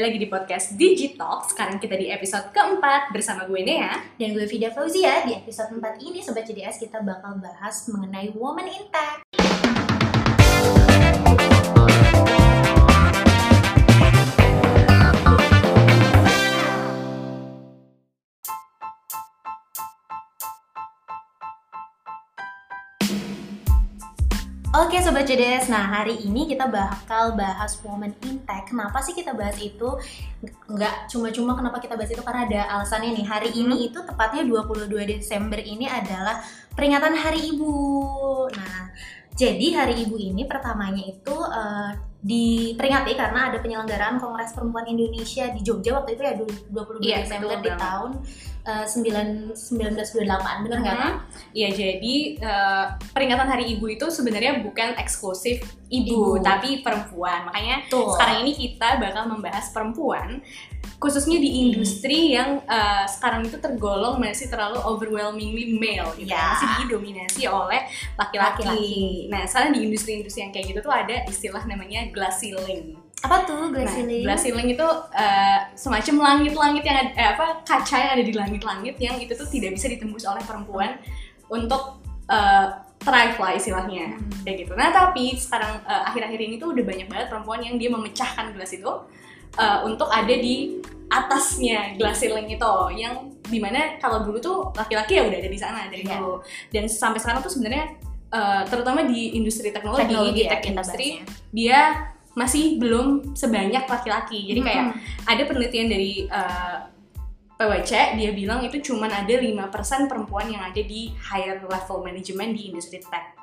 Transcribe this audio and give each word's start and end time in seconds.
kembali 0.00 0.16
lagi 0.16 0.24
di 0.24 0.32
podcast 0.32 0.66
Digitalk. 0.80 1.52
Sekarang 1.52 1.76
kita 1.76 1.92
di 1.92 2.08
episode 2.08 2.48
keempat 2.56 3.12
bersama 3.12 3.44
gue 3.44 3.60
Nea. 3.60 4.16
Dan 4.16 4.32
gue 4.32 4.48
Vida 4.48 4.72
Fauzia, 4.72 5.28
di 5.28 5.36
episode 5.36 5.76
4 5.76 6.00
ini 6.00 6.24
Sobat 6.24 6.48
CDS 6.48 6.80
kita 6.80 7.04
bakal 7.04 7.36
bahas 7.36 7.84
mengenai 7.84 8.32
Woman 8.32 8.64
in 8.64 8.88
Oke 24.80 24.96
Sobat 25.04 25.28
CDS, 25.28 25.68
nah 25.68 25.84
hari 25.92 26.24
ini 26.24 26.48
kita 26.48 26.64
bakal 26.64 27.36
bahas 27.36 27.76
Woman 27.84 28.16
in 28.24 28.40
Tech 28.48 28.64
Kenapa 28.64 29.04
sih 29.04 29.12
kita 29.12 29.36
bahas 29.36 29.60
itu? 29.60 29.84
Nggak 30.72 31.04
cuma-cuma 31.12 31.52
kenapa 31.52 31.84
kita 31.84 32.00
bahas 32.00 32.08
itu 32.08 32.24
karena 32.24 32.48
ada 32.48 32.60
alasannya 32.80 33.12
nih. 33.12 33.26
Hari 33.28 33.50
ini 33.60 33.92
itu 33.92 34.00
tepatnya 34.00 34.40
22 34.40 34.88
Desember 35.04 35.60
ini 35.60 35.84
adalah 35.84 36.40
peringatan 36.72 37.12
Hari 37.12 37.52
Ibu. 37.52 37.76
Nah, 38.56 38.88
jadi 39.36 39.84
Hari 39.84 40.00
Ibu 40.08 40.16
ini 40.16 40.48
pertamanya 40.48 41.04
itu 41.04 41.36
uh, 41.36 41.92
diperingati 42.20 43.16
karena 43.16 43.48
ada 43.48 43.58
penyelenggaraan 43.64 44.20
Kongres 44.20 44.52
Perempuan 44.52 44.84
Indonesia 44.84 45.48
di 45.56 45.60
Jogja 45.64 45.96
waktu 45.96 46.20
itu 46.20 46.22
ya 46.22 46.34
22 46.36 47.00
Iya, 47.00 47.16
Desember 47.24 47.56
di 47.64 47.72
banget. 47.72 47.80
tahun 47.80 48.10
uh, 48.68 48.84
9, 48.84 49.56
1928 49.56 50.64
bener 50.68 50.78
nggak 50.84 50.96
Kak? 51.00 51.14
Iya, 51.56 51.68
jadi 51.72 52.14
eh, 52.38 52.84
peringatan 53.16 53.48
Hari 53.48 53.64
Ibu 53.74 53.96
itu 53.96 54.06
sebenarnya 54.12 54.60
bukan 54.60 55.00
eksklusif 55.00 55.64
ibu, 55.88 56.38
Ibu. 56.38 56.44
tapi 56.44 56.84
perempuan. 56.84 57.48
Makanya 57.48 57.88
Tuh. 57.88 58.12
sekarang 58.14 58.44
ini 58.46 58.52
kita 58.54 59.00
bakal 59.00 59.26
membahas 59.26 59.72
perempuan, 59.72 60.44
khususnya 61.00 61.40
di 61.40 61.64
industri 61.64 62.36
yang 62.36 62.60
eh, 62.68 63.04
sekarang 63.08 63.48
itu 63.48 63.56
tergolong 63.56 64.20
masih 64.20 64.52
terlalu 64.52 64.76
overwhelmingly 64.84 65.72
male, 65.80 66.12
gitu. 66.20 66.28
Ya. 66.28 66.52
Masih 66.52 66.68
didominasi 66.84 67.48
oleh 67.48 67.88
laki-laki. 68.20 69.26
Nah, 69.32 69.48
sekarang 69.48 69.72
di 69.72 69.88
industri-industri 69.88 70.44
yang 70.44 70.52
kayak 70.52 70.66
gitu 70.76 70.80
tuh 70.84 70.92
ada 70.92 71.24
istilah 71.24 71.64
namanya 71.64 72.04
glass 72.12 72.44
ceiling. 72.44 73.00
Apa 73.24 73.48
tuh 73.48 73.72
Nah, 73.72 73.80
glass 73.80 73.96
ceiling? 73.96 74.22
glass 74.28 74.40
ceiling 74.44 74.68
itu 74.76 74.86
uh, 75.16 75.58
semacam 75.72 76.14
langit-langit 76.20 76.82
yang 76.84 76.96
ada, 77.00 77.10
eh, 77.16 77.28
apa 77.32 77.46
kaca 77.64 77.96
yang 77.96 78.12
ada 78.20 78.24
di 78.24 78.34
langit-langit 78.36 78.94
yang 79.00 79.16
itu 79.16 79.32
tuh 79.32 79.48
tidak 79.48 79.76
bisa 79.76 79.88
ditembus 79.88 80.28
oleh 80.28 80.44
perempuan 80.44 81.00
untuk 81.48 82.00
uh, 82.28 82.66
thrive 83.00 83.36
lah 83.40 83.52
istilahnya 83.56 84.20
Hmm. 84.20 84.44
kayak 84.44 84.68
gitu. 84.68 84.72
Nah 84.76 84.92
tapi 84.92 85.32
sekarang 85.36 85.80
uh, 85.88 86.12
akhir-akhir 86.12 86.40
ini 86.44 86.60
tuh 86.60 86.76
udah 86.76 86.84
banyak 86.84 87.08
banget 87.08 87.26
perempuan 87.32 87.60
yang 87.64 87.80
dia 87.80 87.88
memecahkan 87.88 88.52
gelas 88.52 88.72
itu 88.76 88.92
uh, 89.58 89.86
untuk 89.88 90.06
ada 90.12 90.34
di 90.36 90.78
atasnya 91.10 91.98
glass 91.98 92.22
ceiling 92.22 92.46
itu 92.54 92.72
yang 92.94 93.34
di 93.50 93.58
mana 93.58 93.98
kalau 93.98 94.22
dulu 94.22 94.38
tuh 94.38 94.58
laki-laki 94.78 95.18
ya 95.18 95.26
udah 95.26 95.38
ada 95.42 95.50
di 95.50 95.58
sana 95.58 95.90
dari 95.90 96.06
Iya. 96.06 96.22
dulu 96.22 96.38
dan 96.70 96.86
sampai 96.86 97.18
sekarang 97.18 97.42
tuh 97.42 97.50
sebenarnya 97.50 97.98
uh, 98.30 98.62
terutama 98.70 99.02
di 99.02 99.34
industri 99.34 99.74
teknologi, 99.74 100.06
Teknologi 100.06 100.32
di 100.38 100.42
ya 100.46 100.50
tech 100.54 100.62
kita 100.62 100.70
industry 100.70 101.08
dia 101.50 101.80
masih 102.38 102.78
belum 102.78 103.34
sebanyak 103.34 103.90
laki-laki. 103.90 104.46
Jadi 104.54 104.60
kayak 104.62 104.84
Hmm. 104.94 104.94
ada 105.26 105.42
penelitian 105.50 105.90
dari 105.90 106.30
uh, 106.30 106.86
PwC 107.58 108.16
dia 108.16 108.30
bilang 108.32 108.62
itu 108.64 108.78
cuman 108.80 109.10
ada 109.10 109.34
5% 109.34 110.08
perempuan 110.08 110.46
yang 110.48 110.62
ada 110.64 110.78
di 110.80 111.10
higher 111.18 111.60
level 111.60 112.00
management 112.06 112.54
di 112.54 112.70
industri 112.70 113.02
tech. 113.02 113.34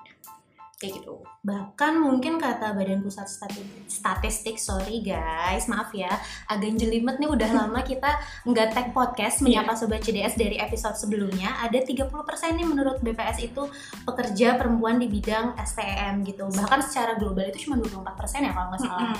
Kayak 0.77 1.01
gitu. 1.01 1.25
bahkan 1.41 1.97
mungkin 1.97 2.37
kata 2.37 2.77
Badan 2.77 3.01
Pusat 3.01 3.25
Statistik, 3.25 3.89
Statistik 3.89 4.57
sorry 4.61 5.01
guys, 5.01 5.65
maaf 5.65 5.89
ya, 5.89 6.11
agak 6.45 6.77
jelimet 6.77 7.17
nih 7.17 7.25
udah 7.25 7.49
lama 7.65 7.81
kita 7.81 8.13
nggak 8.45 8.77
tag 8.77 8.87
podcast 8.93 9.41
menyapa 9.41 9.73
sobat 9.73 10.05
CDS 10.05 10.37
dari 10.37 10.61
episode 10.61 10.93
sebelumnya. 10.93 11.57
Ada 11.65 11.81
30% 11.81 12.13
nih 12.61 12.67
menurut 12.69 13.01
BPS 13.01 13.41
itu 13.41 13.65
pekerja 14.05 14.53
perempuan 14.53 15.01
di 15.01 15.09
bidang 15.09 15.57
STEM 15.57 16.21
gitu. 16.29 16.45
Bahkan 16.45 16.79
secara 16.85 17.17
global 17.17 17.49
itu 17.49 17.65
cuma 17.65 17.81
24% 17.81 18.45
ya 18.45 18.53
kalau 18.53 18.67
nggak 18.69 18.81
salah. 18.85 19.17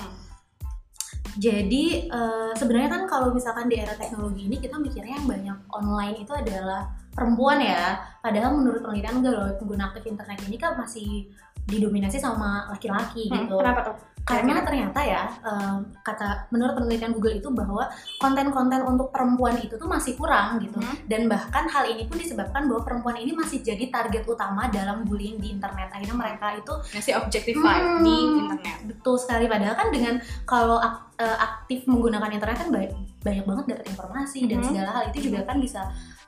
Jadi 1.38 2.06
eh, 2.06 2.51
sebenarnya 2.53 2.89
kan 2.94 3.03
kalau 3.09 3.34
misalkan 3.34 3.66
di 3.66 3.81
era 3.81 3.97
teknologi 3.97 4.45
ini 4.45 4.62
kita 4.62 4.78
mikirnya 4.78 5.22
yang 5.22 5.25
banyak 5.25 5.57
online 5.74 6.22
itu 6.22 6.34
adalah 6.38 6.85
perempuan 7.18 7.62
ya. 7.62 7.97
Padahal 8.22 8.53
menurut 8.53 8.85
penelitian 8.85 9.25
enggak 9.25 9.34
loh 9.34 9.50
pengguna 9.57 9.89
aktif 9.89 10.06
internet 10.06 10.38
ini 10.45 10.57
kan 10.62 10.78
masih 10.78 11.34
didominasi 11.67 12.17
sama 12.17 12.66
laki-laki 12.72 13.28
Hmm, 13.28 13.45
gitu. 13.45 13.59
Kenapa 13.59 13.81
tuh? 13.83 13.97
Karena 14.28 14.59
ternyata 14.59 15.00
ya 15.00 15.23
eh, 15.23 15.78
kata 16.03 16.51
menurut 16.51 16.75
penelitian 16.75 17.16
Google 17.16 17.39
itu 17.39 17.47
bahwa 17.47 17.88
konten-konten 18.19 18.83
untuk 18.83 19.07
perempuan 19.07 19.55
itu 19.55 19.79
tuh 19.79 19.88
masih 19.88 20.19
kurang 20.19 20.59
gitu. 20.59 20.75
Hmm. 20.79 21.00
Dan 21.07 21.31
bahkan 21.31 21.63
hal 21.63 21.88
ini 21.88 22.03
pun 22.03 22.19
disebabkan 22.19 22.67
bahwa 22.67 22.83
perempuan 22.83 23.16
ini 23.16 23.31
masih 23.31 23.63
jadi 23.63 23.88
target 23.88 24.27
utama 24.27 24.67
dalam 24.67 25.07
bullying 25.07 25.39
di 25.39 25.56
internet. 25.56 25.88
Akhirnya 25.95 26.11
mereka 26.11 26.59
itu 26.59 26.73
Ngasih 26.91 27.13
objectified 27.16 27.83
Hmm. 27.88 28.03
di 28.03 28.16
internet. 28.35 28.77
Betul 28.83 29.16
sekali 29.16 29.47
padahal 29.47 29.75
kan 29.75 29.88
dengan 29.91 30.19
kalau 30.44 30.75
eh, 31.17 31.38
aktif 31.39 31.88
menggunakan 31.88 32.27
internet 32.29 32.57
kan 32.61 32.69
banyak, 32.69 32.91
banyak 33.23 33.45
banget 33.47 33.66
dapat 33.73 33.85
informasi 33.89 34.39
dan 34.45 34.59
Mhm. 34.59 34.67
segala 34.69 34.89
hal 34.91 35.03
itu 35.09 35.31
juga 35.31 35.39
kan 35.41 35.57
bisa 35.57 35.81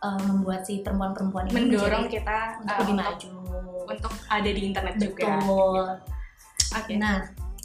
eh, 0.04 0.20
membuat 0.26 0.62
si 0.64 0.82
perempuan-perempuan 0.82 1.50
ini 1.52 1.56
Mendorong 1.70 2.08
menjadi 2.08 2.16
kita 2.22 2.38
untuk 2.64 2.74
uh, 2.74 2.80
lebih 2.80 2.94
untuk, 2.96 3.06
maju. 3.06 3.30
untuk 3.90 4.14
ada 4.30 4.50
di 4.50 4.62
internet 4.64 4.96
juga. 4.98 5.28
Betul. 5.40 5.86
Oke. 6.78 6.94
Nah, 6.98 7.18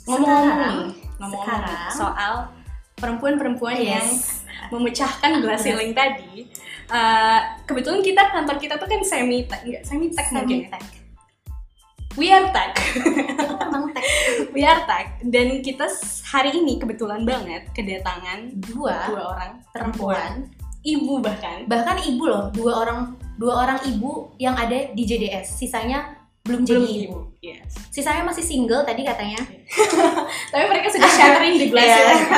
Ngomong-ngomong 0.04 1.32
sekarang 1.32 1.88
soal 1.96 2.34
perempuan-perempuan 3.00 3.76
yang 3.80 4.04
yes. 4.04 4.44
memecahkan 4.68 5.40
glass 5.40 5.64
ceiling 5.64 5.96
tadi. 5.96 6.48
eh, 6.84 7.40
kebetulan 7.64 8.04
kita 8.04 8.28
kantor 8.28 8.56
kita 8.60 8.74
tuh 8.76 8.84
kan 8.84 9.00
semi 9.00 9.48
tech, 9.48 9.64
enggak 9.64 9.82
semi 9.88 10.12
tech 10.12 10.28
mungkin. 10.28 10.68
ya. 10.68 10.68
Semi-tech. 10.68 10.84
We 12.14 12.30
are 12.30 12.46
tech. 12.52 12.76
Tech 12.76 14.06
We 14.54 14.62
are 14.62 14.86
tech 14.86 15.18
dan 15.26 15.64
kita 15.64 15.90
hari 16.30 16.54
ini 16.54 16.78
kebetulan 16.78 17.26
banget 17.26 17.72
kedatangan 17.74 18.54
dua 18.70 19.10
dua 19.10 19.22
orang 19.34 19.52
perempuan 19.74 20.46
ibu 20.84 21.18
bahkan. 21.18 21.64
bahkan 21.66 21.98
ibu 22.04 22.28
loh 22.28 22.52
dua 22.52 22.84
orang 22.84 23.16
dua 23.40 23.66
orang 23.66 23.78
ibu 23.88 24.30
yang 24.38 24.54
ada 24.54 24.92
di 24.94 25.02
JDS 25.02 25.58
sisanya 25.58 26.23
belum 26.44 26.60
jadi 26.62 26.76
Belum 26.76 26.84
ibu 26.86 27.00
ibu. 27.00 27.18
Yes. 27.40 27.72
sisanya 27.88 28.20
masih 28.20 28.40
single 28.40 28.84
tadi 28.84 29.00
katanya 29.00 29.40
Tapi 30.52 30.64
mereka 30.66 30.88
sudah 30.88 31.08
sharing 31.10 31.56
di 31.56 31.66
glass 31.68 31.84
Iya. 31.86 31.96
ceiling. 31.96 32.24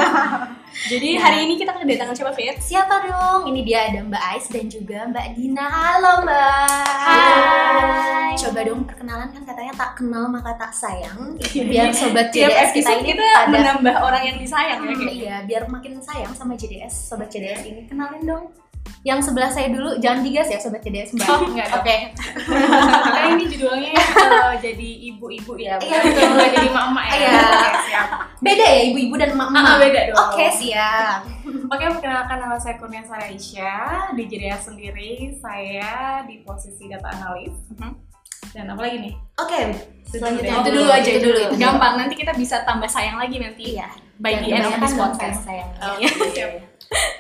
Jadi 0.87 1.09
Nah. 1.11 1.21
hari 1.25 1.39
ini 1.43 1.55
kita 1.57 1.73
kedatangan 1.73 2.13
siapa 2.13 2.31
Fit? 2.31 2.55
siapa 2.61 3.01
dong 3.01 3.49
ini 3.49 3.65
dia 3.65 3.89
ada 3.89 4.05
Mbak 4.05 4.23
Ais 4.29 4.47
dan 4.47 4.69
juga 4.69 5.09
Mbak 5.09 5.27
Dina 5.33 5.65
halo 5.65 6.23
Mbak 6.23 6.85
Hai. 7.01 8.31
coba 8.37 8.61
dong 8.63 8.85
perkenalan 8.85 9.29
kan 9.29 9.43
katanya 9.43 9.73
tak 9.75 9.91
kenal 9.97 10.29
maka 10.29 10.55
tak 10.55 10.71
sayang 10.71 11.35
Iya. 11.41 11.65
biar 11.65 11.89
sobat 11.91 12.31
JDS 12.31 12.71
kita 12.73 12.91
ini 12.95 13.11
kita 13.11 13.25
pada 13.25 13.49
menambah 13.49 13.97
orang 13.97 14.23
yang 14.25 14.37
disayang 14.37 14.79
ya 14.81 14.87
Hmm, 14.87 15.01
kayak. 15.01 15.15
iya 15.17 15.37
biar 15.43 15.63
makin 15.67 15.99
sayang 15.99 16.31
sama 16.31 16.55
JDS 16.55 16.95
sobat 17.09 17.27
JDS 17.27 17.65
ini 17.65 17.89
kenalin 17.89 18.23
dong 18.23 18.45
yang 19.03 19.19
sebelah 19.19 19.47
saya 19.47 19.69
dulu 19.69 19.95
jangan 19.97 20.21
digas 20.21 20.47
ya 20.47 20.57
sobat 20.57 20.81
JDS 20.81 21.15
Mbak 21.15 21.27
Oh, 21.29 21.41
enggak 21.47 21.69
oke 21.73 21.97
Karena 23.07 23.29
ini 23.33 23.45
judulnya 23.47 23.91
eh, 23.93 24.53
jadi 24.59 24.89
ibu-ibu 25.09 25.53
ya. 25.57 25.79
Iya, 25.79 25.99
betul. 26.01 26.31
jadi 26.35 26.67
emak-emak 26.67 27.05
ya. 27.07 27.17
Iya. 27.17 27.39
Siap. 27.87 28.07
beda 28.39 28.65
ya 28.65 28.81
ibu-ibu 28.87 29.15
dan 29.15 29.31
emak-emak 29.33 29.63
Ah, 29.63 29.77
beda 29.79 30.01
dong. 30.07 30.19
oke 30.21 30.47
siap 30.51 31.21
Oke, 31.67 31.83
perkenalkan 31.89 32.39
nama 32.39 32.57
saya 32.57 32.77
Kurnia 32.77 33.03
Saraisya 33.03 33.75
di 34.13 34.23
JDS 34.25 34.67
sendiri. 34.67 35.35
Saya 35.37 36.23
di 36.23 36.39
posisi 36.41 36.87
data 36.87 37.11
analis. 37.11 37.55
Mhm. 37.73 37.91
Dan 38.49 38.67
apa 38.69 38.81
lagi 38.81 38.99
nih? 39.01 39.15
oke 39.37 39.59
selanjutnya 40.07 40.55
itu 40.57 40.71
dulu 40.73 40.89
aja 40.89 41.11
itu 41.13 41.21
dulu. 41.23 41.43
Gampang 41.57 41.95
nanti 41.97 42.15
kita 42.15 42.33
bisa 42.33 42.63
tambah 42.63 42.87
sayang 42.87 43.17
lagi 43.17 43.37
nanti. 43.37 43.75
iya 43.75 43.91
By 44.17 44.33
the 44.35 44.49
end 44.49 44.65
of 44.65 44.79
this 44.79 44.95
podcast. 44.95 45.45
sayang 45.45 45.69
Oh, 45.77 45.99
iya. 45.99 46.09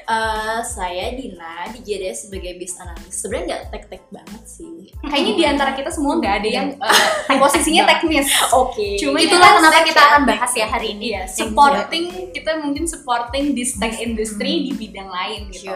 Eh, 0.07 0.61
saya 0.63 1.11
Dina 1.19 1.67
di 1.75 1.83
JDS 1.83 2.31
sebagai 2.31 2.55
bis 2.63 2.79
analis. 2.79 3.11
Sebenarnya 3.11 3.47
nggak 3.51 3.63
tek-tek 3.75 4.05
banget 4.15 4.43
sih. 4.47 4.95
Kayaknya 5.03 5.35
di 5.35 5.45
antara 5.51 5.71
kita 5.75 5.91
semua 5.91 6.23
nggak 6.23 6.35
ada 6.43 6.49
yang 6.49 6.69
eh, 6.79 7.39
posisinya 7.43 7.83
teknis. 7.91 8.31
Oke. 8.55 9.03
Cuma 9.03 9.19
itulah 9.19 9.51
kita 9.51 9.59
kenapa 9.59 9.81
kita 9.83 9.99
ya. 9.99 10.07
akan 10.07 10.23
bahas 10.23 10.53
ya 10.55 10.67
hari 10.71 10.89
ini 10.95 11.05
Iya, 11.07 11.23
supporting 11.27 12.31
kita 12.31 12.51
mungkin 12.63 12.87
supporting 12.87 13.59
this 13.59 13.75
tech 13.83 13.99
industry 13.99 14.71
di 14.71 14.73
bidang 14.79 15.11
lain 15.11 15.51
gitu. 15.51 15.75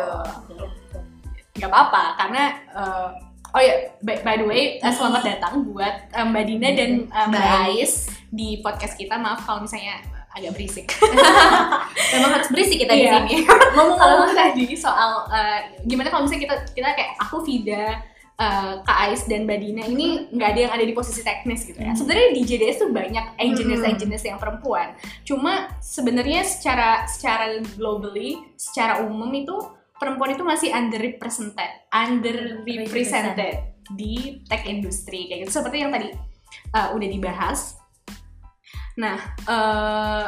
Gak 1.59 1.67
apa-apa 1.67 2.15
karena 2.23 2.43
eh, 2.71 3.09
oh 3.51 3.63
ya 3.63 3.75
by, 3.99 4.15
by 4.23 4.35
the 4.39 4.47
way 4.47 4.79
eh, 4.79 4.95
selamat 4.95 5.27
datang 5.27 5.67
buat 5.67 6.07
eh, 6.15 6.23
Mbak 6.23 6.45
Dina 6.47 6.69
dan 6.79 6.91
Mbak 7.11 7.27
Mbak 7.35 7.47
Ais 7.67 8.07
di 8.31 8.63
podcast 8.63 8.95
kita. 8.95 9.19
Maaf 9.19 9.43
kalau 9.43 9.67
misalnya 9.67 10.20
agak 10.41 10.53
berisik. 10.57 10.87
memang 12.17 12.31
harus 12.35 12.49
berisik 12.49 12.81
kita 12.81 12.93
di 12.93 13.05
Iya. 13.05 13.23
sini 13.23 13.35
Ngomong-ngomong 13.77 14.33
tadi 14.33 14.65
soal 14.75 15.29
eh, 15.29 15.59
gimana 15.85 16.09
kalau 16.09 16.25
misalnya 16.25 16.43
kita 16.49 16.55
kita 16.73 16.89
kayak 16.97 17.13
aku 17.21 17.45
Vida 17.45 18.01
eh, 18.35 18.73
Kak 18.81 18.99
Ais 19.05 19.23
dan 19.25 19.45
Mbak 19.45 19.59
Dina 19.61 19.83
ini 19.85 20.27
nggak 20.29 20.49
ada 20.51 20.61
yang 20.65 20.73
ada 20.73 20.83
di 20.83 20.93
posisi 20.93 21.21
teknis 21.21 21.65
gitu 21.65 21.77
ya. 21.77 21.93
Sebenarnya 21.93 22.29
di 22.33 22.43
JDS 22.43 22.77
tuh 22.81 22.91
banyak 22.91 23.37
engineers-engineers 23.37 24.25
yang 24.25 24.41
perempuan. 24.41 24.97
Cuma 25.23 25.77
sebenarnya 25.79 26.43
secara 26.43 27.05
secara 27.05 27.53
globally, 27.77 28.41
secara 28.57 29.05
umum 29.05 29.29
itu 29.31 29.53
perempuan 30.01 30.33
itu 30.33 30.41
masih 30.41 30.73
underrepresented, 30.73 31.69
underrepresented 31.93 33.55
di 33.93 34.41
tech 34.47 34.65
industry 34.65 35.29
kayak 35.29 35.45
gitu. 35.45 35.61
Seperti 35.61 35.83
yang 35.83 35.93
tadi 35.93 36.09
uh, 36.73 36.95
udah 36.95 37.09
dibahas. 37.09 37.80
Nah, 39.01 39.17
uh, 39.49 40.27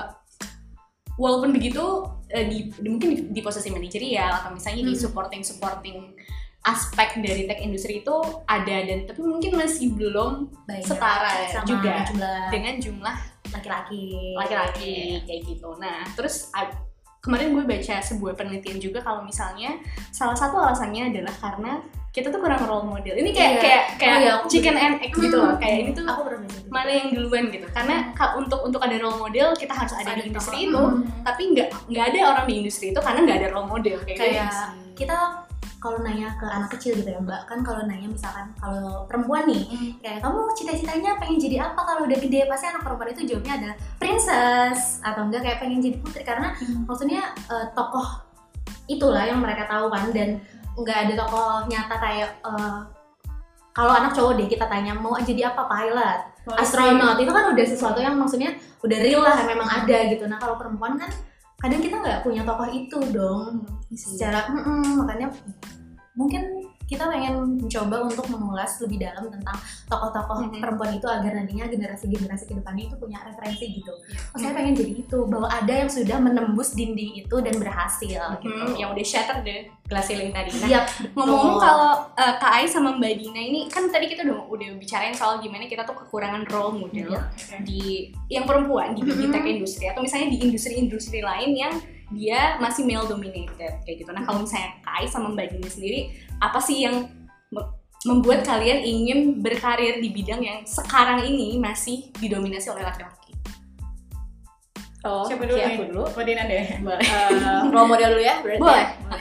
walaupun 1.21 1.53
begitu 1.53 1.85
uh, 2.09 2.45
di, 2.49 2.73
di- 2.73 2.89
mungkin 2.91 3.09
di, 3.13 3.19
di 3.31 3.41
posisi 3.45 3.69
manajerial 3.69 4.41
atau 4.41 4.51
misalnya 4.57 4.89
di 4.89 4.95
Hmm. 4.97 5.03
supporting 5.05 5.43
supporting 5.45 6.17
aspek 6.63 7.19
dari 7.19 7.51
tech 7.51 7.59
industry 7.59 8.07
itu 8.07 8.17
ada 8.47 8.77
dan 8.87 9.03
tapi 9.03 9.19
mungkin 9.19 9.59
masih 9.59 9.99
belum 9.99 10.47
Banyak. 10.63 10.87
setara 10.87 11.51
sama 11.51 11.67
juga 11.67 12.07
jumlah 12.07 12.43
dengan 12.55 12.75
jumlah 12.79 13.17
laki-laki 13.51 14.33
laki-laki 14.39 15.19
kayak 15.27 15.43
gitu. 15.43 15.75
Nah, 15.83 16.07
terus 16.15 16.55
kemarin 17.19 17.51
gue 17.59 17.67
baca 17.67 17.99
sebuah 17.99 18.39
penelitian 18.39 18.79
juga 18.79 19.03
kalau 19.03 19.27
misalnya 19.27 19.75
salah 20.15 20.39
satu 20.39 20.55
alasannya 20.63 21.11
adalah 21.11 21.35
karena 21.43 21.83
kita 22.13 22.29
tuh 22.29 22.39
kurang 22.39 22.61
role 22.63 22.85
model. 22.85 23.17
Ini 23.17 23.31
kayak 23.33 23.51
Iya. 23.51 23.61
kayak 23.61 23.83
kayak 23.97 24.13
Oh 24.13 24.21
iya, 24.21 24.35
chicken 24.45 24.77
and 24.77 24.95
egg 25.01 25.11
gitu 25.11 25.33
loh. 25.33 25.57
Hmm. 25.57 25.61
Kayak 25.61 25.77
ini 25.81 25.91
tuh 25.91 26.05
aku 26.05 26.21
mana 26.69 26.91
yang 26.91 27.09
duluan 27.11 27.49
gitu. 27.49 27.67
Karena 27.69 28.13
ka- 28.13 28.37
untuk 28.37 28.61
untuk 28.63 28.81
ada 28.81 28.97
role 28.97 29.17
model 29.19 29.57
kita 29.57 29.73
harus 29.73 29.93
ada, 29.93 30.13
Ada 30.13 30.21
di 30.21 30.29
industri 30.29 30.69
itu, 30.69 30.77
Hmm. 30.79 31.05
tapi 31.25 31.43
nggak 31.51 31.69
nggak 31.89 32.05
ada 32.07 32.19
orang 32.29 32.45
di 32.45 32.55
industri 32.61 32.93
itu 32.93 33.01
karena 33.01 33.21
nggak 33.23 33.39
ada 33.41 33.49
role 33.51 33.65
model 33.67 33.97
kayak, 34.05 34.19
kayak 34.19 34.45
gitu. 34.45 34.61
kita 34.95 35.17
kalau 35.79 35.99
nanya 35.99 36.31
ke 36.39 36.47
anak 36.47 36.71
kecil 36.71 36.95
gitu 36.95 37.11
ya 37.11 37.19
mbak 37.19 37.43
kan 37.43 37.59
kalau 37.61 37.83
nanya 37.83 38.07
misalkan 38.07 38.55
kalau 38.55 39.03
perempuan 39.03 39.43
nih 39.51 39.67
kayak 39.99 40.23
kamu 40.23 40.47
cita-citanya 40.55 41.19
pengen 41.19 41.43
jadi 41.43 41.57
apa 41.65 41.81
kalau 41.83 42.07
udah 42.07 42.15
gede 42.15 42.47
pasti 42.47 42.71
anak 42.71 42.87
perempuan 42.87 43.11
itu 43.11 43.23
jawabnya 43.27 43.53
adalah 43.59 43.77
princess 43.99 45.03
atau 45.03 45.27
enggak 45.27 45.43
kayak 45.43 45.59
pengen 45.59 45.83
jadi 45.83 45.97
putri 45.99 46.23
karena 46.23 46.55
maksudnya 46.87 47.23
eh, 47.35 47.67
tokoh 47.75 48.07
itulah 48.87 49.25
yang 49.25 49.41
mereka 49.41 49.67
tahu 49.67 49.89
kan 49.89 50.13
dan 50.13 50.39
nggak 50.79 50.99
ada 51.09 51.15
tokoh 51.25 51.69
nyata 51.69 51.97
kayak 52.01 52.31
eh, 52.45 52.81
kalau 53.73 53.93
anak 53.97 54.13
cowok 54.13 54.37
deh 54.37 54.49
kita 54.49 54.69
tanya 54.69 54.93
mau 54.93 55.17
jadi 55.17 55.49
apa 55.53 55.65
pilot? 55.65 56.21
Astronot 56.59 57.17
itu 57.23 57.31
kan 57.33 57.55
udah 57.55 57.65
sesuatu 57.65 57.99
yang 58.03 58.19
maksudnya 58.19 58.59
udah 58.85 58.99
real 59.01 59.23
lah 59.25 59.41
memang 59.49 59.65
ada 59.65 59.99
gitu. 60.13 60.29
Nah 60.29 60.37
kalau 60.37 60.61
perempuan 60.61 61.01
kan 61.01 61.09
kadang 61.63 61.81
kita 61.81 61.97
nggak 62.03 62.21
punya 62.21 62.43
tokoh 62.45 62.69
itu 62.69 62.99
dong. 63.15 63.65
Secara 63.95 64.51
mm-mm, 64.53 65.01
makanya 65.01 65.33
mungkin 66.13 66.62
kita 66.93 67.09
pengen 67.09 67.35
mencoba 67.59 67.97
untuk 68.05 68.29
mengulas 68.29 68.77
lebih 68.79 69.01
dalam 69.01 69.27
tentang 69.27 69.57
tokoh-tokoh 69.89 70.37
Mhm. 70.45 70.61
perempuan 70.61 70.93
itu 70.93 71.07
agar 71.07 71.33
nantinya 71.33 71.65
generasi-generasi 71.67 72.45
ke 72.45 72.55
depannya 72.55 72.85
itu 72.87 72.97
punya 72.97 73.19
referensi 73.23 73.65
gitu. 73.73 73.93
Oh, 74.31 74.39
saya 74.39 74.53
pengen 74.53 74.77
jadi 74.77 74.93
itu 75.01 75.19
bahwa 75.25 75.49
ada 75.49 75.73
yang 75.73 75.89
sudah 75.89 76.19
menembus 76.19 76.73
dinding 76.73 77.19
itu 77.19 77.37
dan 77.41 77.55
berhasil 77.57 78.21
gitu. 78.39 78.53
Hmm, 78.53 78.77
yang 78.77 78.93
udah 78.93 79.03
shatter 79.03 79.41
deh 79.41 79.67
glass 79.85 80.07
ceiling 80.07 80.31
tadi. 80.31 80.53
Nah, 80.55 80.69
Siap. 80.69 80.85
Ngomong-ngomong 81.13 81.57
betul. 81.57 81.67
kalau 81.67 81.91
uh, 82.13 82.35
Kak 82.37 82.53
Ai 82.55 82.65
sama 82.65 82.93
Mbak 82.93 83.13
Dina 83.15 83.41
ini 83.41 83.61
kan 83.67 83.89
tadi 83.89 84.07
kita 84.07 84.25
udah 84.25 84.49
udah 84.49 84.69
bicarain 84.77 85.13
soal 85.13 85.37
gimana 85.39 85.65
kita 85.65 85.83
tuh 85.83 85.97
kekurangan 85.97 86.45
role 86.49 86.79
model 86.79 87.13
Iya. 87.13 87.21
di 87.61 88.09
yang 88.29 88.45
perempuan 88.45 88.93
di, 88.93 89.01
di 89.03 89.13
Mhm. 89.23 89.31
tech 89.31 89.45
industri 89.45 89.85
atau 89.87 90.01
misalnya 90.01 90.29
di 90.29 90.39
industri-industri 90.43 91.21
lain 91.21 91.51
yang 91.53 91.73
dia 92.13 92.57
masih 92.57 92.85
male 92.85 93.09
dominated 93.09 93.83
kayak 93.83 93.97
gitu. 93.99 94.11
Nah, 94.13 94.23
kalau 94.23 94.45
misalnya 94.45 94.77
Kak 94.81 94.93
Ai 94.95 95.07
sama 95.09 95.33
Mbak 95.33 95.47
Dina 95.51 95.69
sendiri 95.69 96.01
apa 96.39 96.59
sih 96.59 96.85
yang 96.85 97.09
me- 97.49 97.71
membuat 98.03 98.43
kalian 98.43 98.83
ingin 98.83 99.19
berkarir 99.41 99.99
di 99.99 100.11
bidang 100.11 100.43
yang 100.43 100.59
sekarang 100.63 101.23
ini 101.23 101.55
masih 101.57 102.11
didominasi 102.19 102.69
oleh 102.69 102.83
laki-laki? 102.83 103.31
Oh, 105.03 105.27
Siapa 105.27 105.43
dulu 105.43 105.59
aku 105.59 105.83
dulu. 105.91 106.03
Dina 106.23 106.47
deh. 106.47 106.79
Eh, 106.79 107.61
role 107.75 107.89
model 107.91 108.09
dulu 108.15 108.23
ya 108.23 108.39
berarti. 108.39 108.61
Boleh. 108.63 108.87
ya? 108.87 109.19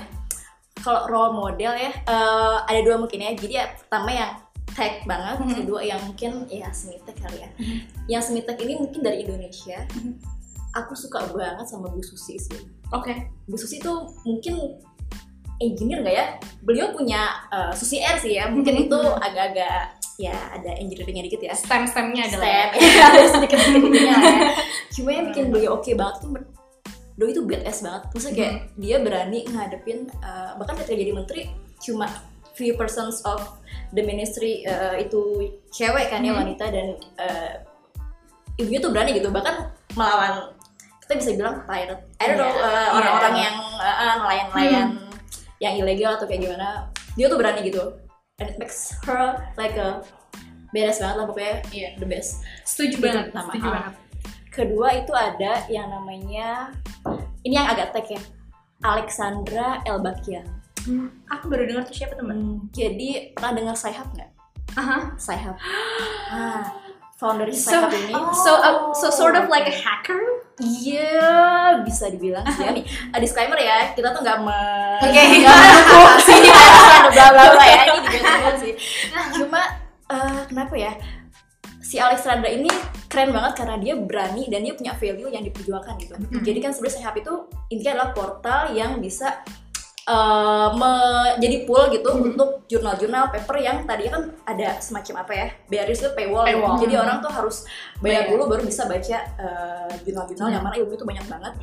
Kalau 0.82 1.02
role 1.10 1.34
model 1.34 1.74
ya 1.74 1.92
eh, 1.94 2.58
ada 2.70 2.80
dua 2.82 3.02
mungkin 3.02 3.18
ya. 3.22 3.32
Jadi 3.34 3.54
ya 3.54 3.66
pertama 3.74 4.10
yang 4.14 4.32
tech 4.72 5.04
banget, 5.04 5.36
Mhm. 5.42 5.56
kedua 5.62 5.82
yang 5.84 6.00
mungkin 6.06 6.48
ya 6.48 6.70
semi 6.72 6.96
tech 7.04 7.18
kali 7.18 7.44
ya. 7.44 7.50
Yang 8.08 8.22
semi 8.30 8.42
tech 8.42 8.58
ini 8.62 8.78
mungkin 8.78 9.02
dari 9.02 9.26
Indonesia. 9.26 9.84
Mhm. 9.94 10.14
Aku 10.72 10.96
suka 10.96 11.28
banget 11.30 11.68
sama 11.68 11.92
Bu 11.92 12.00
Susi 12.00 12.40
sih. 12.40 12.62
Oke. 12.92 13.14
Bu 13.48 13.56
Susi 13.56 13.80
tuh 13.80 14.08
mungkin 14.24 14.80
engineer 15.58 16.02
nggak 16.02 16.16
ya? 16.16 16.26
Beliau 16.62 16.92
punya 16.92 17.22
eh, 17.50 17.72
Susi 17.72 18.00
R 18.00 18.18
sih 18.18 18.36
ya. 18.36 18.48
Mungkin 18.48 18.76
Mhm. 18.76 18.84
itu 18.88 19.00
agak-agak 19.00 19.96
ya 20.20 20.36
ada 20.54 20.72
engineeringnya 20.78 21.26
dikit 21.26 21.42
ya. 21.42 21.54
Stem-stemnya 21.56 22.30
ya, 22.30 22.70
ada 23.10 23.26
sedikit 23.26 23.58
sedikitnya 23.58 24.14
lah 24.14 24.34
ya. 24.38 24.50
Cuma 24.92 25.10
yang 25.12 25.26
bikin 25.32 25.50
beliau 25.50 25.80
oke 25.80 25.92
banget 25.96 26.16
tuh 26.22 26.30
Doi 27.12 27.32
itu 27.32 27.44
badass 27.44 27.84
banget 27.84 28.04
Maksudnya 28.12 28.36
kayak 28.36 28.56
dia 28.80 28.98
berani 28.98 29.40
ngadepin 29.46 30.08
uh, 30.24 30.56
Bahkan 30.58 30.74
ketika 30.80 30.96
jadi 30.96 31.12
menteri 31.12 31.42
Cuma 31.78 32.08
few 32.56 32.74
persons 32.74 33.20
of 33.24 33.40
the 33.92 34.02
ministry 34.02 34.64
uh, 34.66 34.96
itu 34.96 35.52
cewek 35.70 36.08
kan 36.08 36.24
ya 36.24 36.32
Hmm. 36.34 36.42
wanita 36.44 36.66
dan 36.72 36.88
uh, 37.20 37.54
ibunya 38.58 38.80
tuh 38.80 38.92
berani 38.96 39.16
gitu 39.16 39.28
Bahkan 39.28 39.56
melawan 39.94 40.56
kita 41.12 41.20
bisa 41.20 41.32
bilang 41.36 41.56
pirate 41.64 42.02
I 42.18 42.26
don't 42.26 42.40
know 42.40 42.48
Iya. 42.48 42.64
uh, 42.64 42.88
orang-orang 42.96 43.34
Iya. 43.34 43.44
yang 43.44 43.56
uh, 43.78 44.16
nelayan-nelayan 44.18 44.88
yang 45.60 45.74
ilegal 45.76 46.12
atau 46.16 46.26
kayak 46.26 46.42
gimana 46.42 46.88
Dia 47.14 47.28
tuh 47.28 47.36
berani 47.36 47.62
gitu 47.62 47.84
And 48.40 48.48
it 48.48 48.58
makes 48.58 48.96
her 49.04 49.36
like 49.54 49.76
a 49.76 50.02
badass 50.72 50.98
banget 50.98 51.16
lah 51.16 51.26
pokoknya 51.26 51.56
Iya. 51.70 51.90
the 51.98 52.08
best 52.08 52.40
setuju 52.64 52.96
Itu 52.96 53.04
banget, 53.04 53.26
pertama. 53.30 53.44
setuju 53.46 53.68
banget. 53.70 53.94
kedua 54.50 54.88
itu 54.94 55.12
ada 55.12 55.52
yang 55.68 55.88
namanya 55.88 56.72
ini 57.42 57.54
yang 57.54 57.68
agak 57.68 57.92
tech 57.92 58.08
ya 58.08 58.22
Alexandra 58.82 59.80
Elbakian 59.84 60.48
Aku 61.30 61.46
baru 61.46 61.70
dengar 61.70 61.86
tuh 61.86 61.94
siapa 61.94 62.16
teman. 62.16 62.66
jadi 62.72 63.32
pernah 63.32 63.54
dengar 63.54 63.76
Sayhap 63.76 64.10
nggak 64.12 64.32
Aha. 64.74 65.14
Sayhap 65.16 65.56
ah 66.34 66.64
founder 67.16 67.46
So, 67.54 67.70
Sayhap 67.70 67.92
ini 67.94 68.16
so, 68.34 68.52
uh, 68.56 68.90
so 68.92 69.08
sort 69.08 69.36
of 69.36 69.46
like 69.46 69.68
a 69.68 69.76
hacker. 69.76 70.18
Iya, 70.60 71.32
bisa 71.88 72.12
dibilang 72.12 72.44
sih 72.52 72.68
ya. 72.68 72.72
Nih, 72.76 72.84
uh, 72.84 73.20
disclaimer 73.24 73.56
ya, 73.56 73.96
kita 73.96 74.12
tuh 74.12 74.22
nggak 74.22 74.40
me 74.44 74.62
Oke. 75.00 75.24
sini 76.28 76.50
bla 77.14 77.26
bla 77.32 77.44
bla 77.56 77.66
ya. 77.66 77.84
Ini 77.88 78.00
juga 78.04 78.52
sih. 78.60 78.74
Cuma 79.40 79.62
eh, 80.12 80.42
kenapa 80.52 80.74
ya? 80.76 80.94
Si 81.82 82.00
Alexandra 82.00 82.48
ini 82.48 82.72
keren 83.12 83.36
banget 83.36 83.60
karena 83.60 83.76
dia 83.76 83.94
berani 84.00 84.48
dan 84.48 84.64
dia 84.64 84.72
punya 84.72 84.96
value 84.96 85.28
yang 85.28 85.44
diperjuangkan 85.44 85.96
gitu. 86.00 86.16
Jadi 86.40 86.60
kan 86.64 86.72
sebenarnya 86.72 86.98
Sehap 87.04 87.16
itu 87.20 87.34
intinya 87.68 87.92
adalah 88.00 88.10
portal 88.16 88.62
yang 88.72 89.04
bisa 89.04 89.44
eh, 90.02 90.68
me- 90.74 91.36
jadi 91.38 91.58
pool 91.64 91.90
gitu 91.90 92.10
untuk 92.18 92.66
jurnal-jurnal 92.66 93.30
paper 93.30 93.56
yang 93.60 93.78
tadinya 93.86 94.18
kan 94.18 94.24
ada 94.48 94.80
semacam 94.80 95.22
apa 95.22 95.32
ya 95.36 95.48
barriers 95.68 96.02
itu 96.02 96.12
paywall, 96.12 96.44
gitu. 96.44 96.58
Paywall. 96.58 96.78
jadi 96.82 96.94
orang 97.00 97.18
tuh 97.20 97.32
harus 97.32 97.58
bayar 98.00 98.26
dulu 98.28 98.50
baru 98.50 98.64
bisa 98.64 98.90
baca 98.90 99.18
eh, 99.38 99.92
jurnal-jurnal 100.02 100.50
yang 100.50 100.64
mana 100.64 100.76
ilmu 100.80 100.94
itu 100.96 101.06
banyak 101.06 101.26
banget 101.30 101.54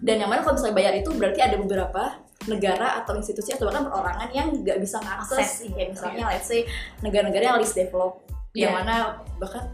dan 0.00 0.16
yang 0.16 0.30
mana 0.32 0.40
kalau 0.40 0.56
misalnya 0.56 0.76
bayar 0.76 0.92
itu 0.96 1.10
berarti 1.12 1.40
ada 1.44 1.56
beberapa 1.56 2.02
negara 2.48 3.04
atau 3.04 3.12
institusi 3.20 3.52
atau 3.52 3.68
bahkan 3.68 3.84
perorangan 3.84 4.28
yang 4.32 4.48
nggak 4.64 4.80
bisa 4.80 4.96
Akses, 4.96 5.04
ngakses 5.36 5.50
iya. 5.60 5.72
kayak 5.76 5.88
misalnya 5.92 6.24
let's 6.32 6.48
say 6.48 6.64
negara-negara 7.04 7.42
yang 7.46 7.60
least 7.60 7.76
develop 7.76 8.24
yang 8.56 8.72
Iya. 8.72 8.78
mana 8.80 8.94
bahkan 9.36 9.68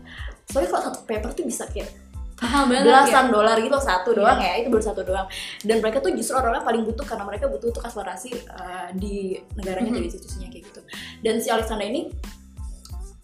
soalnya 0.51 0.69
kalau 0.69 0.83
satu 0.91 1.01
paper 1.07 1.31
tuh 1.33 1.47
bisa 1.47 1.65
kayak 1.71 1.89
Mahal 2.37 2.63
banget 2.69 2.85
belasan 2.85 3.27
dolar 3.29 3.57
gitu 3.57 3.77
satu 3.77 4.11
Iya. 4.11 4.19
doang 4.19 4.39
ya 4.39 4.53
itu 4.57 4.69
baru 4.69 4.85
satu 4.85 5.01
doang 5.03 5.27
dan 5.63 5.77
mereka 5.81 5.99
tuh 5.99 6.13
justru 6.13 6.37
orang-orang 6.37 6.65
paling 6.65 6.83
butuh 6.85 7.05
karena 7.05 7.25
mereka 7.25 7.45
butuh 7.47 7.69
untuk 7.71 7.81
akselerasi 7.81 8.31
uh, 8.47 8.89
di 8.93 9.17
negaranya 9.55 9.89
Mhm. 9.89 9.97
jadi 9.97 10.07
institusinya 10.07 10.49
kayak 10.49 10.65
gitu 10.67 10.81
dan 11.21 11.35
si 11.41 11.49
Alexandra 11.49 11.85
ini 11.85 12.13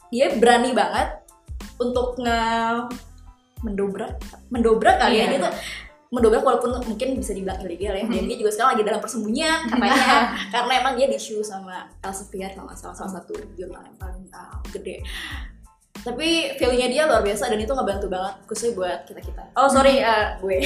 dia 0.08 0.32
berani 0.32 0.72
banget 0.72 1.08
untuk 1.76 2.16
nge 2.16 2.40
mendobrak 3.60 4.16
mendobrak 4.48 4.96
kali 4.98 5.14
Iya. 5.14 5.22
ya 5.22 5.30
dia 5.30 5.40
tuh 5.44 5.52
mendobrak 6.08 6.40
walaupun 6.40 6.70
mungkin 6.82 7.08
bisa 7.14 7.32
dibilang 7.32 7.56
ilegal 7.60 7.94
ya 7.94 8.04
dan 8.04 8.16
Mhm. 8.16 8.28
dia 8.28 8.36
juga 8.38 8.50
sekarang 8.50 8.70
lagi 8.74 8.84
dalam 8.84 9.00
persembunyian 9.00 9.58
katanya 9.70 10.16
karena 10.48 10.72
emang 10.78 10.94
dia 10.96 11.06
di 11.06 11.16
show 11.16 11.40
sama 11.40 11.88
Elsevier 12.00 12.52
kalau 12.52 12.68
nggak 12.68 12.76
salah 12.76 12.96
salah 12.96 13.12
satu 13.16 13.32
jurnal 13.54 13.80
yang 13.82 13.96
paling 13.96 14.24
uh, 14.30 14.56
gede 14.68 15.00
tapi 16.00 16.56
value-nya 16.58 16.88
dia 16.90 17.02
luar 17.06 17.22
biasa 17.22 17.52
dan 17.52 17.60
itu 17.60 17.70
ngebantu 17.70 18.10
banget 18.10 18.34
khususnya 18.48 18.72
buat 18.74 18.98
kita 19.06 19.20
kita 19.22 19.42
oh 19.54 19.68
sorry 19.68 20.00
uh, 20.02 20.34
gue. 20.40 20.58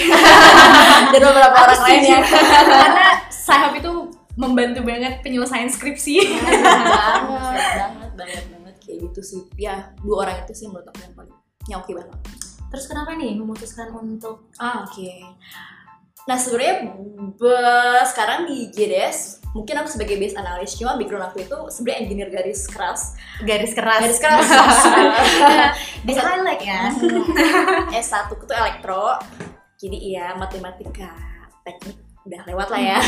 Dan 1.12 1.20
beberapa 1.22 1.56
orang 1.56 1.80
lain 1.82 2.02
yang 2.06 2.24
Karena 2.24 3.06
Sahab 3.28 3.72
itu 3.78 3.92
membantu 4.36 4.84
banget 4.84 5.24
penyelesaian 5.24 5.68
skripsi. 5.70 6.18
banget 6.20 7.70
banget 7.78 8.10
banget 8.16 8.44
banget. 8.52 8.74
Kayak 8.82 8.98
gitu 9.10 9.20
sih. 9.22 9.40
Ya 9.56 9.92
dua 10.02 10.26
orang 10.26 10.44
itu 10.44 10.52
sih 10.52 10.66
menurut 10.70 10.88
aku 10.90 10.98
yang 11.04 11.14
paling 11.14 11.36
yang 11.66 11.78
oke 11.82 11.92
banget. 11.92 12.18
Terus 12.66 12.84
kenapa 12.90 13.14
nih 13.14 13.32
memutuskan 13.38 13.88
untuk 13.94 14.50
ah 14.58 14.82
oke 14.82 15.10
Nah 16.26 16.36
sebenarnya 16.36 16.90
be- 17.38 18.04
sekarang 18.10 18.50
di 18.50 18.70
JDS 18.74 19.46
mungkin 19.56 19.80
aku 19.80 19.88
sebagai 19.88 20.20
base 20.20 20.36
analyst 20.36 20.76
cuma 20.76 21.00
background 21.00 21.32
aku 21.32 21.40
itu 21.40 21.58
sebenarnya 21.72 21.98
engineer 22.04 22.28
garis 22.28 22.68
keras. 22.68 23.16
Garis 23.40 23.72
keras. 23.72 24.00
Garis 24.04 24.20
keras. 24.20 24.78
Di 26.06 26.12
highlight 26.12 26.62
ya. 26.62 26.92
S1 28.04 28.28
itu 28.36 28.52
elektro 28.52 29.16
jadi 29.76 29.96
iya 29.96 30.26
matematika 30.36 31.12
teknik 31.64 32.05
udah 32.26 32.42
lewat 32.42 32.68
lah 32.74 32.80
ya. 32.82 32.98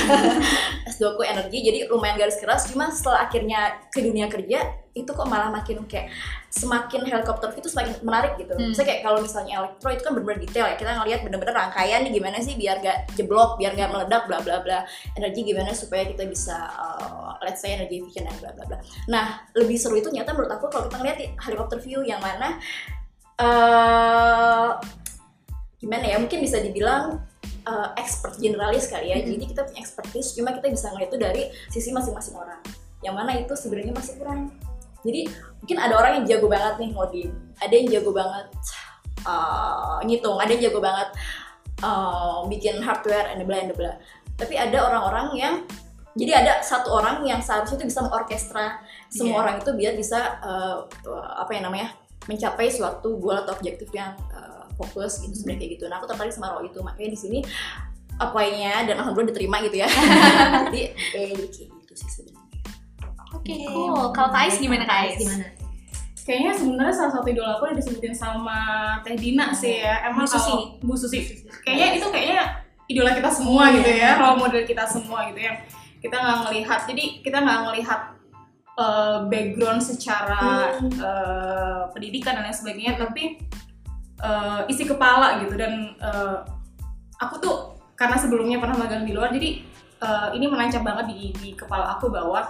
S2 0.94 1.18
ku 1.18 1.22
energi 1.26 1.58
jadi 1.60 1.78
lumayan 1.90 2.16
garis 2.16 2.38
keras. 2.38 2.70
Cuma 2.70 2.88
setelah 2.94 3.26
akhirnya 3.26 3.82
ke 3.90 3.98
dunia 3.98 4.30
kerja 4.30 4.62
itu 4.94 5.10
kok 5.14 5.30
malah 5.30 5.50
makin 5.54 5.86
kayak 5.86 6.10
semakin 6.50 7.06
helikopter 7.06 7.54
itu 7.54 7.70
semakin 7.70 8.02
menarik 8.02 8.34
gitu. 8.34 8.50
Hmm. 8.50 8.74
misalnya 8.74 8.88
kayak 8.90 9.02
kalau 9.06 9.18
misalnya 9.22 9.52
elektro 9.62 9.88
itu 9.94 10.02
kan 10.02 10.12
bener-bener 10.14 10.40
detail 10.42 10.66
ya. 10.66 10.76
Kita 10.78 10.90
ngelihat 11.02 11.20
bener-bener 11.26 11.54
rangkaian 11.54 12.00
nih 12.06 12.12
gimana 12.14 12.36
sih 12.42 12.54
biar 12.58 12.76
gak 12.82 12.98
jeblok 13.14 13.58
biar 13.58 13.74
gak 13.74 13.90
meledak 13.90 14.22
bla 14.26 14.38
bla 14.42 14.56
bla. 14.62 14.78
Energi 15.18 15.40
gimana 15.42 15.70
supaya 15.74 16.06
kita 16.06 16.26
bisa 16.26 16.56
uh, 16.74 17.34
let's 17.42 17.62
say 17.62 17.74
energi 17.74 18.02
efficient 18.02 18.30
dan 18.30 18.36
bla 18.38 18.50
bla 18.54 18.64
bla. 18.66 18.78
Nah 19.10 19.46
lebih 19.54 19.78
seru 19.78 19.98
itu 19.98 20.10
nyata 20.10 20.34
menurut 20.34 20.50
aku 20.54 20.66
kalau 20.70 20.86
kita 20.86 20.96
ngeliat 20.98 21.18
helikopter 21.42 21.78
view 21.82 22.02
yang 22.02 22.22
mana 22.22 22.58
eh 23.38 24.70
gimana 25.78 26.04
ya? 26.10 26.16
Mungkin 26.18 26.42
bisa 26.42 26.58
dibilang 26.58 27.22
uh, 27.68 27.88
expert 28.00 28.40
generalis 28.40 28.88
kali 28.88 29.12
ya. 29.12 29.20
Mhm. 29.20 29.36
jadi 29.36 29.44
kita 29.52 29.60
punya 29.68 29.80
expertise 29.84 30.32
cuma 30.32 30.56
kita 30.56 30.72
bisa 30.72 30.88
ngeliat 30.96 31.12
itu 31.12 31.18
dari 31.20 31.42
sisi 31.68 31.92
masing-masing 31.92 32.34
orang. 32.40 32.60
Yang 33.04 33.14
mana 33.14 33.30
itu 33.36 33.52
sebenarnya 33.52 33.92
masih 33.92 34.16
kurang. 34.16 34.50
Jadi 35.04 35.28
mungkin 35.62 35.76
ada 35.78 35.94
orang 35.94 36.12
yang 36.18 36.24
jago 36.26 36.46
banget 36.50 36.74
nih 36.80 36.90
ngoding 36.96 37.30
ada 37.58 37.74
yang 37.74 37.88
jago 37.92 38.10
banget 38.10 38.46
uh, 39.28 39.98
ngitung. 40.02 40.36
Ada 40.40 40.50
yang 40.56 40.62
jago 40.70 40.80
banget 40.82 41.08
uh, 41.84 42.42
bikin 42.48 42.80
hardware 42.82 43.28
and 43.30 43.44
bla 43.46 43.58
and 43.60 43.74
bla. 43.76 43.92
Tapi 44.38 44.54
ada 44.54 44.78
orang-orang 44.88 45.26
yang 45.36 45.54
jadi 46.18 46.42
ada 46.42 46.52
satu 46.66 46.98
orang 46.98 47.22
yang 47.22 47.38
seharusnya 47.38 47.78
itu 47.78 47.94
bisa 47.94 48.02
mengorkestra 48.02 48.82
semua 49.06 49.38
Iya. 49.38 49.42
orang 49.46 49.56
itu 49.62 49.70
biar 49.70 49.92
bisa 49.94 50.18
uh, 50.42 50.82
apa 51.38 51.54
yang 51.54 51.70
namanya 51.70 51.94
mencapai 52.26 52.68
suatu 52.68 53.22
goal 53.22 53.38
atau 53.38 53.54
objektif 53.54 53.88
yang 53.94 54.18
fokus 54.78 55.20
gitu 55.26 55.34
sebenarnya 55.34 55.60
kayak 55.66 55.72
gitu. 55.76 55.84
Nah 55.90 55.98
aku 55.98 56.06
tertarik 56.06 56.30
sama 56.30 56.54
role 56.54 56.70
itu 56.70 56.78
makanya 56.80 57.10
di 57.12 57.18
sini 57.18 57.38
apanya 58.18 58.86
dan 58.86 59.02
alhamdulillah 59.02 59.30
diterima 59.34 59.56
gitu 59.66 59.76
ya. 59.82 59.88
jadi 60.70 60.82
eh, 60.94 61.34
kayak 61.34 61.50
gitu 61.50 61.94
sih 61.98 62.08
sebenarnya. 62.08 62.46
Oke, 63.34 63.54
cool. 63.68 64.08
Kalau 64.16 64.30
Kais 64.32 64.56
gimana 64.56 64.88
Kais? 64.88 65.20
gimana 65.20 65.46
Kayaknya 66.28 66.52
sebenarnya 66.60 66.92
salah 66.92 67.12
satu 67.16 67.26
idola 67.32 67.56
aku 67.56 67.72
udah 67.72 67.76
disebutin 67.80 68.12
sama 68.12 68.60
Teh 69.00 69.16
Dina 69.16 69.48
sih 69.56 69.80
ya. 69.80 70.12
Emang 70.12 70.28
Bu 70.28 70.32
Susi. 70.32 70.54
Bu 70.84 70.92
Susi. 70.92 71.18
Kayaknya 71.64 71.88
itu 71.96 72.06
kayaknya 72.12 72.40
idola 72.84 73.16
kita 73.16 73.30
semua 73.32 73.72
gitu 73.72 73.88
ya, 73.88 74.20
role 74.20 74.36
model 74.36 74.64
kita 74.68 74.84
semua 74.84 75.28
gitu 75.32 75.40
ya. 75.40 75.64
Kita 76.04 76.16
nggak 76.20 76.38
ngelihat, 76.44 76.80
jadi 76.84 77.04
kita 77.24 77.38
nggak 77.40 77.60
ngelihat 77.68 78.00
uh, 78.76 79.18
background 79.28 79.80
secara 79.80 80.76
uh, 81.00 81.88
pendidikan 81.96 82.36
dan 82.36 82.44
lain 82.44 82.56
sebagainya, 82.56 83.00
tapi 83.00 83.40
uh, 84.22 84.62
isi 84.70 84.84
kepala 84.86 85.42
gitu 85.44 85.54
dan 85.58 85.94
uh, 86.02 86.42
aku 87.18 87.34
tuh 87.42 87.56
karena 87.98 88.14
sebelumnya 88.14 88.62
pernah 88.62 88.78
magang 88.78 89.02
di 89.02 89.10
luar, 89.10 89.34
jadi 89.34 89.58
uh, 89.98 90.30
ini 90.30 90.46
menancap 90.46 90.86
banget 90.86 91.10
di, 91.10 91.34
di 91.34 91.50
kepala 91.58 91.98
aku 91.98 92.14
bahwa 92.14 92.46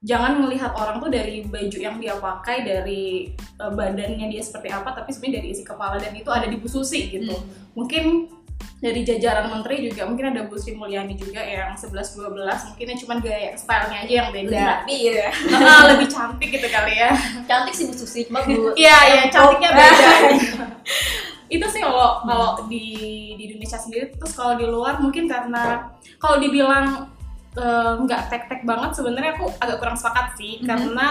jangan 0.00 0.40
melihat 0.40 0.72
orang 0.72 0.96
tuh 0.96 1.12
dari 1.12 1.44
baju 1.44 1.76
yang 1.76 2.00
dia 2.00 2.16
pakai 2.16 2.64
dari 2.64 3.36
uh, 3.60 3.68
badannya 3.68 4.32
dia 4.32 4.40
seperti 4.40 4.72
apa 4.72 4.96
tapi 4.96 5.12
sebenarnya 5.12 5.44
dari 5.44 5.48
isi 5.52 5.64
kepala 5.68 6.00
dan 6.00 6.16
itu 6.16 6.32
ada 6.32 6.48
di 6.48 6.56
Bu 6.56 6.64
Susi 6.64 7.12
gitu. 7.12 7.36
Mungkin 7.76 8.32
dari 8.80 9.04
jajaran 9.04 9.52
menteri 9.52 9.84
juga 9.84 10.08
mungkin 10.08 10.32
ada 10.32 10.48
Bu 10.48 10.56
Sri 10.56 10.72
Mulyani 10.72 11.12
juga 11.12 11.44
yang 11.44 11.76
11-12 11.76 12.32
mungkin 12.72 12.86
yang 12.88 12.98
cuman 13.04 13.18
gaya 13.20 13.52
stylenya 13.52 13.98
aja 14.08 14.12
yang 14.24 14.28
Lebih 14.32 14.42
beda 14.48 14.64
rapi 14.64 14.94
gitu 15.04 15.18
ya. 15.20 15.30
nah, 15.52 15.82
lebih 15.92 16.06
cantik 16.08 16.48
gitu 16.48 16.68
kali 16.72 16.94
ya. 16.96 17.10
Cantik 17.44 17.74
sih 17.76 17.84
Bu 17.88 17.94
Susi, 17.94 18.20
cuma 18.24 18.40
Bu 18.40 18.72
iya 18.80 18.98
iya 19.04 19.22
cantiknya 19.28 19.70
beda. 19.76 20.10
Itu 21.60 21.66
sih 21.66 21.82
kalau 21.82 22.22
kalau 22.24 22.50
di 22.70 22.86
di 23.36 23.42
Indonesia 23.52 23.76
sendiri 23.76 24.14
terus 24.16 24.32
kalau 24.32 24.54
di 24.56 24.64
luar 24.64 24.96
mungkin 25.02 25.28
karena 25.28 25.90
kalau 26.16 26.40
dibilang 26.40 27.10
eh, 27.58 27.92
nggak 28.00 28.30
tek-tek 28.32 28.62
banget 28.64 28.94
sebenarnya 28.96 29.36
aku 29.36 29.50
agak 29.60 29.76
kurang 29.76 29.98
sepakat 29.98 30.40
sih. 30.40 30.62
Mhm. 30.62 30.66
karena 30.66 31.06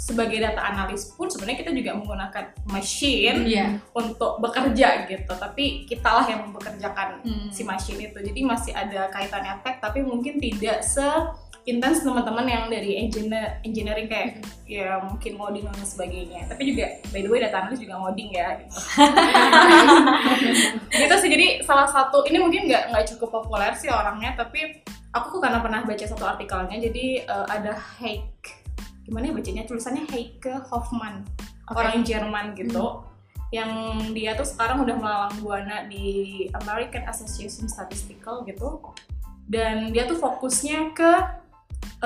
sebagai 0.00 0.40
data 0.40 0.64
analis 0.64 1.12
pun 1.12 1.28
sebenarnya 1.28 1.60
kita 1.60 1.70
juga 1.70 1.92
menggunakan 1.92 2.44
machine 2.66 3.44
Iya. 3.44 3.76
untuk 3.92 4.40
bekerja 4.40 5.04
gitu 5.04 5.32
tapi 5.36 5.84
kitalah 5.84 6.24
yang 6.24 6.48
mempekerjakan 6.48 7.20
Hmm. 7.20 7.52
si 7.52 7.60
machine 7.62 8.00
itu 8.00 8.16
jadi 8.16 8.40
masih 8.42 8.72
ada 8.72 9.12
kaitannya 9.12 9.60
tech 9.60 9.76
tapi 9.78 10.00
mungkin 10.00 10.40
tidak 10.40 10.80
se 10.80 11.04
intens 11.62 12.00
teman-teman 12.00 12.48
yang 12.48 12.64
dari 12.66 12.96
engineer 12.96 13.60
engineering 13.60 14.08
kayak 14.08 14.40
ya 14.64 14.96
mungkin 14.98 15.36
ngoding 15.36 15.68
dan 15.68 15.84
sebagainya 15.84 16.48
tapi 16.48 16.72
juga 16.72 16.88
by 17.12 17.20
the 17.20 17.28
way 17.28 17.36
data 17.36 17.60
analis 17.60 17.76
juga 17.76 18.00
ngoding 18.00 18.32
ya 18.32 18.56
gitu. 18.56 18.72
gitu 20.96 21.14
sih 21.20 21.28
jadi 21.28 21.46
salah 21.60 21.84
satu 21.84 22.24
ini 22.24 22.40
mungkin 22.40 22.64
nggak 22.64 22.90
nggak 22.90 23.04
cukup 23.12 23.28
populer 23.36 23.76
sih 23.76 23.92
orangnya 23.92 24.32
tapi 24.34 24.80
aku 25.12 25.36
karena 25.36 25.60
pernah 25.60 25.84
baca 25.84 26.04
satu 26.06 26.24
artikelnya 26.24 26.80
jadi 26.80 27.06
eh, 27.22 27.46
ada 27.46 27.76
Heike 28.00 28.59
gimana 29.10 29.26
ya 29.26 29.34
bacanya? 29.34 29.62
Tulisannya 29.66 30.06
Heike 30.06 30.54
Hoffman 30.70 31.26
orang 31.66 32.06
Jerman 32.06 32.54
gitu. 32.54 33.02
Yang 33.50 33.70
dia 34.14 34.38
tuh 34.38 34.46
sekarang 34.46 34.86
udah 34.86 34.94
melalang 34.94 35.34
buana 35.42 35.90
di 35.90 36.46
American 36.62 37.10
Association 37.10 37.66
Statistical 37.66 38.46
gitu. 38.46 38.78
Dan 39.50 39.90
dia 39.90 40.06
tuh 40.06 40.22
fokusnya 40.22 40.94
ke 40.94 41.10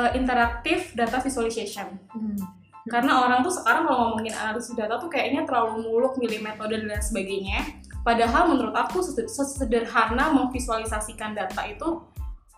uh, 0.01 0.11
interaktif 0.17 0.97
data 0.97 1.21
visualization. 1.21 2.01
Hmm. 2.11 2.41
karena 2.85 3.17
orang 3.25 3.41
tuh 3.41 3.49
sekarang 3.49 3.89
kalau 3.89 4.13
ngomongin 4.13 4.37
analisis 4.37 4.77
data 4.77 5.01
tuh 5.01 5.09
kayaknya 5.09 5.49
terlalu 5.49 5.89
muluk 5.89 6.21
milih 6.21 6.45
metode 6.45 6.77
dan 6.77 6.85
lain 6.85 7.01
sebagainya. 7.01 7.81
Padahal 8.05 8.53
menurut 8.53 8.77
aku 8.77 9.01
sesed- 9.01 9.33
sesederhana 9.33 10.29
memvisualisasikan 10.37 11.33
data 11.33 11.65
itu 11.65 12.05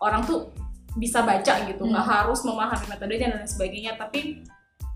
orang 0.03 0.27
tuh 0.27 0.51
bisa 0.97 1.21
baca 1.21 1.55
gitu 1.69 1.83
nggak 1.85 2.07
harus 2.09 2.41
memahami 2.43 2.87
metodenya 2.89 3.29
dan 3.33 3.45
lain 3.45 3.51
sebagainya. 3.51 3.93
Tapi 4.01 4.43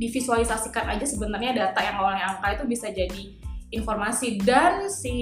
divisualisasikan 0.00 0.88
aja 0.88 1.04
sebenarnya 1.04 1.52
data 1.52 1.80
yang 1.84 2.00
awalnya 2.00 2.36
angka 2.36 2.56
itu 2.56 2.64
bisa 2.66 2.88
jadi 2.88 3.36
informasi. 3.70 4.40
Dan 4.40 4.88
si 4.88 5.14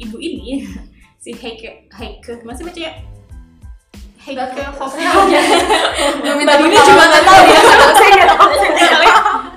ibu 0.00 0.16
ini 0.16 0.64
si 1.22 1.36
Heike 1.36 1.92
Heike 1.92 2.42
masih 2.42 2.64
bacanya? 2.64 2.92
Heike 4.22 4.62
Hoffman 4.78 5.02
Mbak 6.46 6.56
Dini 6.62 6.78
juga 6.78 7.04
nggak 7.10 7.24
tahu 7.26 7.42
ya 7.42 7.60
saya 7.98 8.10
nggak 8.14 8.28
tahu. 8.30 8.48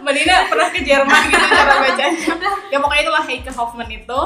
Mbak 0.02 0.14
Dina 0.14 0.36
pernah 0.50 0.68
ke 0.74 0.80
Jerman 0.82 1.22
gitu 1.30 1.46
cara 1.50 1.74
bacanya. 1.82 2.34
Ya 2.74 2.78
pokoknya 2.82 3.02
itulah 3.06 3.24
Heike 3.30 3.52
Hoffman 3.54 3.90
itu 3.94 4.22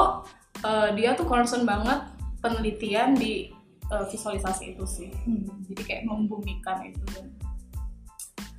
eh, 0.64 0.88
dia 0.96 1.12
tuh 1.12 1.28
concern 1.28 1.68
banget 1.68 2.08
penelitian 2.40 3.12
di 3.12 3.52
eh, 3.90 4.04
visualisasi 4.08 4.78
itu 4.78 4.84
sih. 4.86 5.10
Jadi 5.70 5.82
kayak 5.82 6.02
membumikan 6.06 6.80
itu 6.86 7.02
dan 7.12 7.26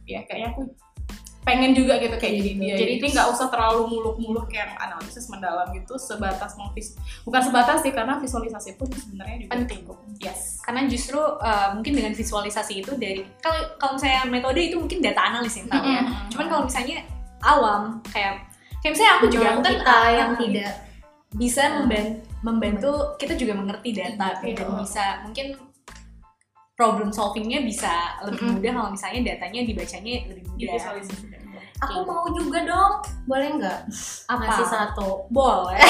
ya 0.06 0.22
kayaknya 0.28 0.52
aku 0.52 0.62
pengen 1.42 1.74
juga 1.74 1.98
gitu 1.98 2.14
kayak 2.22 2.34
jadi 2.38 2.52
dia 2.54 2.76
jadi 2.78 2.94
ini 3.02 3.08
nggak 3.18 3.28
usah 3.34 3.50
terlalu 3.50 3.90
muluk-muluk 3.90 4.46
yang 4.54 4.70
analisis 4.78 5.26
mendalam 5.26 5.74
gitu 5.74 5.98
sebatas 5.98 6.54
memvis 6.54 6.94
bukan 7.26 7.42
sebatas 7.42 7.82
sih 7.82 7.90
karena 7.90 8.22
visualisasi 8.22 8.78
pun 8.78 8.86
sebenarnya 8.94 9.46
juga 9.46 9.52
Penting. 9.58 9.82
cukup. 9.82 9.98
Yes. 10.22 10.62
Karena 10.62 10.86
justru 10.86 11.18
uh, 11.18 11.74
mungkin 11.74 11.98
dengan 11.98 12.14
visualisasi 12.14 12.86
itu 12.86 12.94
dari 12.94 13.26
kalau 13.42 13.74
kalau 13.82 13.98
misalnya 13.98 14.22
metode 14.30 14.62
itu 14.62 14.78
mungkin 14.78 15.02
data 15.02 15.22
analis 15.34 15.58
yang 15.58 15.66
tahu 15.66 15.86
ya. 15.90 16.02
Cuman 16.30 16.46
kalau 16.46 16.64
misalnya 16.70 16.98
awam 17.42 17.82
kayak 18.14 18.46
kayak 18.86 18.92
misalnya 18.94 19.14
aku 19.18 19.26
juga 19.34 19.46
aku 19.58 19.62
kan 19.66 19.74
kita 19.82 19.96
uh, 19.98 20.12
yang 20.14 20.32
tidak 20.38 20.72
bisa 21.42 21.64
memban- 21.74 22.22
membantu 22.42 23.16
kita 23.18 23.38
juga 23.38 23.54
mengerti 23.54 23.94
data 23.94 24.42
Iya. 24.42 24.58
dan 24.58 24.68
bisa 24.82 25.04
mungkin 25.26 25.48
problem 26.74 27.14
solvingnya 27.14 27.62
bisa 27.62 28.18
lebih 28.26 28.42
Mm-mm. 28.42 28.58
mudah 28.58 28.72
kalau 28.74 28.90
misalnya 28.90 29.22
datanya 29.34 29.62
dibacanya 29.62 30.12
lebih 30.26 30.44
mudah. 30.50 30.82
Aku 31.82 32.06
mau 32.06 32.30
juga 32.30 32.62
dong. 32.62 33.02
Boleh 33.26 33.58
nggak? 33.58 33.80
Apa? 34.30 34.42
Ngasih 34.46 34.68
satu. 34.70 35.26
Boleh. 35.34 35.82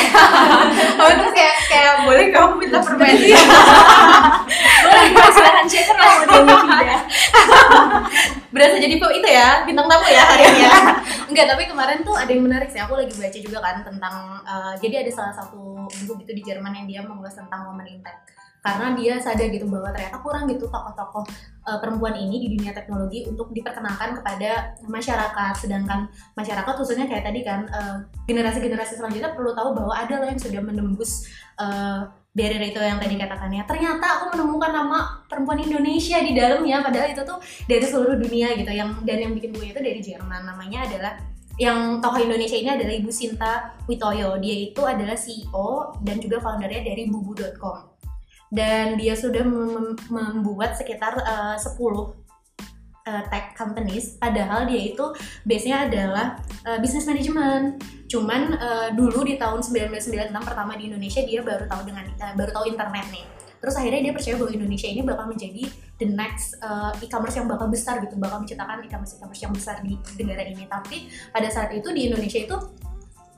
Oh 1.02 1.10
terus 1.12 1.34
kayak 1.36 1.56
kayak 1.68 1.94
boleh 2.08 2.26
kamu 2.32 2.54
minta 2.60 2.80
permen. 2.80 3.12
Boleh 4.88 5.04
silahkan 5.36 5.68
shaker 5.68 5.96
kalau 5.96 6.16
modelnya 6.24 6.56
tidak 6.64 7.00
berasa 8.62 8.78
jadi 8.78 8.94
itu 8.94 9.30
ya 9.34 9.66
bintang 9.66 9.90
tamu 9.90 10.06
ya 10.06 10.22
hari 10.22 10.44
ini 10.46 10.62
ya. 10.70 10.74
Enggak 11.34 11.46
tapi 11.50 11.66
kemarin 11.66 12.06
tuh 12.06 12.14
ada 12.14 12.30
yang 12.30 12.46
menarik 12.46 12.70
sih. 12.70 12.78
Aku 12.78 12.94
lagi 12.94 13.10
baca 13.18 13.40
juga 13.42 13.58
kan 13.58 13.82
tentang 13.82 14.16
eh, 14.46 14.74
jadi 14.78 15.02
ada 15.02 15.12
salah 15.18 15.34
satu 15.34 15.90
buku 16.06 16.22
gitu 16.22 16.32
di 16.38 16.44
Jerman 16.46 16.78
yang 16.78 16.86
dia 16.86 17.02
mengulas 17.02 17.34
tentang 17.34 17.66
women 17.74 17.90
in 17.90 18.06
tech. 18.06 18.22
Karena 18.62 18.94
dia 18.94 19.18
sadar 19.18 19.50
gitu 19.50 19.66
bahwa 19.66 19.90
ternyata 19.90 20.22
kurang 20.22 20.46
gitu 20.46 20.70
tokoh-tokoh 20.70 21.26
eh, 21.66 21.78
perempuan 21.82 22.14
ini 22.14 22.38
di 22.46 22.48
dunia 22.54 22.70
teknologi 22.78 23.26
untuk 23.26 23.50
diperkenalkan 23.50 24.22
kepada 24.22 24.78
masyarakat. 24.86 25.54
Sedangkan 25.58 26.06
masyarakat 26.38 26.74
khususnya 26.78 27.10
kayak 27.10 27.26
tadi 27.26 27.42
kan 27.42 27.66
eh, 27.66 27.98
generasi-generasi 28.30 29.02
selanjutnya 29.02 29.34
perlu 29.34 29.58
tahu 29.58 29.74
bahwa 29.74 29.98
ada 29.98 30.22
loh 30.22 30.30
yang 30.30 30.38
sudah 30.38 30.62
menembus 30.62 31.26
eh, 31.58 32.21
barrier 32.32 32.64
itu 32.64 32.80
yang 32.80 32.96
tadi 32.96 33.20
katakannya 33.20 33.68
ternyata 33.68 34.06
aku 34.18 34.26
menemukan 34.36 34.72
nama 34.72 34.98
perempuan 35.28 35.60
Indonesia 35.60 36.18
di 36.24 36.32
dalamnya 36.32 36.80
padahal 36.80 37.12
itu 37.12 37.22
tuh 37.28 37.40
dari 37.68 37.84
seluruh 37.84 38.16
dunia 38.16 38.56
gitu. 38.56 38.72
Yang 38.72 39.04
dan 39.04 39.18
yang 39.20 39.34
bikin 39.36 39.52
gue 39.52 39.68
itu 39.68 39.82
dari 39.84 40.00
Jerman. 40.00 40.48
Namanya 40.48 40.88
adalah 40.88 41.14
yang 41.60 42.00
tokoh 42.00 42.24
Indonesia 42.24 42.56
ini 42.56 42.72
adalah 42.72 42.94
Ibu 42.96 43.12
Sinta 43.12 43.54
Witoyo. 43.86 44.40
Dia 44.40 44.56
itu 44.72 44.82
adalah 44.88 45.20
CEO 45.20 46.00
dan 46.00 46.18
juga 46.24 46.40
foundernya 46.40 46.82
dari 46.88 47.12
bubu.com 47.12 47.92
dan 48.52 49.00
dia 49.00 49.16
sudah 49.16 49.48
mem- 49.48 49.96
membuat 50.12 50.76
sekitar 50.76 51.16
eh, 51.24 51.56
10 51.56 52.21
eh, 53.06 53.24
tech 53.30 53.58
companies 53.58 54.18
padahal 54.18 54.70
dia 54.70 54.94
itu 54.94 55.06
base-nya 55.46 55.90
adalah 55.90 56.38
eh, 56.66 56.78
business 56.80 57.06
management. 57.10 57.82
Cuman 58.08 58.42
eh, 58.56 58.90
dulu 58.94 59.24
di 59.24 59.40
tahun 59.40 59.64
1996 59.64 60.32
pertama 60.34 60.76
di 60.78 60.92
Indonesia 60.92 61.22
dia 61.24 61.42
baru 61.42 61.66
tahu 61.66 61.82
dengan 61.88 62.06
eh, 62.06 62.34
baru 62.38 62.52
tahu 62.54 62.66
internet 62.70 63.08
nih. 63.10 63.26
Terus 63.62 63.78
akhirnya 63.78 64.02
dia 64.10 64.14
percaya 64.18 64.36
bahwa 64.42 64.52
Indonesia 64.58 64.90
ini 64.90 65.02
bakal 65.06 65.26
menjadi 65.30 65.64
the 66.02 66.08
next 66.10 66.58
eh, 66.62 67.06
e-commerce 67.06 67.38
yang 67.38 67.48
bakal 67.50 67.70
besar 67.70 68.02
gitu 68.02 68.18
bakal 68.18 68.42
menciptakan 68.42 68.82
e-commerce 68.86 69.18
e-commerce 69.18 69.42
yang 69.42 69.54
besar 69.54 69.76
di 69.86 69.94
negara 70.22 70.44
ini. 70.46 70.66
Tapi 70.66 71.10
pada 71.30 71.48
saat 71.50 71.70
itu 71.74 71.90
di 71.94 72.10
Indonesia 72.10 72.42
itu 72.42 72.58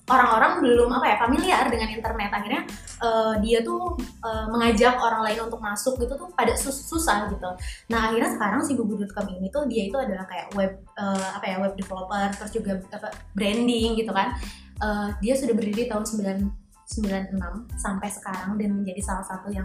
orang-orang 0.03 0.59
belum 0.59 0.89
apa 0.99 1.05
ya 1.07 1.15
familiar 1.15 1.63
dengan 1.71 1.87
internet. 1.87 2.31
Akhirnya 2.35 2.61
eh, 2.99 3.33
dia 3.39 3.59
tuh 3.63 3.95
eh, 3.99 4.45
mengajak 4.51 4.99
orang 4.99 5.21
lain 5.23 5.39
untuk 5.47 5.63
masuk 5.63 5.95
gitu 6.03 6.13
tuh 6.19 6.27
pada 6.35 6.51
sus- 6.59 6.83
susah 6.83 7.31
gitu. 7.31 7.49
Nah 7.87 8.11
akhirnya 8.11 8.35
sekarang 8.35 8.61
si 8.67 8.75
bubu.com 8.75 9.27
ini 9.31 9.47
tuh 9.47 9.63
dia 9.71 9.87
itu 9.87 9.95
adalah 9.95 10.27
kayak 10.27 10.51
web 10.59 10.73
eh, 10.99 11.29
apa 11.39 11.45
ya 11.47 11.55
web 11.63 11.73
developer 11.79 12.27
terus 12.35 12.51
juga 12.51 12.83
apa, 12.91 13.15
branding 13.31 13.95
gitu 13.95 14.11
kan. 14.11 14.35
Eh, 14.83 15.09
dia 15.23 15.33
sudah 15.39 15.55
berdiri 15.55 15.87
tahun 15.87 16.03
9 16.03 16.63
96 16.83 17.79
sampai 17.79 18.09
sekarang 18.11 18.59
dan 18.59 18.69
menjadi 18.75 19.01
salah 19.01 19.23
satu 19.23 19.47
yang 19.49 19.63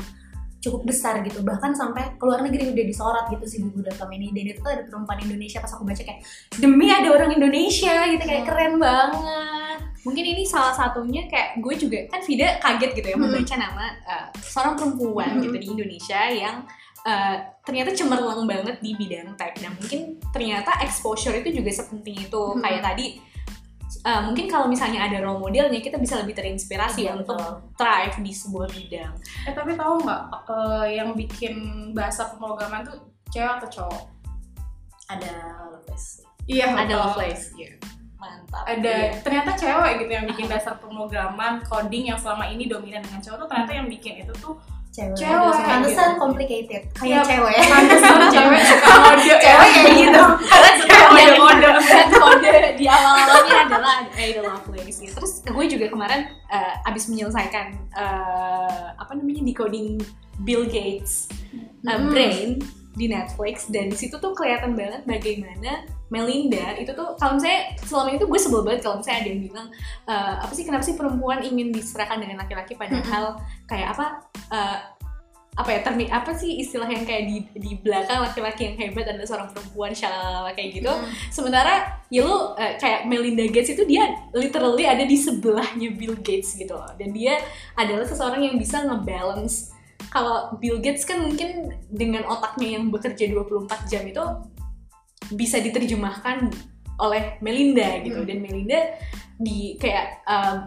cukup 0.62 0.86
besar 0.86 1.18
gitu. 1.26 1.42
Bahkan 1.42 1.74
sampai 1.74 2.14
ke 2.14 2.22
luar 2.22 2.46
negeri 2.46 2.70
udah 2.70 2.86
disorot 2.86 3.26
gitu 3.34 3.44
si 3.46 3.56
bubu.com 3.58 4.10
ini. 4.14 4.30
Dan 4.30 4.54
itu 4.54 4.62
tuh 4.62 4.70
ada 4.70 4.82
perempuan 4.86 5.18
Indonesia 5.18 5.58
pas 5.58 5.74
aku 5.74 5.82
baca 5.82 6.02
kayak 6.02 6.22
demi 6.62 6.94
ada 6.94 7.10
orang 7.10 7.34
Indonesia 7.34 8.06
gitu. 8.06 8.22
Kayak 8.22 8.46
keren 8.46 8.78
banget 8.78 9.57
mungkin 10.08 10.24
ini 10.24 10.48
salah 10.48 10.72
satunya 10.72 11.28
kayak 11.28 11.60
gue 11.60 11.74
juga 11.76 11.98
kan 12.08 12.24
Vida 12.24 12.56
kaget 12.58 12.90
gitu 12.96 13.06
ya 13.12 13.16
Hmm. 13.16 13.28
membaca 13.28 13.54
nama 13.60 13.84
uh, 14.08 14.26
seorang 14.40 14.74
perempuan 14.80 15.36
Hmm. 15.36 15.42
gitu 15.44 15.56
di 15.60 15.66
Indonesia 15.68 16.20
yang 16.32 16.56
uh, 17.04 17.36
ternyata 17.60 17.92
cemerlang 17.92 18.48
banget 18.48 18.80
di 18.80 18.96
bidang 18.96 19.36
tech 19.36 19.52
dan 19.60 19.76
mungkin 19.76 20.16
ternyata 20.32 20.80
exposure 20.80 21.36
itu 21.36 21.60
juga 21.60 21.68
sepenting 21.70 22.16
itu 22.24 22.42
Hmm. 22.56 22.64
kayak 22.64 22.80
tadi 22.80 23.06
uh, 24.04 24.20
mungkin 24.24 24.48
kalau 24.48 24.66
misalnya 24.68 25.04
ada 25.04 25.20
role 25.20 25.40
modelnya 25.40 25.80
kita 25.80 25.96
bisa 25.96 26.20
lebih 26.20 26.32
terinspirasi 26.32 27.04
Iya, 27.04 27.16
untuk 27.16 27.40
thrive 27.76 28.16
di 28.20 28.32
sebuah 28.32 28.68
bidang 28.72 29.12
Eh 29.44 29.52
tapi 29.52 29.76
tahu 29.76 30.04
nggak 30.04 30.22
eh, 30.48 30.86
yang 30.96 31.12
bikin 31.12 31.54
bahasa 31.92 32.32
pemrograman 32.32 32.84
tuh 32.84 32.96
cewek 33.28 33.60
atau 33.60 33.68
cowok? 33.68 34.04
ada 35.08 35.32
Lovelace 35.72 36.20
Iya, 36.44 36.68
ada. 36.72 36.94
Lovelace 37.12 37.52
ya 37.56 37.72
mantap 38.18 38.62
Ada 38.64 38.82
Iya. 39.08 39.22
ternyata 39.22 39.50
cewek 39.54 39.92
gitu 39.98 40.10
yang 40.12 40.26
bikin 40.26 40.46
dasar 40.46 40.74
pemrograman 40.76 41.62
coding 41.62 42.04
yang 42.06 42.18
selama 42.18 42.44
ini 42.44 42.66
dominan 42.66 42.98
dengan 43.00 43.20
cowok 43.20 43.38
tuh 43.38 43.48
ternyata 43.48 43.72
yang 43.72 43.86
bikin 43.88 44.14
itu 44.20 44.32
tuh 44.34 44.58
cewek, 44.88 45.14
Cewek. 45.14 45.54
pantesan 45.62 46.10
complicated 46.16 46.82
kayak 46.90 47.06
Iya. 47.06 47.20
cewek 47.24 47.54
pantesan 47.64 48.18
cewek 48.28 48.60
suka 48.60 48.90
mode 49.04 49.22
ya. 49.22 49.36
cewek 49.38 49.68
kayak 49.72 49.92
gitu 49.96 50.22
karena 50.84 51.20
yang 51.20 51.36
mode. 51.38 51.60
dan 51.62 51.76
kode 52.10 52.56
di 52.74 52.84
awal-awalnya 52.84 53.56
adalah 53.64 53.96
Ada 54.10 54.40
Lovelace 54.40 54.98
gitu. 54.98 55.14
Terus 55.14 55.32
gue 55.40 55.64
juga 55.68 55.86
kemarin 55.88 56.20
eh, 56.48 56.74
abis 56.84 57.06
menyelesaikan 57.06 57.66
eh, 57.92 58.84
apa 58.92 59.12
namanya 59.12 59.42
decoding 59.44 60.02
Bill 60.42 60.66
Gates 60.66 61.30
eh, 61.80 61.86
Hmm. 61.88 62.10
brain 62.10 62.58
di 62.92 63.06
Netflix 63.06 63.70
dan 63.70 63.88
di 63.88 63.96
situ 63.96 64.18
tuh 64.18 64.34
kelihatan 64.34 64.74
banget 64.74 65.06
bagaimana 65.06 65.86
Melinda 66.08 66.72
itu 66.80 66.90
tuh 66.96 67.16
kalau 67.20 67.36
misalnya 67.36 67.76
selama 67.84 68.16
itu 68.16 68.24
gue 68.24 68.40
sebel 68.40 68.64
banget 68.64 68.80
kalau 68.80 68.96
misalnya 69.00 69.18
ada 69.20 69.28
yang 69.28 69.40
bilang 69.44 69.66
eh, 70.08 70.34
apa 70.40 70.52
sih 70.56 70.64
kenapa 70.64 70.84
sih 70.84 70.96
perempuan 70.96 71.40
ingin 71.44 71.68
diserahkan 71.68 72.16
dengan 72.16 72.40
laki-laki? 72.40 72.72
Padahal 72.74 73.36
kayak 73.68 73.92
apa 73.92 74.06
eh, 74.48 74.78
apa 75.58 75.74
ya 75.74 75.80
termi 75.82 76.06
apa 76.06 76.30
sih 76.38 76.62
istilah 76.62 76.86
yang 76.86 77.02
kayak 77.02 77.26
di 77.26 77.36
di 77.58 77.72
belakang 77.82 78.22
laki-laki 78.22 78.70
yang 78.70 78.76
hebat 78.78 79.10
adalah 79.10 79.26
seorang 79.26 79.50
perempuan 79.50 79.90
shalala 79.90 80.54
kayak 80.54 80.78
gitu. 80.78 80.92
Sementara 81.34 81.98
ya 82.14 82.22
lu 82.22 82.54
eh, 82.54 82.78
kayak 82.78 83.10
Melinda 83.10 83.42
Gates 83.50 83.74
itu 83.74 83.82
dia 83.82 84.06
literally 84.30 84.86
ada 84.86 85.02
di 85.02 85.18
sebelahnya 85.18 85.90
Bill 85.98 86.14
Gates 86.22 86.54
gitu 86.54 86.78
loh. 86.78 86.88
Dan 86.94 87.10
dia 87.10 87.42
adalah 87.74 88.06
seseorang 88.06 88.46
yang 88.46 88.54
bisa 88.54 88.86
ngebalance. 88.86 89.74
Kalau 90.14 90.54
Bill 90.62 90.78
Gates 90.78 91.02
kan 91.02 91.26
mungkin 91.26 91.74
dengan 91.90 92.22
otaknya 92.30 92.78
yang 92.78 92.88
bekerja 92.88 93.28
24 93.28 93.90
jam 93.90 94.06
itu 94.06 94.24
bisa 95.34 95.58
diterjemahkan 95.58 96.50
oleh 96.98 97.38
Melinda 97.38 98.00
gitu 98.02 98.22
Hmm. 98.22 98.28
dan 98.28 98.38
Melinda 98.42 98.80
di 99.38 99.78
kayak 99.78 100.26
uh, 100.26 100.66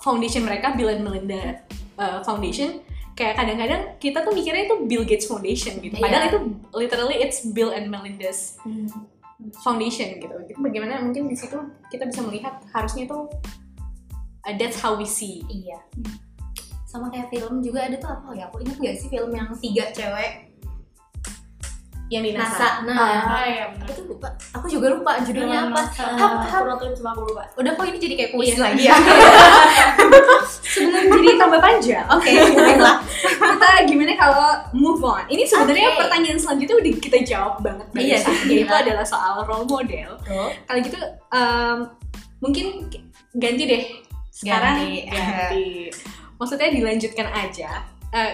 foundation 0.00 0.44
mereka 0.44 0.76
Bill 0.76 0.92
and 0.92 1.02
Melinda 1.02 1.64
uh, 1.96 2.20
Foundation 2.20 2.84
kayak 3.14 3.38
kadang-kadang 3.38 3.96
kita 3.96 4.20
tuh 4.20 4.34
mikirnya 4.34 4.66
itu 4.68 4.76
Bill 4.84 5.06
Gates 5.06 5.24
Foundation 5.24 5.78
gitu 5.80 5.96
padahal 5.96 6.22
Iya. 6.26 6.30
itu 6.34 6.38
literally 6.74 7.16
it's 7.22 7.46
Bill 7.46 7.70
and 7.70 7.88
Melinda's 7.88 8.58
foundation 9.62 10.18
gitu. 10.18 10.34
Gitu 10.50 10.58
bagaimana 10.58 11.00
mungkin 11.00 11.30
di 11.30 11.36
situ 11.38 11.56
kita 11.88 12.08
bisa 12.10 12.20
melihat 12.26 12.60
harusnya 12.74 13.06
tuh 13.06 13.30
uh, 14.44 14.54
that's 14.58 14.80
how 14.82 14.98
we 14.98 15.06
see. 15.06 15.40
iya 15.48 15.78
sama 16.84 17.10
kayak 17.10 17.26
film 17.26 17.58
juga 17.58 17.90
ada 17.90 17.98
tuh 17.98 18.06
apa 18.06 18.38
ya 18.38 18.46
aku 18.46 18.62
ingat 18.62 18.78
gak 18.78 18.96
sih 19.02 19.08
film 19.10 19.34
yang 19.34 19.50
tiga 19.58 19.90
cewek 19.90 20.53
Yang 22.14 22.24
di 22.24 22.32
NASA 22.32 22.68
nah 22.86 22.94
Ah, 23.26 23.42
iya 23.42 23.64
benar. 23.68 23.90
itu 23.90 24.00
lupa 24.06 24.28
aku 24.54 24.66
juga 24.68 24.86
lupa 24.88 25.18
judulnya 25.18 25.66
apa 25.66 25.82
nonton 26.62 26.94
cuma 26.94 27.10
aku 27.10 27.26
lupa 27.26 27.42
udah 27.54 27.72
kok 27.72 27.84
ini 27.84 27.98
jadi 27.98 28.14
kayak 28.14 28.30
kuis 28.32 28.54
Iya. 28.54 28.62
lagi 28.62 28.82
ya 28.84 28.96
Sebelum 30.64 31.06
jadi 31.12 31.38
tambah 31.38 31.60
panjang, 31.60 32.02
oke, 32.08 32.26
baiklah. 32.58 32.98
Kita 33.22 33.68
gimana 33.86 34.12
kalau 34.16 34.48
move 34.72 34.98
on? 35.00 35.22
Ini 35.28 35.46
sebenarnya 35.46 35.94
Oke. 35.94 35.98
pertanyaan 36.02 36.34
selanjutnya 36.34 36.76
udah 36.76 36.92
kita 36.98 37.18
jawab 37.22 37.54
banget 37.62 37.86
Iya 37.94 38.16
sih, 38.18 38.34
yaitu 38.50 38.66
gila. 38.66 38.82
adalah 38.82 39.06
soal 39.06 39.46
role 39.46 39.62
model. 39.64 40.18
Tuh. 40.20 40.50
Kalau 40.66 40.78
gitu 40.82 40.98
em, 41.30 41.76
mungkin 42.40 42.66
ganti 43.32 43.62
deh. 43.64 43.82
Sekarang 44.28 44.82
Ganti. 44.82 45.06
ganti. 45.06 45.66
Maksudnya 46.42 46.68
dilanjutkan 46.72 47.28
aja. 47.30 47.70
Eh, 48.10 48.30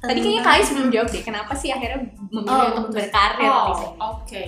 tadi 0.00 0.18
kayaknya 0.18 0.42
Kais 0.42 0.68
belum 0.70 0.88
jawab 0.88 1.08
deh. 1.08 1.22
Kenapa 1.22 1.52
sih 1.52 1.68
akhirnya 1.68 2.00
memilih 2.28 2.50
Oh, 2.50 2.76
untuk 2.78 2.92
berkarir 2.92 3.40
di 3.40 3.48
Oh, 3.48 3.74
sini? 3.74 3.96
oke. 3.98 4.44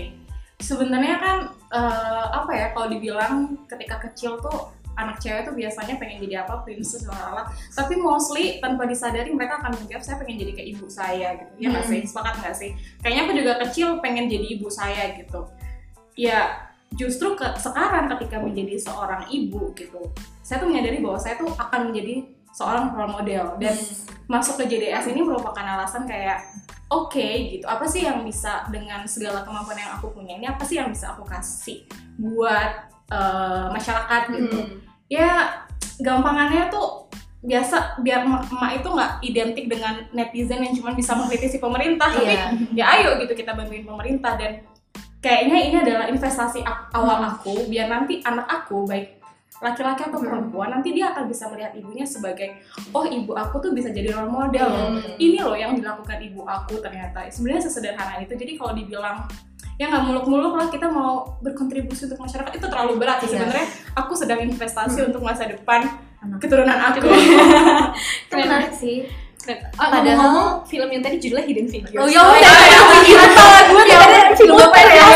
Sebenarnya 0.57 1.17
kan 1.17 1.37
eh, 1.69 2.25
apa 2.31 2.51
ya 2.51 2.67
kalau 2.71 2.89
dibilang 2.89 3.35
ketika 3.67 4.01
kecil 4.01 4.39
tuh 4.39 4.73
anak 4.97 5.21
cewek 5.21 5.45
tuh 5.45 5.53
biasanya 5.53 6.01
pengen 6.01 6.25
jadi 6.25 6.41
apa 6.41 6.65
princess 6.65 7.05
lalala 7.05 7.45
tapi 7.69 8.01
mostly 8.01 8.57
tanpa 8.59 8.89
disadari 8.89 9.29
mereka 9.29 9.61
akan 9.61 9.77
menjawab 9.77 10.01
saya 10.01 10.17
pengen 10.17 10.41
jadi 10.41 10.53
kayak 10.57 10.69
ibu 10.73 10.87
saya 10.89 11.37
gitu 11.37 11.53
ya 11.59 11.67
nggak 11.69 11.85
Hmm. 11.85 11.93
sih 11.93 12.01
sepakat 12.09 12.35
nggak 12.41 12.57
sih 12.57 12.71
kayaknya 13.05 13.23
aku 13.29 13.33
juga 13.37 13.53
kecil 13.61 13.89
pengen 14.01 14.25
jadi 14.25 14.47
ibu 14.57 14.73
saya 14.73 15.13
gitu 15.13 15.41
ya 16.17 16.65
justru 16.97 17.37
ke 17.37 17.45
sekarang 17.61 18.09
ketika 18.09 18.41
menjadi 18.41 18.75
seorang 18.81 19.29
ibu 19.29 19.69
gitu 19.77 20.01
saya 20.41 20.65
tuh 20.65 20.69
menyadari 20.73 21.05
bahwa 21.05 21.19
saya 21.21 21.37
tuh 21.37 21.53
akan 21.53 21.93
menjadi 21.93 22.15
seorang 22.57 22.89
role 22.91 23.13
model 23.13 23.61
dan 23.61 23.77
masuk 24.27 24.57
ke 24.57 24.65
JDS 24.67 25.13
ini 25.13 25.21
merupakan 25.21 25.61
alasan 25.61 26.09
kayak 26.09 26.41
oke 26.89 27.21
gitu 27.53 27.69
apa 27.69 27.85
sih 27.85 28.03
yang 28.03 28.25
bisa 28.25 28.65
dengan 28.67 29.05
segala 29.05 29.45
kemampuan 29.45 29.77
yang 29.77 29.93
aku 29.93 30.09
punya 30.11 30.35
ini 30.35 30.47
apa 30.47 30.65
sih 30.65 30.81
yang 30.81 30.89
bisa 30.89 31.13
aku 31.13 31.23
kasih 31.23 31.85
buat 32.17 32.73
eh, 33.07 33.67
masyarakat 33.69 34.23
gitu 34.33 34.57
Hmm. 34.57 34.81
ya 35.07 35.53
gampangannya 35.97 36.67
tuh 36.67 37.07
biasa 37.39 38.01
biar 38.01 38.27
emak 38.27 38.73
itu 38.75 38.89
nggak 38.89 39.13
identik 39.23 39.65
dengan 39.69 40.03
netizen 40.11 40.59
yang 40.59 40.75
cuma 40.75 40.91
bisa 40.93 41.15
mengkritisi 41.15 41.63
pemerintah 41.63 42.11
tapi 42.11 42.27
Iya. 42.27 42.51
ya 42.75 42.85
ayo 42.99 43.21
gitu 43.21 43.33
kita 43.33 43.55
bantuin 43.55 43.87
pemerintah 43.87 44.35
dan 44.35 44.67
kayaknya 45.19 45.59
ini 45.61 45.77
adalah 45.79 46.07
investasi 46.07 46.65
awal 46.91 47.19
Hmm. 47.21 47.31
aku 47.37 47.55
biar 47.67 47.87
nanti 47.87 48.19
anak 48.21 48.49
aku 48.49 48.83
baik 48.83 49.16
laki-laki 49.59 50.03
atau 50.03 50.17
Hmm. 50.17 50.27
perempuan 50.27 50.69
nanti 50.71 50.93
dia 50.93 51.11
akan 51.11 51.25
bisa 51.27 51.49
melihat 51.49 51.73
ibunya 51.73 52.05
sebagai 52.05 52.61
oh 52.91 53.03
ibu 53.03 53.33
aku 53.33 53.57
tuh 53.59 53.71
bisa 53.71 53.89
jadi 53.89 54.13
role 54.13 54.29
model 54.29 54.69
Hmm. 54.69 55.01
ini 55.17 55.39
loh 55.39 55.53
yang 55.53 55.73
dilakukan 55.73 56.21
ibu 56.21 56.43
aku 56.43 56.77
ternyata 56.79 57.25
sebenarnya 57.27 57.63
sesederhana 57.63 58.19
itu 58.19 58.33
jadi 58.33 58.53
kalau 58.55 58.73
dibilang 58.73 59.25
ya 59.75 59.87
nggak 59.87 60.05
muluk-muluk 60.05 60.53
lah 60.55 60.67
kita 60.67 60.87
mau 60.87 61.37
berkontribusi 61.41 62.05
untuk 62.07 62.17
masyarakat 62.19 62.49
itu 62.51 62.67
terlalu 62.67 62.93
berat 62.97 63.19
sih 63.19 63.29
Iya. 63.29 63.33
sebenarnya 63.39 63.67
aku 63.95 64.13
sedang 64.13 64.41
investasi 64.43 64.99
Hmm. 64.99 65.09
untuk 65.11 65.23
masa 65.23 65.45
depan 65.45 65.81
Anak. 66.19 66.39
keturunan 66.39 66.79
aku 66.83 66.99
itu 67.03 68.35
menarik 68.37 68.73
sih 68.73 69.09
Ah, 69.79 69.87
Padahal- 69.95 70.03
ngomong-ngomong, 70.19 70.67
film 70.67 70.91
yang 70.91 70.99
tadi 71.01 71.23
judulnya 71.23 71.47
Hidden 71.47 71.71
Figures. 71.71 71.95
Oh, 71.95 72.11
ya 72.11 72.19
udah, 72.19 72.35
ya, 72.35 72.51
ya, 72.51 72.67
ya, 72.67 72.83
ya, 73.07 73.61
gue 73.63 73.83
ya, 73.87 73.99
ada 74.03 74.35
film 74.35 74.59
lupa 74.59 74.67
apa 74.67 74.79
ya? 74.83 74.91
ya. 74.91 75.07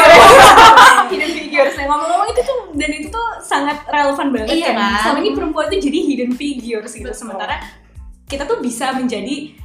Hidden 1.11 1.31
Figures. 1.35 1.75
Nah, 1.75 1.85
ngomong-ngomong 1.91 2.29
itu 2.31 2.41
tuh 2.41 2.59
dan 2.71 2.91
itu 2.95 3.07
tuh 3.10 3.10
sangat 3.51 3.83
relevan 3.91 4.31
banget 4.31 4.55
Iya 4.55 4.71
kan. 4.71 4.79
kan? 4.79 5.03
Selama 5.03 5.19
ini 5.19 5.31
perempuan 5.35 5.67
tuh 5.67 5.81
jadi 5.83 5.99
hidden 6.07 6.33
figures 6.33 6.93
gitu. 6.95 7.11
Betul. 7.11 7.19
Sementara 7.19 7.59
kita 8.31 8.47
tuh 8.47 8.63
bisa 8.63 8.95
menjadi 8.95 9.59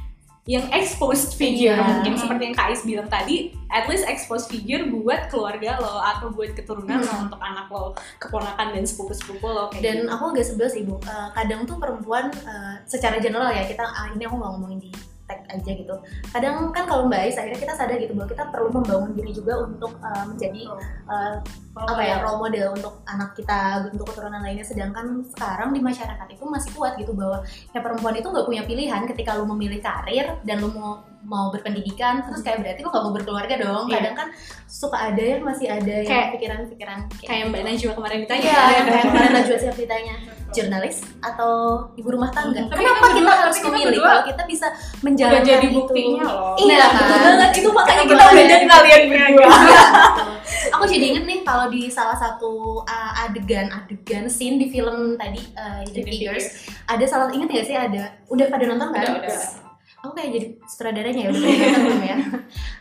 yang 0.46 0.62
exposed 0.70 1.34
figure 1.34 1.74
Iya. 1.74 1.82
mungkin 1.82 2.14
seperti 2.14 2.42
yang 2.46 2.54
Kais 2.54 2.86
bilang 2.86 3.10
tadi 3.10 3.50
at 3.66 3.90
least 3.90 4.06
exposed 4.06 4.46
figure 4.46 4.86
buat 4.86 5.26
keluarga 5.26 5.74
lo 5.82 5.98
atau 5.98 6.30
buat 6.30 6.54
keturunan 6.54 7.02
lo 7.02 7.14
untuk 7.26 7.40
anak 7.42 7.66
lo 7.66 7.98
keponakan 8.22 8.70
dan 8.70 8.86
sepupu-sepupu 8.86 9.42
lo 9.42 9.66
kayak 9.74 9.82
dan 9.82 9.96
gitu. 10.06 10.14
aku 10.14 10.24
agak 10.30 10.46
sebel 10.46 10.68
sih 10.70 10.86
bu 10.86 11.02
Eh, 11.02 11.28
kadang 11.34 11.66
tuh 11.66 11.82
perempuan 11.82 12.30
eh, 12.30 12.74
secara 12.86 13.18
general 13.18 13.50
ya 13.50 13.66
kita 13.66 13.82
ah, 13.82 14.06
ini 14.14 14.22
aku 14.22 14.38
nggak 14.38 14.50
ngomongin 14.54 14.78
di 14.86 14.90
tag 15.26 15.42
aja 15.50 15.70
gitu. 15.74 15.94
Kadang 16.30 16.70
kan 16.70 16.86
kalau 16.86 17.10
mbak 17.10 17.26
Ais 17.26 17.34
akhirnya 17.34 17.58
kita 17.58 17.74
sadar 17.74 17.98
gitu 17.98 18.14
bahwa 18.14 18.30
kita 18.30 18.44
perlu 18.48 18.70
membangun 18.70 19.10
diri 19.12 19.34
juga 19.34 19.66
untuk 19.66 19.98
eh, 19.98 20.24
menjadi 20.24 20.62
eh, 21.06 21.34
apa 21.76 22.00
ya 22.00 22.24
role 22.24 22.40
model 22.40 22.72
untuk 22.72 22.94
anak 23.04 23.34
kita 23.34 23.90
untuk 23.90 24.06
keturunan 24.08 24.40
lainnya. 24.40 24.62
Sedangkan 24.62 25.26
sekarang 25.28 25.74
di 25.74 25.82
masyarakat 25.82 26.26
itu 26.30 26.44
masih 26.46 26.70
kuat 26.72 26.94
gitu 26.96 27.12
bahwa 27.12 27.42
ya 27.74 27.82
perempuan 27.82 28.14
itu 28.14 28.26
nggak 28.26 28.46
punya 28.46 28.62
pilihan 28.64 29.02
ketika 29.04 29.34
lu 29.34 29.44
memilih 29.50 29.82
karir 29.82 30.38
dan 30.46 30.62
lu 30.62 30.70
mau 30.70 31.02
mau 31.26 31.50
berpendidikan 31.50 32.22
terus 32.22 32.38
kayak 32.38 32.62
berarti 32.62 32.86
lu 32.86 32.88
nggak 32.88 33.04
mau 33.04 33.10
berkeluarga 33.12 33.54
dong. 33.58 33.90
Iya. 33.90 33.98
kadang 33.98 34.14
kan 34.14 34.28
suka 34.70 35.10
ada 35.10 35.18
yang 35.18 35.42
masih 35.42 35.66
ada 35.66 35.94
yang 36.06 36.06
Kayak- 36.06 36.32
pikiran-pikiran 36.38 36.98
kayak 37.18 37.44
Mbak 37.50 37.62
Najwa 37.66 37.92
kemarin 37.98 38.18
ditanya. 38.22 38.46
Yang 38.46 38.86
kayak 38.86 39.04
kemarin 39.10 39.30
Najwa 39.34 39.56
siap 39.58 39.74
ditanya 39.76 40.16
jurnalis 40.48 40.96
atau 41.18 41.50
ibu 41.92 42.08
rumah 42.08 42.28
tangga. 42.28 42.62
Tapi 42.64 42.76
Kenapa 42.76 42.96
kita 42.98 43.08
kita, 43.08 43.18
berdua- 43.18 43.40
harus 43.40 43.56
kita 43.56 43.68
memilih 43.68 43.86
berdua 43.88 44.06
kalau 44.06 44.24
kita 44.24 44.42
bisa 44.44 44.66
Udah 44.68 45.02
menjalankan 45.02 45.42
jadi 45.44 45.66
itu? 45.66 45.74
buktinya 45.74 46.22
loh 46.22 46.54
Iya, 46.56 46.76
Nah, 46.76 46.86
kan? 46.86 46.94
betul 46.96 47.18
banget 47.20 47.50
itu 47.52 47.68
makanya 47.70 47.96
Kita 47.98 48.12
kita 48.12 48.24
udah 48.26 48.44
jadi 48.46 48.64
kalian 48.66 49.02
berdua. 49.06 49.26
Iya, 49.26 49.82
betul. 49.86 50.28
Aku 50.76 50.84
jadi 50.84 51.04
inget 51.08 51.24
nih 51.24 51.38
kalau 51.42 51.66
di 51.66 51.82
salah 51.88 52.14
satu 52.14 52.52
uh, 52.80 53.12
adegan 53.18 53.66
adegan 53.68 54.24
scene 54.26 54.56
di 54.56 54.66
film 54.66 55.14
tadi 55.14 55.42
uh, 55.52 55.82
Hidden 55.82 56.04
Figures 56.04 56.46
ada 56.84 57.04
salah 57.04 57.26
inget 57.28 57.48
gak 57.50 57.66
sih 57.66 57.74
ada 57.74 58.02
udah 58.26 58.46
pada 58.46 58.64
nonton 58.64 58.88
kan? 58.90 59.02
Udah, 59.02 59.14
udah. 59.20 59.40
Aku 60.06 60.14
kayak 60.14 60.30
jadi 60.38 60.46
sutradaranya 60.70 61.20
ya 61.26 61.28
udah 61.34 61.40
nonton 61.42 61.82
belum 61.82 62.02
ya? 62.06 62.16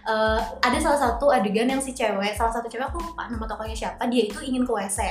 Uh, 0.06 0.40
ada 0.70 0.78
salah 0.78 1.00
satu 1.02 1.34
adegan 1.34 1.66
yang 1.66 1.82
si 1.82 1.98
cewek 1.98 2.38
salah 2.38 2.54
satu 2.54 2.70
cewek 2.70 2.86
aku 2.86 3.02
lupa 3.02 3.26
nama 3.26 3.50
tokohnya 3.50 3.74
siapa 3.74 4.06
dia 4.06 4.30
itu 4.30 4.38
ingin 4.46 4.62
ke 4.62 4.70
WC 4.70 5.02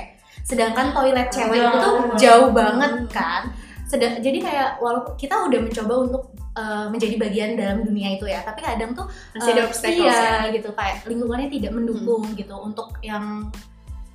sedangkan 0.47 0.95
toilet 0.95 1.29
cewek 1.35 1.59
itu 1.59 1.79
tuh 1.83 1.97
jauh. 2.15 2.51
banget 2.55 3.11
kan. 3.11 3.51
Sedang, 3.85 4.19
jadi 4.23 4.39
kayak 4.41 4.69
walaupun 4.81 5.19
kita 5.19 5.35
udah 5.51 5.61
mencoba 5.61 5.95
untuk 6.07 6.23
uh, 6.55 6.87
menjadi 6.89 7.15
bagian 7.21 7.51
dalam 7.59 7.83
dunia 7.83 8.17
itu 8.17 8.31
ya 8.31 8.41
tapi 8.47 8.63
kadang 8.63 8.95
tuh 8.97 9.07
Masih 9.37 9.53
uh, 9.55 9.87
iya, 9.91 10.49
gitu 10.55 10.71
kayak 10.73 11.03
lingkungannya 11.11 11.51
tidak 11.51 11.73
mendukung 11.75 12.23
gitu. 12.39 12.55
Untuk 12.55 12.97
yang 13.03 13.51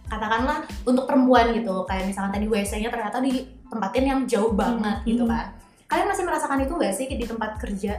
katakanlah 0.10 0.64
untuk 0.88 1.06
perempuan 1.06 1.52
gitu. 1.52 1.84
Kayak 1.86 2.10
misalkan 2.10 2.32
tadi 2.40 2.48
WC-nya 2.50 2.90
ternyata 2.90 3.22
ditempatin 3.22 4.06
yang 4.08 4.20
jauh 4.26 4.52
banget 4.56 5.04
gitu 5.06 5.28
Hmm. 5.28 5.36
kan 5.36 5.59
kalian 5.90 6.08
masih 6.08 6.24
merasakan 6.24 6.62
itu 6.62 6.74
gak 6.74 6.94
sih 6.94 7.06
di 7.06 7.26
tempat 7.26 7.58
kerja 7.58 7.98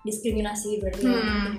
diskriminasi 0.00 0.80
berarti 0.80 1.04
Hmm. 1.04 1.56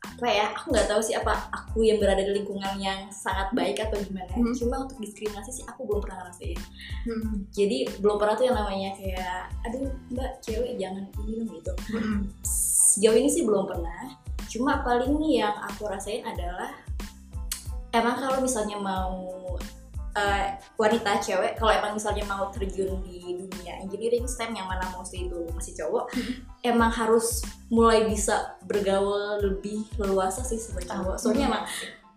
apa 0.00 0.26
ya 0.28 0.52
aku 0.52 0.72
nggak 0.72 0.88
tahu 0.88 1.00
sih 1.00 1.12
apa 1.12 1.32
aku 1.48 1.80
yang 1.80 1.96
berada 1.96 2.20
di 2.20 2.32
lingkungan 2.32 2.76
yang 2.76 3.08
sangat 3.08 3.52
baik 3.52 3.80
atau 3.80 3.96
gimana 4.00 4.28
Hmm. 4.32 4.52
cuma 4.52 4.84
untuk 4.84 4.96
diskriminasi 4.96 5.48
sih 5.50 5.64
aku 5.64 5.84
belum 5.84 6.00
pernah 6.00 6.24
ngerasain 6.24 6.60
Hmm. 7.04 7.44
jadi 7.52 7.88
belum 8.00 8.16
pernah 8.16 8.34
tuh 8.36 8.44
yang 8.44 8.56
namanya 8.56 8.90
kayak 8.96 9.48
aduh 9.64 9.88
mbak 10.12 10.30
cewek 10.40 10.76
jangan 10.76 11.04
ini 11.20 11.40
dong 11.40 11.48
gitu 11.52 11.72
Hmm. 11.92 12.20
sejauh 12.44 13.16
ini 13.16 13.28
sih 13.28 13.44
belum 13.44 13.64
pernah 13.64 14.12
cuma 14.44 14.80
paling 14.80 15.16
nih 15.16 15.40
yang 15.40 15.56
aku 15.56 15.88
rasain 15.88 16.20
adalah 16.20 16.72
emang 17.92 18.16
kalau 18.18 18.38
misalnya 18.40 18.76
mau 18.76 19.56
eh, 20.12 20.46
wanita 20.74 21.18
cewek 21.18 21.54
kalau 21.54 21.70
emang 21.70 21.92
misalnya 21.92 22.24
mau 22.24 22.50
terjun 22.50 22.98
di 23.00 23.18
dunia 23.36 23.78
engineering 23.78 24.24
STEM 24.24 24.52
yang 24.52 24.66
mana 24.66 24.82
mostly 24.90 25.24
itu 25.24 25.38
masih 25.50 25.74
cowok 25.76 26.10
emang 26.62 26.90
harus 26.90 27.40
mulai 27.68 28.04
bisa 28.04 28.58
bergaul 28.64 29.38
lebih 29.38 29.86
leluasa 29.96 30.40
sih 30.40 30.56
sebagai 30.56 30.88
cowok. 30.88 31.16
Soalnya 31.16 31.44
emang 31.46 31.62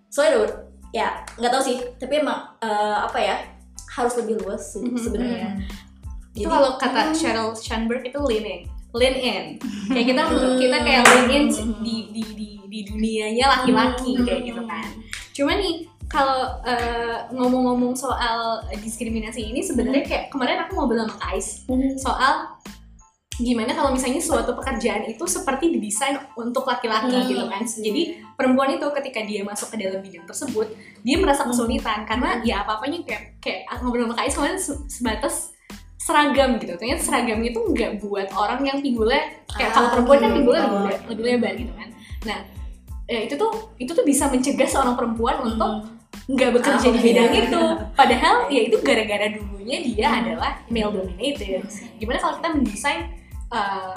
soalnya 0.08 0.50
ya 0.90 1.08
nggak 1.36 1.50
tahu 1.50 1.64
sih 1.64 1.78
tapi 1.96 2.20
emang 2.20 2.54
eh, 2.60 2.98
apa 3.00 3.18
ya 3.18 3.36
harus 3.92 4.14
lebih 4.16 4.42
luas 4.42 4.74
se- 4.74 4.82
Mhm. 4.82 4.98
sebenarnya. 4.98 5.50
itu 6.34 6.50
kalau 6.50 6.82
kata 6.82 7.14
Sheryl 7.14 7.54
Sandberg 7.54 8.02
itu 8.04 8.18
lean 8.20 8.42
in 8.44 8.62
lean 8.92 9.14
in. 9.14 9.46
Kayak 9.88 10.06
kita 10.08 10.22
kita 10.56 10.78
kayak 10.82 11.02
lean 11.04 11.26
in 11.30 11.44
di 11.82 12.10
di 12.10 12.24
di, 12.34 12.48
di 12.64 12.80
dunianya 12.84 13.46
laki-laki 13.52 14.18
kayak 14.20 14.42
gitu 14.44 14.62
kan. 14.64 14.86
Cuma 15.30 15.54
nih 15.54 15.86
kalau 16.14 16.62
eh, 16.62 17.26
ngomong-ngomong 17.34 17.98
soal 17.98 18.62
diskriminasi 18.78 19.50
ini 19.50 19.66
sebenarnya 19.66 20.06
kayak 20.06 20.26
kemarin 20.30 20.62
aku 20.62 20.78
ngobrol 20.78 21.10
sama 21.10 21.18
Kais 21.18 21.66
soal 21.98 22.54
gimana 23.34 23.74
kalau 23.74 23.90
misalnya 23.90 24.22
suatu 24.22 24.54
pekerjaan 24.54 25.10
itu 25.10 25.26
seperti 25.26 25.74
didesain 25.74 26.22
untuk 26.38 26.70
laki-laki 26.70 27.18
Hmm. 27.18 27.26
gitu 27.26 27.44
kan. 27.50 27.66
Jadi 27.66 28.02
perempuan 28.38 28.78
itu 28.78 28.86
ketika 28.94 29.26
dia 29.26 29.42
masuk 29.42 29.74
ke 29.74 29.82
dalam 29.82 30.06
bidang 30.06 30.30
tersebut 30.30 30.70
dia 31.02 31.18
merasa 31.18 31.42
kesulitan 31.42 32.06
karena 32.06 32.46
ya 32.46 32.62
apa-apanya 32.62 33.02
kayak 33.02 33.42
kayak 33.42 33.66
ngobrol 33.82 34.06
sama 34.06 34.16
Kais 34.22 34.38
kemarin 34.38 34.58
se- 34.62 34.86
sebatas 34.86 35.50
seragam 35.98 36.62
gitu. 36.62 36.78
Ternyata 36.78 37.02
seragamnya 37.02 37.50
itu 37.50 37.62
nggak 37.74 37.92
buat 38.06 38.30
orang 38.38 38.62
yang 38.62 38.78
pinggulnya 38.86 39.34
kayak 39.50 39.72
Ah, 39.72 39.76
kalau 39.82 39.88
perempuan 39.98 40.20
kan 40.22 40.30
hmm, 40.30 40.38
pinggulnya 40.38 40.62
oh. 40.62 40.70
lebih, 40.70 40.86
le- 40.86 41.04
lebih 41.10 41.24
lebar 41.26 41.54
gitu 41.58 41.74
kan. 41.74 41.90
Nah 42.30 42.40
ya 43.10 43.20
itu 43.26 43.34
tuh 43.34 43.52
itu 43.82 43.92
tuh 43.92 44.06
bisa 44.06 44.30
mencegah 44.30 44.70
seorang 44.70 44.94
perempuan 44.94 45.42
untuk 45.42 45.90
nggak 46.24 46.52
bekerja 46.56 46.88
Ah, 46.88 46.94
di 46.94 47.00
bidang 47.02 47.30
iya. 47.30 47.42
itu. 47.46 47.64
Padahal 47.94 48.36
ya 48.48 48.62
itu 48.64 48.78
gara-gara 48.80 49.28
dulunya 49.28 49.78
dia 49.84 50.08
adalah 50.24 50.52
male 50.68 50.92
dominated. 50.92 51.68
Gimana 52.00 52.18
kalau 52.18 52.34
kita 52.40 52.50
mendesain 52.54 53.02
uh, 53.50 53.92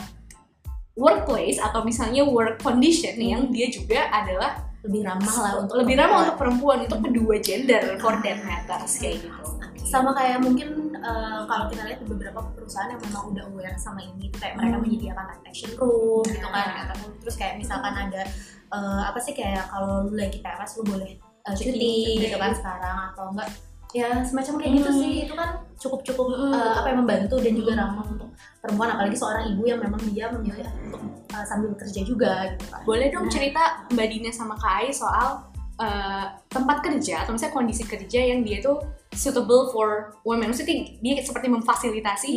workplace 0.94 1.60
atau 1.60 1.84
misalnya 1.84 2.24
work 2.24 2.58
condition 2.58 3.14
yang 3.16 3.52
dia 3.52 3.68
juga 3.68 4.08
adalah 4.10 4.64
lebih 4.80 5.02
ramah 5.02 5.34
lah 5.42 5.52
untuk 5.58 5.82
lebih 5.82 5.98
ramah 5.98 6.24
untuk 6.24 6.38
perempuan 6.38 6.78
itu 6.82 6.94
kedua 6.94 7.34
gender 7.42 7.98
for 7.98 8.14
that 8.22 8.38
matters 8.42 8.96
kayak 8.96 9.18
gitu. 9.20 9.42
Sama 9.82 10.14
kayak 10.14 10.42
mungkin 10.42 10.94
eh, 10.94 11.40
kalau 11.44 11.66
kita 11.68 11.82
lihat 11.86 11.98
di 12.00 12.06
beberapa 12.08 12.42
perusahaan 12.54 12.90
yang 12.90 13.02
memang 13.02 13.34
udah 13.34 13.44
aware 13.46 13.74
sama 13.76 14.02
ini 14.02 14.30
kayak 14.32 14.54
mereka 14.54 14.78
Hmm. 14.78 14.82
menyediakan 14.82 15.26
action 15.42 15.70
room 15.78 16.22
gitu 16.26 16.46
kan 16.48 16.66
Ya. 16.66 16.78
ataupun 16.86 17.10
terus 17.18 17.36
kayak 17.36 17.54
misalkan 17.58 17.94
ada 17.94 18.22
eh, 18.66 19.02
apa 19.04 19.18
sih 19.18 19.30
kayak 19.30 19.62
kalau 19.70 20.06
lu 20.06 20.14
lagi 20.14 20.38
PMS 20.38 20.72
lu 20.78 20.84
boleh 20.86 21.18
eh, 21.46 21.54
Cuti, 21.54 21.70
cuti 21.70 21.78
cuti. 21.78 22.22
gitu 22.22 22.36
kan 22.36 22.52
sekarang 22.52 22.96
atau 23.10 23.26
enggak. 23.30 23.50
ya 23.94 24.20
semacam 24.20 24.54
kayak 24.60 24.72
gitu 24.76 24.90
Hmm. 24.92 25.00
sih. 25.00 25.12
Itu 25.24 25.34
kan 25.34 25.50
cukup 25.74 26.00
cukup 26.04 26.26
Hmm. 26.28 26.52
apa 26.52 26.86
yang 26.90 26.98
membantu 27.00 27.40
dan 27.40 27.52
juga 27.54 27.72
ramah 27.74 28.04
untuk 28.04 28.28
perempuan. 28.60 28.92
Apalagi 28.92 29.16
seorang 29.16 29.44
ibu 29.48 29.62
yang 29.64 29.80
memang 29.80 30.02
dia 30.04 30.26
memilih 30.28 30.66
untuk 30.84 31.00
eh, 31.32 31.44
sambil 31.46 31.72
bekerja 31.72 32.00
juga 32.02 32.32
gitu 32.52 32.64
kan. 32.68 32.82
Boleh 32.84 33.08
dong 33.08 33.30
cerita 33.30 33.88
Mbak 33.88 34.06
Dina 34.06 34.30
sama 34.30 34.52
Kak 34.54 34.84
Ai 34.84 34.90
soal 34.92 35.48
uh, 35.76 36.26
tempat 36.48 36.80
kerja 36.80 37.20
atau 37.20 37.32
misalnya 37.32 37.52
kondisi 37.54 37.84
kerja 37.84 38.20
yang 38.22 38.40
dia 38.40 38.60
tuh 38.60 38.80
suitable 39.12 39.68
for 39.70 40.12
women. 40.24 40.48
Maksudnya 40.48 40.76
dia 40.98 41.20
seperti 41.20 41.48
memfasilitasi 41.48 42.32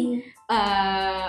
uh, 0.48 1.28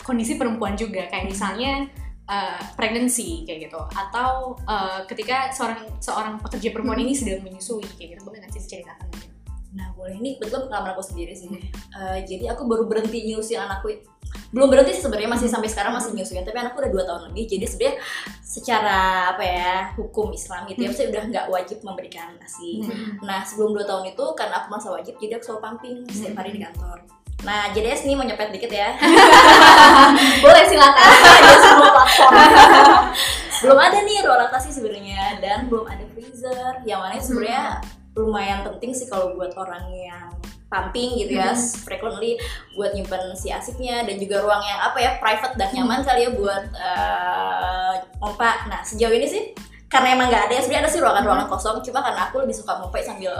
kondisi 0.00 0.34
perempuan 0.34 0.74
juga. 0.74 1.06
Kayak 1.06 1.26
misalnya 1.28 1.86
uh, 2.28 2.60
pregnancy 2.78 3.42
kayak 3.48 3.70
gitu 3.70 3.80
atau 3.94 4.58
uh, 4.68 5.02
ketika 5.10 5.50
seorang 5.50 5.88
seorang 5.98 6.38
pekerja 6.38 6.70
perempuan 6.70 7.00
ini 7.02 7.16
sedang 7.16 7.42
menyusui 7.42 7.86
kayak 7.98 8.18
gitu 8.18 8.22
boleh 8.26 8.42
nggak 8.42 8.52
sih 8.54 8.62
diceritakan 8.62 9.06
mungkin? 9.10 9.32
Nah 9.72 9.88
boleh 9.96 10.20
ini 10.20 10.36
betul 10.36 10.68
pengalaman 10.68 10.92
aku 10.92 11.04
sendiri 11.04 11.32
sih. 11.32 11.48
Eh, 11.48 12.18
jadi 12.28 12.52
aku 12.52 12.68
baru 12.68 12.84
berhenti 12.84 13.24
nyusuin 13.24 13.60
anakku. 13.60 13.88
Belum 14.52 14.68
berhenti 14.68 14.96
sih 14.96 15.04
sebenarnya 15.04 15.32
masih 15.32 15.48
sampai 15.48 15.68
sekarang 15.68 15.96
masih 15.96 16.12
nyusuin. 16.12 16.44
Tapi 16.44 16.56
anakku 16.60 16.84
udah 16.84 16.92
dua 16.92 17.04
tahun 17.08 17.22
lebih. 17.32 17.44
Jadi 17.56 17.64
sebenarnya 17.68 17.96
secara 18.44 19.00
apa 19.32 19.44
ya 19.44 19.72
hukum 19.96 20.28
Islam 20.32 20.68
gitu 20.68 20.80
ya, 20.84 20.92
saya 20.92 21.08
udah 21.08 21.24
nggak 21.32 21.46
wajib 21.48 21.78
memberikan 21.80 22.36
asi. 22.44 22.84
Nah 23.24 23.40
sebelum 23.48 23.72
dua 23.72 23.88
tahun 23.88 24.12
itu 24.12 24.24
karena 24.36 24.54
aku 24.60 24.66
merasa 24.68 24.88
wajib, 24.92 25.16
jadi 25.16 25.40
aku 25.40 25.44
selalu 25.48 25.60
pumping 25.64 25.96
setiap 26.12 26.36
hari 26.44 26.50
di 26.52 26.60
kantor. 26.60 27.00
Nah 27.42 27.74
jadi 27.74 27.98
ini 28.06 28.14
mau 28.14 28.26
nyepet 28.26 28.54
dikit 28.54 28.70
ya. 28.70 28.94
boleh 30.44 30.64
silakan 30.66 31.06
Ada 31.38 31.54
semua 31.58 31.90
platform. 31.90 32.32
belum 33.62 33.78
ada 33.78 34.02
nih 34.02 34.26
ruang 34.26 34.42
laktasi 34.42 34.74
sebenarnya 34.74 35.38
dan 35.38 35.70
belum 35.70 35.86
ada 35.86 36.02
freezer. 36.14 36.82
Yang 36.82 36.98
mana 36.98 37.12
itu 37.14 37.26
sebenarnya 37.30 37.64
lumayan 38.18 38.58
penting 38.66 38.90
sih 38.90 39.06
kalau 39.06 39.38
buat 39.38 39.54
orang 39.54 39.86
yang 39.94 40.26
pumping 40.66 41.20
gitu 41.20 41.36
ya, 41.36 41.52
frequently 41.84 42.40
buat 42.74 42.96
nyimpen 42.96 43.36
si 43.36 43.52
asiknya 43.52 44.02
dan 44.08 44.16
juga 44.16 44.40
ruang 44.40 44.64
yang 44.64 44.80
apa 44.82 44.98
ya 44.98 45.10
private 45.20 45.54
dan 45.54 45.68
nyaman 45.70 46.02
kali 46.02 46.26
ya 46.26 46.30
buat 46.34 46.64
pompa. 48.18 48.66
Nah 48.66 48.82
sejauh 48.82 49.14
ini 49.14 49.28
sih 49.30 49.44
karena 49.92 50.16
emang 50.16 50.32
nggak 50.32 50.48
ada 50.48 50.52
ya 50.56 50.62
sebenarnya 50.64 50.88
ada 50.88 50.90
sih 50.90 51.00
ruangan-ruangan 51.04 51.46
kosong 51.52 51.76
cuma 51.84 52.00
karena 52.00 52.20
aku 52.32 52.40
lebih 52.40 52.56
suka 52.56 52.80
pompa 52.80 52.96
sambil 53.04 53.36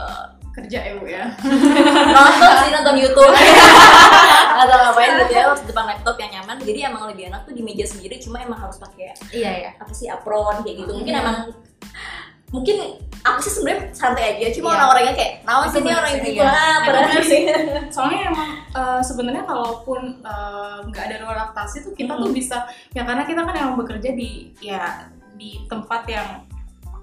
kerja 0.52 0.78
ya 0.84 0.92
bu 1.00 1.06
ya? 1.08 1.24
Nonton 2.16 2.52
sih 2.62 2.70
nonton 2.70 2.96
YouTube. 3.00 3.32
Atau 4.62 4.76
ngapain 4.76 5.12
gitu 5.24 5.32
ya 5.32 5.50
di 5.56 5.66
depan 5.66 5.84
laptop 5.88 6.16
yang 6.20 6.30
nyaman. 6.40 6.56
Jadi 6.60 6.78
emang 6.84 7.02
lebih 7.08 7.32
enak 7.32 7.48
tuh 7.48 7.56
di 7.56 7.62
meja 7.64 7.88
sendiri 7.88 8.20
cuma 8.20 8.44
emang 8.44 8.60
harus 8.60 8.76
pakai 8.76 9.16
iya 9.32 9.50
ya 9.68 9.70
apa 9.80 9.92
sih 9.96 10.06
apron 10.12 10.60
kayak 10.62 10.84
gitu. 10.84 10.92
Mungkin 10.92 11.14
emang 11.16 11.38
mungkin 12.52 12.76
aku 13.24 13.38
sih 13.40 13.52
sebenarnya 13.56 13.96
santai 13.96 14.36
aja 14.36 14.52
cuma 14.60 14.68
Iya. 14.68 14.76
orang-orangnya 14.76 15.14
kayak 15.16 15.32
nawan 15.48 15.68
nih 15.72 15.94
orang 15.96 16.12
itu 16.12 16.28
iya. 16.36 16.44
ah 16.52 16.76
padahal 16.84 17.04
bener 17.08 17.24
sih. 17.24 17.42
Soalnya 17.94 18.18
emang 18.28 18.50
eh, 18.76 19.00
sebenarnya 19.00 19.44
kalaupun 19.48 20.00
eh, 20.20 20.78
nggak 20.92 21.04
ada 21.08 21.16
relaktasi 21.24 21.76
tuh 21.80 21.96
kita 21.96 22.12
tuh 22.20 22.28
bisa 22.28 22.68
ya 22.92 23.02
karena 23.08 23.24
kita 23.24 23.40
kan 23.40 23.54
emang 23.56 23.76
bekerja 23.80 24.12
di 24.12 24.52
ya 24.60 25.08
di 25.32 25.64
tempat 25.64 26.04
yang 26.06 26.28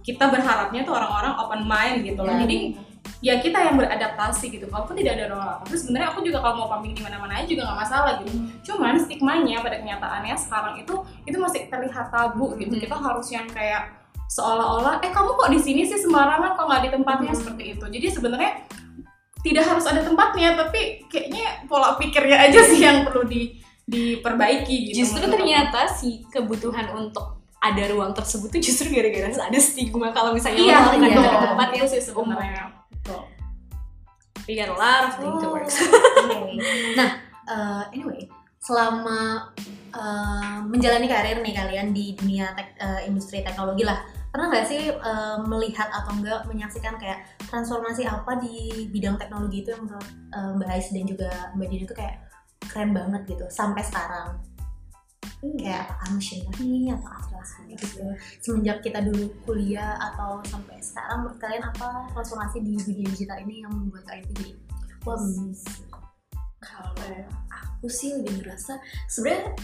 kita 0.05 0.31
berharapnya 0.31 0.85
tuh 0.85 0.95
orang-orang 0.95 1.33
open 1.41 1.61
mind 1.65 1.97
gitu 2.05 2.21
loh. 2.21 2.31
Iya. 2.37 2.45
jadi 2.45 2.57
ya 3.19 3.37
kita 3.43 3.59
yang 3.59 3.75
beradaptasi 3.75 4.53
gitu 4.53 4.65
kalaupun 4.71 4.95
tidak 4.95 5.19
ada 5.19 5.25
relaktasi 5.33 5.75
sebenarnya 5.85 6.07
aku 6.15 6.19
juga 6.23 6.39
kalau 6.39 6.55
mau 6.63 6.67
pumping 6.71 6.95
di 6.95 7.03
mana-mana 7.03 7.41
aja 7.41 7.47
juga 7.49 7.67
nggak 7.67 7.79
masalah 7.83 8.11
gitu 8.23 8.31
cuman 8.71 8.95
stigmanya 9.01 9.59
pada 9.59 9.77
kenyataannya 9.81 10.35
sekarang 10.39 10.73
itu 10.79 10.93
itu 11.27 11.37
masih 11.37 11.67
terlihat 11.67 12.07
tabu 12.13 12.55
gitu 12.55 12.73
Hmm. 12.75 12.83
kita 12.83 12.95
harus 12.95 13.27
yang 13.29 13.47
kayak 13.51 13.91
seolah-olah 14.29 15.01
eh 15.01 15.11
kamu 15.11 15.29
kok 15.35 15.49
di 15.49 15.59
sini 15.59 15.81
sih 15.83 15.99
sembarangan 15.99 16.53
kok 16.55 16.65
nggak 16.69 16.81
di 16.85 16.89
tempatnya 16.95 17.31
Hmm. 17.33 17.39
seperti 17.43 17.63
itu 17.75 17.85
jadi 17.89 18.07
sebenarnya 18.13 18.51
tidak 19.39 19.65
harus 19.71 19.85
ada 19.87 20.01
tempatnya 20.03 20.55
tapi 20.59 21.07
kayaknya 21.07 21.63
pola 21.67 21.95
pikirnya 21.95 22.37
aja 22.47 22.59
sih 22.67 22.83
yang 22.83 23.07
perlu 23.07 23.23
di 23.25 23.55
diperbaiki 23.89 24.93
gitu 24.93 25.01
Justru 25.01 25.25
ternyata 25.25 25.89
si 25.89 26.21
kebutuhan 26.29 26.93
untuk 26.93 27.41
ada 27.59 27.83
ruang 27.91 28.15
tersebut 28.15 28.47
tuh 28.53 28.61
justru 28.63 28.87
gara-gara 28.93 29.27
ada 29.27 29.59
stigma 29.59 30.15
kalau 30.15 30.31
misalnya 30.31 30.63
iya 30.63 30.77
iya. 30.95 31.17
betul. 31.19 31.43
tempat 31.51 31.69
yang 31.75 31.87
sih 31.91 31.99
sebenarnya. 31.99 32.78
We 34.49 34.57
got 34.57 34.73
a 34.73 34.73
lot 34.73 35.05
of 35.05 35.13
things 35.21 35.37
to 35.37 35.47
work 35.53 35.69
Nah, 36.97 37.09
eh, 37.45 37.83
anyway, 37.93 38.25
selama 38.57 39.53
eh, 39.93 40.57
menjalani 40.65 41.05
karir 41.05 41.37
nih 41.45 41.53
kalian 41.53 41.93
di 41.93 42.17
dunia 42.17 42.49
tek- 42.57 42.73
eh, 42.81 43.05
industri 43.05 43.45
teknologi 43.45 43.85
lah, 43.85 44.01
pernah 44.33 44.49
nggak 44.49 44.65
sih 44.65 44.89
eh, 44.89 45.37
melihat 45.45 45.93
atau 45.93 46.17
enggak 46.17 46.49
menyaksikan 46.49 46.97
kayak 46.97 47.29
transformasi 47.45 48.09
apa 48.09 48.41
di 48.41 48.89
bidang 48.89 49.21
teknologi 49.21 49.61
itu 49.61 49.69
yang 49.69 49.85
menurut 49.85 50.09
eh, 50.09 50.51
Mbak 50.57 50.69
Ais 50.73 50.87
dan 50.89 51.05
juga 51.05 51.29
Mbak 51.53 51.67
Dina 51.69 51.85
itu 51.85 51.95
kayak 51.95 52.15
keren 52.65 52.91
banget 52.97 53.21
gitu 53.29 53.45
sampai 53.53 53.85
sekarang? 53.85 54.41
Kayak 55.39 55.87
apakah 55.87 56.09
machine 56.17 56.43
learning 56.49 56.91
atau 56.97 57.09
apa 57.13 57.39
gitu. 57.69 58.03
Semenjak 58.41 58.81
kita 58.81 58.99
dulu 59.05 59.29
kuliah 59.45 59.95
atau 59.95 60.41
sampai 60.43 60.78
sekarang 60.99 61.19
menurut 61.23 61.39
kalian 61.39 61.63
apa 61.63 61.87
transformasi 62.11 62.57
di 62.59 62.71
dunia 62.75 63.07
digital 63.07 63.37
ini 63.39 63.63
yang 63.63 63.71
membuat 63.71 64.03
kalian 64.11 64.25
jadi 64.35 64.47
wah 65.07 65.19
kalau 66.59 66.91
aku 67.47 67.87
sih 67.87 68.19
lebih 68.19 68.43
ngerasa 68.43 68.83
sebenarnya 69.07 69.55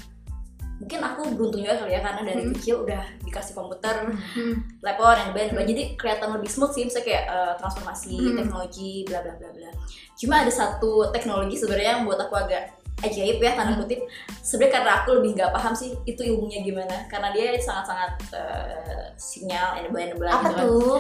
mungkin 0.76 1.00
aku 1.08 1.21
beruntung 1.36 1.63
juga 1.63 1.76
kali 1.80 1.95
ya 1.95 2.02
karena 2.04 2.21
dari 2.24 2.43
Hmm. 2.43 2.52
kecil 2.56 2.76
udah 2.84 3.04
dikasih 3.24 3.54
komputer 3.56 3.95
Hmm. 4.12 4.56
laptop 4.84 5.15
dan 5.15 5.32
lain-lain 5.36 5.67
jadi 5.71 5.84
kelihatan 6.00 6.30
lebih 6.36 6.52
smooth 6.52 6.71
sih 6.76 6.84
misalnya 6.88 7.08
kayak 7.08 7.24
eh, 7.32 7.54
transformasi 7.60 8.15
Hmm. 8.15 8.36
teknologi 8.39 8.91
bla 9.08 9.19
bla 9.24 9.34
bla 9.39 9.50
bla 9.56 9.71
cuma 10.15 10.36
ada 10.43 10.52
satu 10.52 11.12
teknologi 11.12 11.56
sebenarnya 11.60 12.00
yang 12.00 12.04
buat 12.08 12.19
aku 12.19 12.36
agak 12.36 12.76
ajaib 13.01 13.38
ya 13.38 13.51
tanda 13.53 13.75
kutip. 13.75 13.99
Sebenarnya 14.39 14.71
karena 14.71 14.91
aku 15.01 15.10
lebih 15.19 15.31
nggak 15.36 15.51
paham 15.51 15.73
sih 15.73 15.91
itu 16.05 16.21
ilmunya 16.23 16.63
gimana. 16.63 17.08
Karena 17.08 17.34
dia 17.36 17.51
sangat-sangat 17.58 18.12
eh, 18.31 19.05
sinyal 19.17 19.81
enable 19.81 19.99
enable 19.99 20.27
apa 20.27 20.47
gitu 20.47 20.55
kan. 20.55 20.63
tuh? 20.63 20.97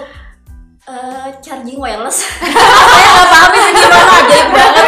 Eh, 0.85 1.29
charging 1.41 1.79
wireless. 1.81 2.19
Saya 2.29 3.09
nggak 3.09 3.27
paham 3.31 3.51
itu 3.53 3.69
gimana 3.73 4.13
ajaib 4.21 4.47
banget. 4.51 4.85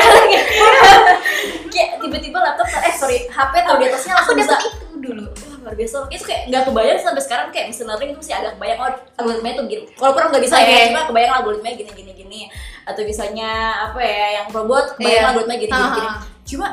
Kayak 1.67 1.89
tiba-tiba 2.01 2.37
laptop 2.41 2.67
eh 2.69 2.93
sorry 2.93 3.17
HP 3.27 3.53
tahu 3.61 3.75
di 3.77 3.85
atasnya 3.89 4.13
aku 4.17 4.31
bisa 4.33 4.55
itu 4.61 4.95
dulu. 4.97 5.25
Wah 5.29 5.55
luar 5.61 5.73
biasa. 5.73 6.05
Itu 6.09 6.23
kayak 6.25 6.41
nggak 6.49 6.63
kebayang 6.69 6.99
sampai 7.01 7.21
sekarang 7.21 7.47
kayak 7.49 7.65
machine 7.69 7.87
learning 7.89 8.09
itu 8.13 8.19
masih 8.21 8.35
agak 8.35 8.51
kebayang. 8.57 8.77
Oh 8.77 8.89
algoritmanya 9.17 9.55
tuh 9.57 9.65
gini. 9.65 9.83
Walaupun 9.97 10.21
nggak 10.29 10.43
bisa 10.45 10.55
Oke. 10.57 10.69
ya 10.69 10.79
cuma 10.89 11.01
kebayang 11.09 11.33
algoritmanya 11.33 11.75
gini 11.77 11.91
gini 11.93 12.11
gini. 12.13 12.41
Atau 12.85 13.01
misalnya 13.03 13.49
apa 13.89 13.99
ya 14.01 14.25
yang 14.41 14.47
robot 14.49 14.85
kebayang 14.97 15.17
Iya. 15.17 15.27
algoritmanya 15.33 15.59
gini 15.59 15.73
gini, 15.73 15.89
gini. 15.93 16.09
Cuma 16.47 16.67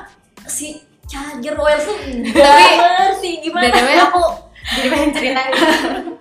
si 0.46 0.78
charger 1.04 1.54
wireless 1.54 1.84
tuh 1.84 1.96
Tapi- 2.00 2.32
nggak 2.74 2.92
ngerti 2.98 3.30
gimana? 3.40 3.64
BTW 3.68 3.88
aku 4.02 4.24
jadi 4.74 4.88
pengen 4.88 5.10
cerita. 5.12 5.40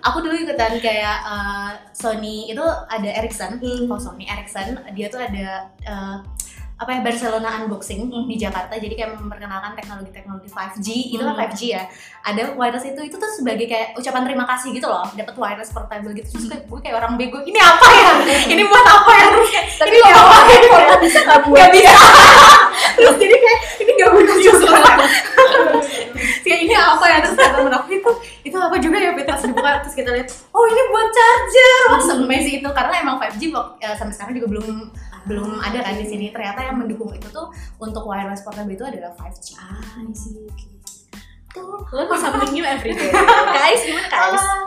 Aku 0.04 0.20
dulu 0.20 0.36
ikutan 0.36 0.76
kayak 0.78 1.16
uh, 1.24 1.72
Sony 1.90 2.44
itu 2.46 2.60
ada 2.84 3.08
Ericsson 3.14 3.56
Hmm. 3.56 3.88
oh 3.88 3.96
Sony 3.96 4.24
Ericsson 4.24 4.76
dia 4.92 5.08
tuh 5.08 5.16
ada 5.16 5.64
uh, 5.82 6.20
apa 6.74 6.90
ya 6.90 7.00
Barcelona 7.00 7.64
unboxing 7.64 8.04
Hmm. 8.04 8.28
di 8.28 8.36
Jakarta. 8.36 8.76
Jadi 8.76 8.92
kayak 8.92 9.16
memperkenalkan 9.16 9.72
teknologi-teknologi 9.72 10.44
5G 10.46 10.86
itu 11.08 11.22
kan 11.22 11.32
Hmm. 11.32 11.40
5G 11.48 11.60
ya. 11.72 11.88
Ada 12.20 12.52
wireless 12.52 12.84
itu 12.84 13.00
itu 13.00 13.16
tuh 13.16 13.30
sebagai 13.32 13.64
kayak 13.64 13.96
ucapan 13.96 14.22
terima 14.22 14.44
kasih 14.44 14.76
gitu 14.76 14.84
loh. 14.84 15.08
Dapat 15.08 15.34
wireless 15.34 15.72
portable 15.72 16.12
gitu. 16.12 16.28
Terus 16.28 16.44
kayak 16.46 16.68
gue 16.68 16.78
kayak 16.82 16.96
orang 16.98 17.16
bego 17.16 17.40
ini 17.40 17.56
apa 17.56 17.86
ya? 17.88 18.10
Ini 18.44 18.60
buat 18.62 18.84
apa 18.84 19.10
ya? 19.10 19.26
Tapi 19.74 19.88
ini 19.90 20.04
kalau 20.04 20.20
apa 20.22 20.36
pakai 20.36 20.68
foto 20.68 20.94
bisa 21.00 21.18
nggak 21.22 21.40
buat. 21.42 21.56
Gak 21.56 21.70
bisa. 21.72 21.96
Terus 23.00 23.16
jadi 23.16 23.33
kayak 23.44 23.60
ini 23.84 23.90
gak 24.00 24.10
guna 24.16 24.34
juga. 24.40 24.68
Kayak 26.44 26.60
ini 26.68 26.74
apa 26.76 27.04
ya? 27.08 27.18
Terus 27.24 27.36
kata 27.40 27.56
temen 27.56 27.72
aku 27.72 27.88
itu 27.96 28.10
itu 28.44 28.56
apa 28.56 28.76
juga 28.76 28.96
ya? 29.00 29.10
Terus 29.16 29.44
dibuka 29.48 29.70
terus 29.80 29.96
kita 29.96 30.10
lihat 30.12 30.28
oh 30.52 30.64
ini 30.68 30.82
buat 30.92 31.08
charger. 31.08 31.80
Wah 31.88 32.00
se-amazing 32.00 32.54
itu 32.60 32.70
karena 32.72 32.94
emang 33.00 33.16
5G 33.16 33.42
wak- 33.52 33.80
eh, 33.80 33.96
sampai 33.96 34.14
sekarang 34.16 34.32
juga 34.36 34.48
belum 34.56 34.66
belum 35.24 35.48
ada 35.60 35.78
kan 35.80 35.96
di 35.96 36.04
sini. 36.04 36.28
Ternyata 36.32 36.60
yang 36.68 36.76
mendukung 36.80 37.12
itu 37.16 37.28
tuh 37.32 37.48
untuk 37.80 38.04
wireless 38.04 38.44
portable 38.44 38.72
itu 38.72 38.84
adalah 38.84 39.12
5G 39.16 39.56
ah 39.56 40.04
sih 40.12 40.44
tuh 41.54 41.86
learn 41.94 42.10
something 42.18 42.50
new 42.52 42.66
every 42.66 42.92
day. 42.92 43.10
Guys 43.56 43.80
gimana 43.86 44.08
guys? 44.10 44.42
Ah, 44.42 44.66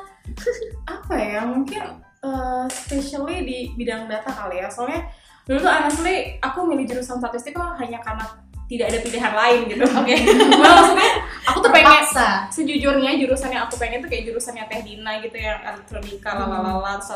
apa 0.87 1.13
ya? 1.19 1.41
Mungkin 1.43 1.83
eh, 2.25 2.65
especially 2.71 3.43
di 3.43 3.57
bidang 3.75 4.07
data 4.07 4.31
kali 4.31 4.63
ya. 4.63 4.71
Soalnya 4.71 5.05
dulu 5.45 5.63
tuh 5.63 5.71
honestly 5.71 6.39
aku 6.39 6.67
milih 6.67 6.87
jurusan 6.87 7.19
statistik 7.19 7.55
tuh 7.55 7.63
hanya 7.79 7.99
karena 8.03 8.46
tidak 8.67 8.85
ada 8.91 8.99
pilihan 8.99 9.33
lain 9.33 9.61
gitu 9.71 9.83
oke. 9.99 10.15
Maksudnya 10.59 11.11
aku 11.47 11.57
tuh 11.63 11.71
pengen 11.71 11.87
terpaksa. 11.87 12.27
sejujurnya 12.51 13.11
jurusan 13.15 13.49
yang 13.55 13.63
aku 13.65 13.79
pengen 13.79 14.03
tuh 14.03 14.09
kayak 14.11 14.23
jurusannya 14.27 14.67
Teh 14.67 14.81
Dina 14.83 15.23
gitu 15.23 15.37
yang 15.39 15.59
elektronika 15.63 16.35
lalalala 16.35 16.99
terus 16.99 17.11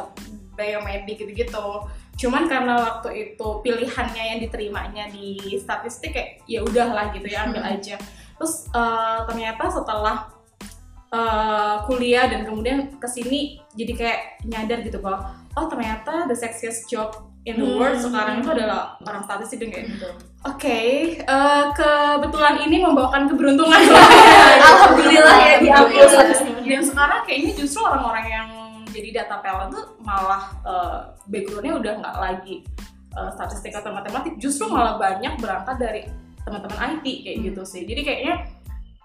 biomedik 0.55 1.15
gitu-gitu. 1.19 1.67
Cuman 2.15 2.47
karena 2.47 2.75
waktu 2.79 3.35
itu 3.35 3.47
pilihannya 3.63 4.23
yang 4.35 4.39
diterimanya 4.39 5.11
di 5.11 5.57
statistik 5.59 6.15
kayak 6.15 6.43
ya 6.47 6.63
udahlah 6.63 7.11
gitu 7.11 7.27
ya 7.27 7.47
ambil 7.47 7.63
aja. 7.67 7.99
Terus 8.39 8.71
eh, 8.71 9.19
ternyata 9.27 9.63
setelah 9.67 10.15
eh, 11.11 11.75
kuliah 11.83 12.31
dan 12.31 12.47
kemudian 12.47 12.95
ke 12.95 13.07
sini 13.11 13.59
jadi 13.75 13.93
kayak 13.95 14.19
nyadar 14.47 14.79
gitu 14.87 15.03
bahwa 15.03 15.35
oh 15.59 15.67
ternyata 15.67 16.31
the 16.31 16.35
sexiest 16.37 16.87
job 16.87 17.30
in 17.45 17.57
the 17.57 17.65
world 17.65 17.97
Hmm. 17.97 18.05
sekarang 18.05 18.35
itu 18.45 18.49
adalah 18.53 18.95
orang 19.01 19.23
statistik 19.25 19.57
dan 19.65 19.69
kayak 19.73 19.85
gitu. 19.97 20.09
Oke 20.45 20.81
eh, 21.21 21.63
kebetulan 21.73 22.55
ini 22.65 22.85
membawakan 22.85 23.25
keberuntungan. 23.29 23.77
Alhamdulillah 24.69 25.37
ya 25.41 25.55
diambil 25.61 26.05
statistik 26.05 26.53
dan 26.61 26.83
sekarang 26.85 27.19
kayaknya 27.25 27.51
justru 27.57 27.81
orang-orang 27.81 28.25
yang 28.29 28.47
jadi 28.91 29.23
data 29.23 29.39
talent 29.41 29.71
tuh 29.73 29.85
malah 30.05 30.53
eh, 30.65 30.97
backgroundnya 31.29 31.73
udah 31.81 31.93
nggak 32.05 32.17
lagi 32.21 32.55
eh, 33.17 33.29
statistik 33.33 33.73
atau 33.73 33.89
matematik 33.89 34.37
justru 34.37 34.69
malah 34.69 35.01
banyak 35.01 35.33
berangkat 35.41 35.77
dari 35.81 36.01
teman-teman 36.45 36.97
IT 37.01 37.05
kayak 37.25 37.37
gitu 37.41 37.61
sih. 37.65 37.81
Jadi 37.89 38.01
kayaknya 38.05 38.35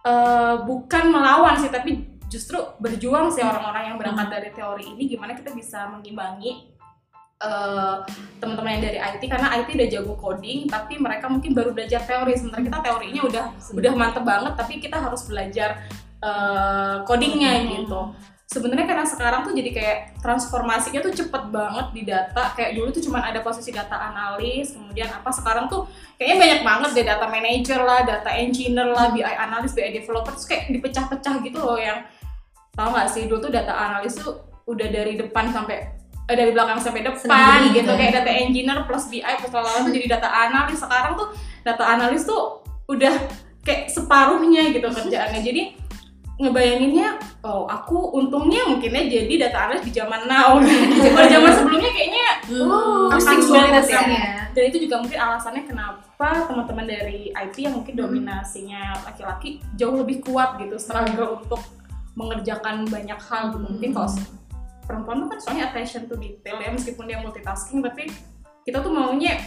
eh, 0.04 0.54
bukan 0.60 1.04
melawan 1.08 1.56
sih 1.56 1.72
tapi 1.72 2.04
justru 2.28 2.58
berjuang 2.82 3.32
sih 3.32 3.40
orang-orang 3.40 3.94
yang 3.94 3.96
berangkat 3.96 4.28
dari 4.28 4.48
teori 4.52 4.84
ini. 4.92 5.08
Gimana 5.08 5.32
kita 5.32 5.56
bisa 5.56 5.88
mengimbangi 5.88 6.75
eh, 7.36 7.96
teman-teman 8.40 8.80
yang 8.80 8.84
dari 8.88 8.98
IT 9.00 9.22
karena 9.28 9.48
IT 9.60 9.68
udah 9.76 9.88
jago 9.88 10.14
coding 10.16 10.68
tapi 10.68 10.96
mereka 10.96 11.28
mungkin 11.28 11.52
baru 11.52 11.72
belajar 11.76 12.04
teori. 12.04 12.32
Sementara 12.36 12.62
kita 12.64 12.78
teorinya 12.80 13.22
udah 13.28 13.44
udah 13.76 13.92
mantep 13.92 14.24
banget 14.24 14.52
tapi 14.56 14.80
kita 14.80 14.96
harus 14.96 15.24
belajar 15.28 15.84
eh, 16.20 16.96
codingnya 17.04 17.66
gitu. 17.68 18.14
Sebenarnya 18.46 18.86
karena 18.86 19.02
sekarang 19.02 19.42
tuh 19.42 19.58
jadi 19.58 19.70
kayak 19.74 19.98
transformasinya 20.22 21.02
tuh 21.02 21.10
cepet 21.10 21.50
banget 21.50 21.86
di 21.90 22.02
data. 22.06 22.54
Kayak 22.54 22.78
dulu 22.78 22.88
tuh 22.94 23.02
cuman 23.02 23.26
ada 23.26 23.42
posisi 23.42 23.74
data 23.74 23.98
analis 23.98 24.70
kemudian 24.70 25.10
apa. 25.10 25.34
Sekarang 25.34 25.66
tuh 25.66 25.90
kayaknya 26.14 26.36
banyak 26.38 26.60
banget 26.62 26.90
deh 26.94 27.06
data 27.10 27.26
manager 27.26 27.80
lah 27.82 28.06
data 28.06 28.30
engineer 28.30 28.86
lah 28.86 29.10
BI 29.10 29.26
analis 29.26 29.74
BI 29.74 29.90
developer 29.90 30.30
terus 30.30 30.46
kayak 30.46 30.70
dipecah-pecah 30.70 31.42
gitu 31.42 31.58
loh 31.58 31.74
yang 31.74 32.06
tau 32.70 32.94
gak 32.94 33.10
sih? 33.10 33.26
Dulu 33.26 33.50
tuh 33.50 33.50
data 33.50 33.74
analis 33.74 34.14
tuh 34.14 34.46
udah 34.70 34.88
dari 34.94 35.18
depan 35.18 35.50
sampai 35.50 35.95
dari 36.26 36.50
belakang 36.50 36.82
sampai 36.82 37.06
depan 37.06 37.22
Sendiri 37.22 37.66
gitu 37.72 37.86
gitu. 37.86 37.92
kayak 37.94 38.12
data 38.18 38.32
engineer 38.34 38.78
plus 38.82 39.06
BI 39.06 39.22
plus 39.22 39.52
lalu 39.54 39.88
jadi 39.96 40.06
data 40.18 40.28
analis. 40.28 40.78
Sekarang 40.82 41.14
tuh 41.14 41.28
data 41.62 41.84
analis 41.86 42.26
tuh 42.26 42.60
udah 42.86 43.14
kayak 43.62 43.90
separuhnya 43.90 44.70
gitu 44.70 44.86
kerjaannya. 44.86 45.42
Jadi 45.42 45.62
ngebayanginnya 46.36 47.16
oh 47.48 47.64
aku 47.64 48.12
untungnya 48.12 48.68
mungkinnya 48.68 49.08
jadi 49.08 49.48
data 49.48 49.58
analis 49.66 49.82
di 49.86 49.92
zaman 49.94 50.28
now. 50.28 50.60
Kalau 51.16 51.28
zaman 51.30 51.52
sebelumnya 51.54 51.90
kayaknya 51.90 52.26
Oh, 52.46 53.10
akan 53.10 53.18
pusing 53.18 53.42
sulit 53.42 53.72
ya. 53.74 53.82
sekali. 53.82 54.14
dan 54.54 54.62
itu 54.70 54.78
juga 54.86 55.02
mungkin 55.02 55.18
alasannya 55.18 55.66
kenapa 55.66 56.46
teman-teman 56.46 56.86
dari 56.86 57.28
IT 57.28 57.56
yang 57.58 57.74
mungkin 57.74 57.98
dominasinya 57.98 59.02
laki-laki 59.02 59.58
jauh 59.74 59.98
lebih 59.98 60.22
kuat 60.22 60.54
gitu 60.56 60.78
struggle 60.78 61.42
untuk 61.42 61.58
mengerjakan 62.14 62.86
banyak 62.86 63.18
hal 63.18 63.50
gitu. 63.50 63.66
Mungkin 63.66 63.90
kalau 63.90 64.08
perempuan 64.86 65.26
tuh 65.26 65.28
kan 65.34 65.38
soalnya 65.42 65.74
attention 65.74 66.06
to 66.06 66.14
detail 66.16 66.56
ya 66.62 66.70
meskipun 66.72 67.04
dia 67.10 67.18
multitasking 67.20 67.82
tapi 67.82 68.08
kita 68.62 68.82
tuh 68.82 68.90
maunya 68.94 69.38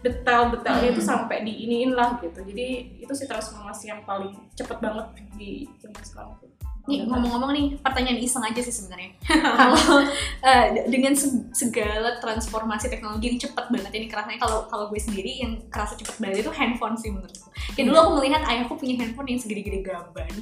detail-detailnya 0.00 0.96
itu 0.96 1.02
sampai 1.04 1.44
diiniin 1.44 1.92
lah 1.92 2.16
gitu. 2.24 2.40
Jadi 2.40 2.98
itu 3.04 3.12
sih 3.12 3.28
transformasi 3.28 3.92
yang 3.92 4.00
paling 4.08 4.32
cepet 4.56 4.80
banget 4.80 5.06
di 5.36 5.68
zaman 5.80 6.02
sekarang 6.04 6.32
tuh 6.40 6.59
Nih 6.90 7.06
ngomong-ngomong 7.06 7.50
nih 7.54 7.66
pertanyaan 7.78 8.18
iseng 8.18 8.42
aja 8.42 8.58
sih 8.58 8.74
sebenarnya. 8.74 9.14
Kalau 9.60 10.02
eh, 10.42 10.66
dengan 10.90 11.14
se- 11.14 11.46
segala 11.54 12.18
transformasi 12.18 12.90
teknologi 12.90 13.30
yang 13.30 13.38
cepat 13.38 13.70
banget 13.70 13.92
ini 13.94 14.06
kerasanya 14.10 14.42
kalau 14.42 14.66
kalau 14.66 14.90
gue 14.90 14.98
sendiri 14.98 15.38
yang 15.38 15.54
kerasa 15.70 15.94
cepet 15.94 16.18
banget 16.18 16.42
itu 16.42 16.50
handphone 16.50 16.98
sih 16.98 17.14
menurutku. 17.14 17.46
Kayak 17.78 17.86
dulu 17.94 17.96
aku 18.02 18.12
melihat 18.18 18.42
ayahku 18.42 18.74
punya 18.74 18.94
handphone 18.98 19.28
yang 19.30 19.38
segede-gede 19.38 19.80
gaban, 19.86 20.34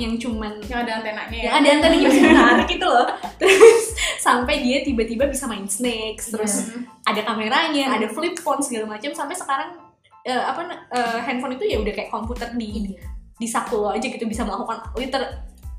yang 0.00 0.16
cuman 0.16 0.52
yang 0.64 0.78
ada 0.88 0.92
antenanya 1.04 1.36
ya. 1.36 1.44
Yang 1.44 1.54
ada 1.60 1.68
antenanya 1.76 2.08
menarik 2.08 2.66
gitu 2.72 2.86
loh. 2.88 3.06
Terus 3.40 3.84
sampai 4.24 4.64
dia 4.64 4.80
tiba-tiba 4.80 5.28
bisa 5.28 5.44
main 5.50 5.66
snakes, 5.68 6.30
terus 6.32 6.70
ada 7.02 7.20
kameranya, 7.26 7.98
ada 7.98 8.06
flip 8.08 8.38
phone 8.40 8.62
segala 8.62 8.96
macam. 8.96 9.10
Sampai 9.12 9.34
sekarang 9.34 9.92
eh, 10.22 10.38
apa 10.38 10.62
eh, 10.94 11.18
handphone 11.26 11.58
itu 11.58 11.64
ya 11.66 11.76
udah 11.82 11.92
kayak 11.92 12.10
komputer 12.10 12.54
di 12.54 12.94
di 13.42 13.46
saku 13.50 13.74
lo 13.82 13.90
aja 13.90 14.06
gitu 14.06 14.22
bisa 14.30 14.46
melakukan 14.46 14.78
liter 14.94 15.18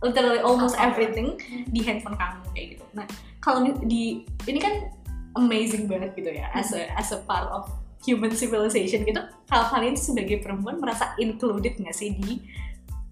literally 0.04 0.44
almost 0.44 0.76
everything 0.78 1.40
di 1.72 1.80
handphone 1.82 2.20
kamu 2.20 2.44
kayak 2.52 2.68
gitu. 2.78 2.86
Nah 2.94 3.06
kalau 3.40 3.64
di- 3.64 3.84
di 3.88 4.04
ini 4.52 4.60
kan 4.60 4.92
amazing 5.40 5.90
banget 5.90 6.14
gitu 6.14 6.30
ya 6.30 6.52
as 6.54 6.76
a 6.76 6.92
as 6.94 7.10
a 7.16 7.20
part 7.26 7.48
of 7.50 7.66
human 8.04 8.36
civilization 8.36 9.08
gitu. 9.08 9.24
Kalau 9.48 9.66
kalian 9.72 9.96
sebagai 9.96 10.44
perempuan 10.44 10.78
merasa 10.78 11.16
included 11.18 11.80
nggak 11.80 11.96
sih 11.96 12.12
di 12.20 12.44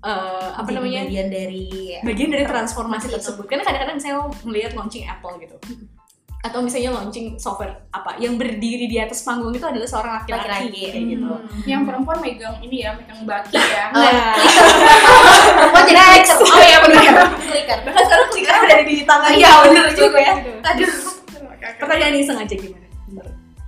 eh, 0.04 0.49
apa 0.51 0.67
Jadi 0.67 0.75
namanya 0.75 1.01
bagian 1.08 1.27
dari 1.32 1.65
bagian 2.04 2.30
dari 2.34 2.45
transformasi 2.45 3.08
Itu. 3.08 3.15
tersebut 3.17 3.45
karena 3.47 3.63
kadang-kadang 3.63 3.97
lo 4.17 4.23
melihat 4.43 4.75
launching 4.75 5.08
Apple 5.08 5.38
gitu 5.39 5.58
atau 6.41 6.60
misalnya 6.65 6.89
launching 6.97 7.38
software 7.38 7.86
apa 7.93 8.17
yang 8.17 8.34
berdiri 8.34 8.89
di 8.89 8.97
atas 8.97 9.21
panggung 9.21 9.54
itu 9.54 9.62
adalah 9.62 9.86
seorang 9.86 10.13
laki-laki. 10.25 10.89
Kayak 10.89 11.06
gitu. 11.13 11.34
Yang 11.69 11.82
perempuan 11.86 12.17
megang 12.17 12.58
ini 12.65 12.82
ya 12.82 12.97
megang 12.97 13.21
baki 13.30 13.54
ya. 13.62 13.93
Nah 13.93 14.34
perempuan 15.58 15.84
jadi 15.86 16.01
clicker. 16.25 16.38
oh 16.41 16.62
iya 16.65 16.77
benar 16.82 17.01
clicker. 17.38 17.80
bahkan 17.86 18.04
sekarang 18.10 18.27
clicker 18.34 18.54
udah 18.58 18.73
ada 18.73 18.86
di 18.86 18.95
tangan. 19.06 19.30
Iya, 19.38 19.51
bener 19.69 19.86
juga 19.93 20.19
ya. 20.19 20.34
aduh. 20.65 20.91
Pertanyaan 21.77 22.15
iseng 22.17 22.38
aja 22.41 22.56
gimana? 22.58 22.89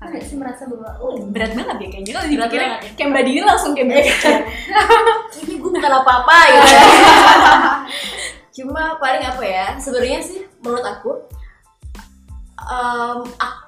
Kalian? 0.04 0.24
sih 0.28 0.36
merasa 0.36 0.68
bahwa 0.68 0.90
oh, 1.00 1.16
berat 1.32 1.56
banget 1.56 1.78
ya 1.78 1.88
kayaknya. 1.94 2.12
Kalau 2.12 2.26
Berat 2.26 2.34
dipikirnya 2.34 2.68
banget 2.68 2.84
ya. 2.84 2.92
kayak 2.98 3.10
mbak 3.14 3.24
Dini 3.24 3.42
langsung 3.46 3.72
kayak 3.72 3.88
belajar 3.88 4.40
ini 5.46 5.54
gue 5.62 5.72
bukan 5.72 5.94
apa-apa 5.94 6.38
gitu. 6.52 6.78
Cuma 8.62 8.98
paling 9.02 9.24
apa 9.26 9.44
ya 9.46 9.66
sebenarnya 9.80 10.20
sih 10.22 10.42
menurut 10.62 10.86
aku 10.86 11.12
ak- 13.38 13.62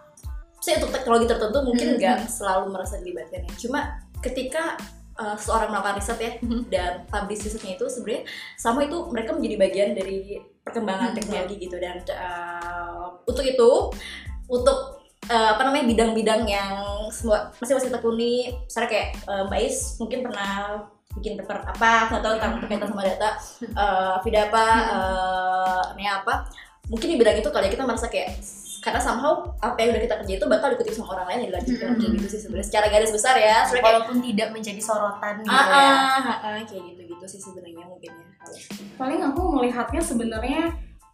saya 0.60 0.82
untuk 0.82 0.92
teknologi 0.92 1.30
tertentu 1.30 1.62
mungkin 1.62 1.88
Hmm, 1.94 1.98
nggak 2.02 2.20
selalu 2.26 2.74
merasa 2.74 2.98
dilibatkan 2.98 3.46
ya. 3.46 3.54
Cuma 3.56 3.80
ketika 4.20 4.76
eh, 5.16 5.38
seorang 5.40 5.72
melakukan 5.72 5.96
riset 5.96 6.20
ya 6.20 6.32
Mhm. 6.44 6.62
dan 6.68 6.94
publish 7.08 7.48
risetnya 7.48 7.80
itu 7.80 7.88
sebenarnya 7.88 8.28
sama 8.58 8.84
itu 8.84 8.98
mereka 9.08 9.32
menjadi 9.32 9.56
bagian 9.56 9.90
dari 9.96 10.36
perkembangan 10.60 11.14
Hmm, 11.14 11.18
teknologi 11.18 11.56
gitu. 11.62 11.78
Dan 11.78 12.04
eh, 12.04 13.06
untuk 13.24 13.46
itu 13.46 13.70
untuk 14.46 14.78
eh, 15.26 15.50
apa 15.54 15.62
namanya 15.64 15.86
bidang-bidang 15.88 16.44
yang 16.46 16.74
semua 17.10 17.48
masih 17.58 17.78
masih 17.78 17.90
tekuni 17.90 18.34
misalnya 18.62 18.90
kayak 18.90 19.10
eh, 19.24 19.44
Mbak 19.48 19.60
Is 19.62 19.78
mungkin 19.98 20.20
pernah 20.22 20.52
bikin 21.16 21.40
paper 21.40 21.64
apa 21.64 22.12
nggak 22.12 22.22
tahu 22.22 22.34
tentang 22.36 22.54
berkaitan 22.60 22.90
sama 22.92 23.04
data 23.08 23.30
eh 23.64 24.16
Vida 24.20 24.40
apa 24.50 24.66
eh, 24.92 25.84
Nea 25.96 26.14
apa. 26.20 26.50
Mungkin 26.86 27.08
di 27.08 27.16
bidang 27.16 27.40
itu 27.40 27.50
kali 27.50 27.66
ya 27.66 27.72
kita 27.72 27.88
merasa 27.88 28.12
kayak 28.12 28.36
karena 28.86 29.02
somehow 29.02 29.42
apa 29.66 29.82
yang 29.82 29.98
udah 29.98 30.04
kita 30.06 30.16
kerja 30.22 30.34
itu 30.38 30.46
bakal 30.46 30.70
dikutip 30.70 30.94
sama 30.94 31.18
orang 31.18 31.26
lain 31.34 31.38
dan 31.42 31.48
dilanjutkan 31.50 31.90
kayak 31.98 32.12
gitu 32.22 32.28
sih 32.30 32.40
sebenarnya 32.46 32.68
secara 32.70 32.86
garis 32.94 33.10
besar 33.10 33.34
ya 33.34 33.66
sebenarnya 33.66 33.82
kayak 33.82 33.98
walaupun 33.98 34.18
tidak 34.22 34.50
menjadi 34.54 34.82
sorotan 34.86 35.34
gitu 35.42 35.50
ah, 35.50 35.66
ya. 35.66 35.74
ah, 35.74 36.22
ah, 36.22 36.38
ah, 36.46 36.62
kayak 36.70 36.84
gitu 36.94 37.02
gitu 37.10 37.26
sih 37.26 37.42
sebenarnya 37.42 37.86
mungkin 37.90 38.12
ya 38.14 38.28
paling 39.02 39.20
aku 39.26 39.42
melihatnya 39.58 40.02
sebenarnya 40.06 40.62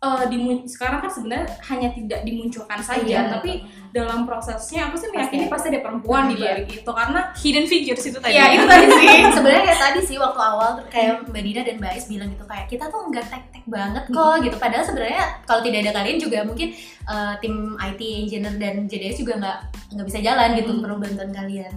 eh, 0.02 0.26
dimun- 0.28 0.66
sekarang 0.66 1.00
kan 1.00 1.08
sebenarnya 1.08 1.46
hanya 1.64 1.90
tidak 1.92 2.20
dimunculkan 2.22 2.82
saja 2.82 3.06
Iya. 3.22 3.30
tapi 3.32 3.62
dalam 3.92 4.24
prosesnya 4.24 4.88
aku 4.88 4.96
sih 4.96 5.08
meyakini 5.08 5.46
pasti 5.46 5.70
ada 5.70 5.80
perempuan 5.80 6.26
di 6.26 6.36
Iya. 6.36 6.58
balik 6.58 6.68
itu 6.76 6.92
karena 6.92 7.20
hidden 7.36 7.66
figures 7.66 8.02
itu 8.04 8.18
tadi 8.18 8.34
ya 8.34 8.50
itu 8.50 8.66
tadi 8.66 8.86
sih 8.90 9.08
sebenarnya 9.36 9.64
kayak 9.64 9.80
tadi 9.80 10.00
sih 10.02 10.18
waktu 10.18 10.42
awal 10.42 10.72
kayak 10.88 11.22
Mbak 11.24 11.42
Dina 11.44 11.62
dan 11.62 11.76
Mbak 11.78 11.92
Ais 11.92 12.06
bilang 12.08 12.30
gitu 12.30 12.44
kayak 12.44 12.66
kita 12.66 12.86
tuh 12.88 13.02
nggak 13.06 13.26
tek-tek 13.28 13.66
banget 13.66 14.04
kok 14.08 14.36
gitu 14.42 14.56
padahal 14.58 14.84
sebenarnya 14.84 15.24
kalau 15.44 15.62
tidak 15.62 15.80
ada 15.82 15.92
kalian 15.94 16.18
juga 16.18 16.38
mungkin 16.42 16.68
eh, 17.06 17.34
tim 17.38 17.56
IT 17.78 18.02
engineer 18.02 18.56
dan 18.56 18.76
JDS 18.86 19.18
juga 19.18 19.34
nggak 19.38 19.58
nggak 19.94 20.08
bisa 20.08 20.20
jalan 20.20 20.50
gitu 20.56 20.72
Hmm. 20.72 20.82
perlu 20.82 20.98
bantuan 20.98 21.32
kalian 21.32 21.74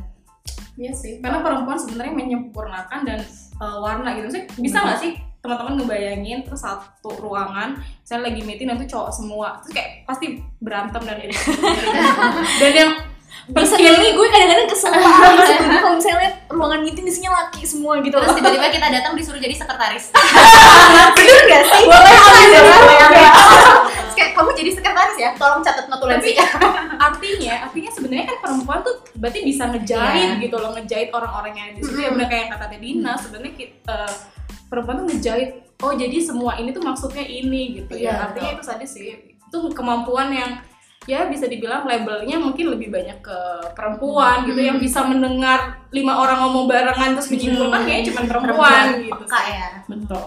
Iya 0.75 0.91
sih, 0.91 1.23
karena 1.23 1.39
perempuan 1.39 1.79
sebenarnya 1.79 2.11
menyempurnakan 2.13 3.07
dan 3.07 3.23
uh, 3.57 3.79
warna 3.79 4.11
gitu 4.13 4.27
sih. 4.29 4.43
Bisa 4.59 4.83
nggak 4.83 4.99
sih 4.99 5.15
teman-teman 5.45 5.77
ngebayangin 5.77 6.41
terus 6.41 6.65
satu 6.65 7.13
ruangan, 7.15 7.77
saya 8.01 8.25
lagi 8.25 8.41
meeting 8.41 8.65
nanti 8.65 8.89
cowok 8.89 9.13
semua, 9.13 9.61
terus 9.61 9.77
kayak 9.77 10.09
pasti 10.09 10.41
berantem 10.57 11.05
dan 11.05 11.21
ini. 11.21 11.37
dan 12.61 12.73
yang 12.73 12.91
personally 13.47 14.09
gue 14.11 14.27
kadang-kadang 14.27 14.65
kesel 14.65 14.89
banget 14.95 15.61
kalau 15.61 15.93
misalnya 15.93 16.19
lihat 16.19 16.35
ruangan 16.49 16.81
meeting 16.81 17.05
isinya 17.05 17.31
laki 17.35 17.61
semua 17.63 18.01
gitu 18.01 18.17
terus 18.17 18.33
tiba-tiba 18.33 18.73
kita 18.73 18.89
datang 18.89 19.13
disuruh 19.13 19.37
jadi 19.37 19.53
sekretaris 19.53 20.09
bener 21.19 21.41
gak 21.45 21.63
sih? 21.67 21.85
boleh 21.85 22.17
boleh 23.05 23.29
Terus 23.85 24.15
kayak 24.17 24.31
kamu 24.33 24.51
jadi 24.55 24.71
sekretaris 24.73 25.17
ya 25.19 25.31
tolong 25.37 25.61
catat 25.61 25.87
notulensi 25.87 26.33
artinya, 26.97 27.69
artinya 27.69 27.91
sebenarnya 27.93 28.25
kan 28.27 28.39
perempuan 28.41 28.81
tuh 28.81 28.97
berarti 29.15 29.45
bisa 29.45 29.69
ngejahit 29.69 30.31
Iya. 30.31 30.41
gitu 30.41 30.57
loh, 30.57 30.71
ngejahit 30.73 31.11
orang-orang 31.11 31.53
yang 31.53 31.69
di 31.75 31.81
situ. 31.83 31.99
Ya 31.99 32.11
bener 32.11 32.27
kayak 32.27 32.41
yang 32.41 32.53
kata 32.55 32.67
Tedina, 32.71 33.13
sebenarnya 33.15 33.53
ki- 33.53 33.77
uh, 33.85 34.13
perempuan 34.75 35.07
tuh 35.07 35.07
ngejahit. 35.15 35.51
Oh 35.83 35.95
jadi 35.95 36.19
semua 36.19 36.59
ini 36.59 36.75
tuh 36.75 36.83
maksudnya 36.83 37.23
ini 37.23 37.83
gitu 37.83 37.95
Iya, 37.95 38.11
ya. 38.11 38.15
Artinya 38.31 38.51
itu 38.59 38.63
tadi 38.67 38.87
sih, 38.87 39.07
itu 39.31 39.59
kemampuan 39.71 40.35
yang 40.35 40.51
ya 41.05 41.29
bisa 41.29 41.45
dibilang 41.45 41.85
labelnya 41.85 42.41
mungkin 42.41 42.73
lebih 42.73 42.89
banyak 42.89 43.21
ke 43.21 43.39
perempuan 43.77 44.49
gitu 44.49 44.57
yang 44.57 44.81
bisa 44.81 45.05
mendengar 45.05 45.85
lima 45.93 46.17
orang 46.17 46.49
ngomong 46.49 46.65
barengan 46.65 47.13
terus 47.13 47.29
menyimpulkan 47.29 47.81
kayaknya 47.85 48.05
cuma 48.09 48.21
perempuan, 48.25 48.85
gitu. 49.05 49.13
peka 49.13 49.41
ya 49.45 49.69
Betul. 49.85 50.25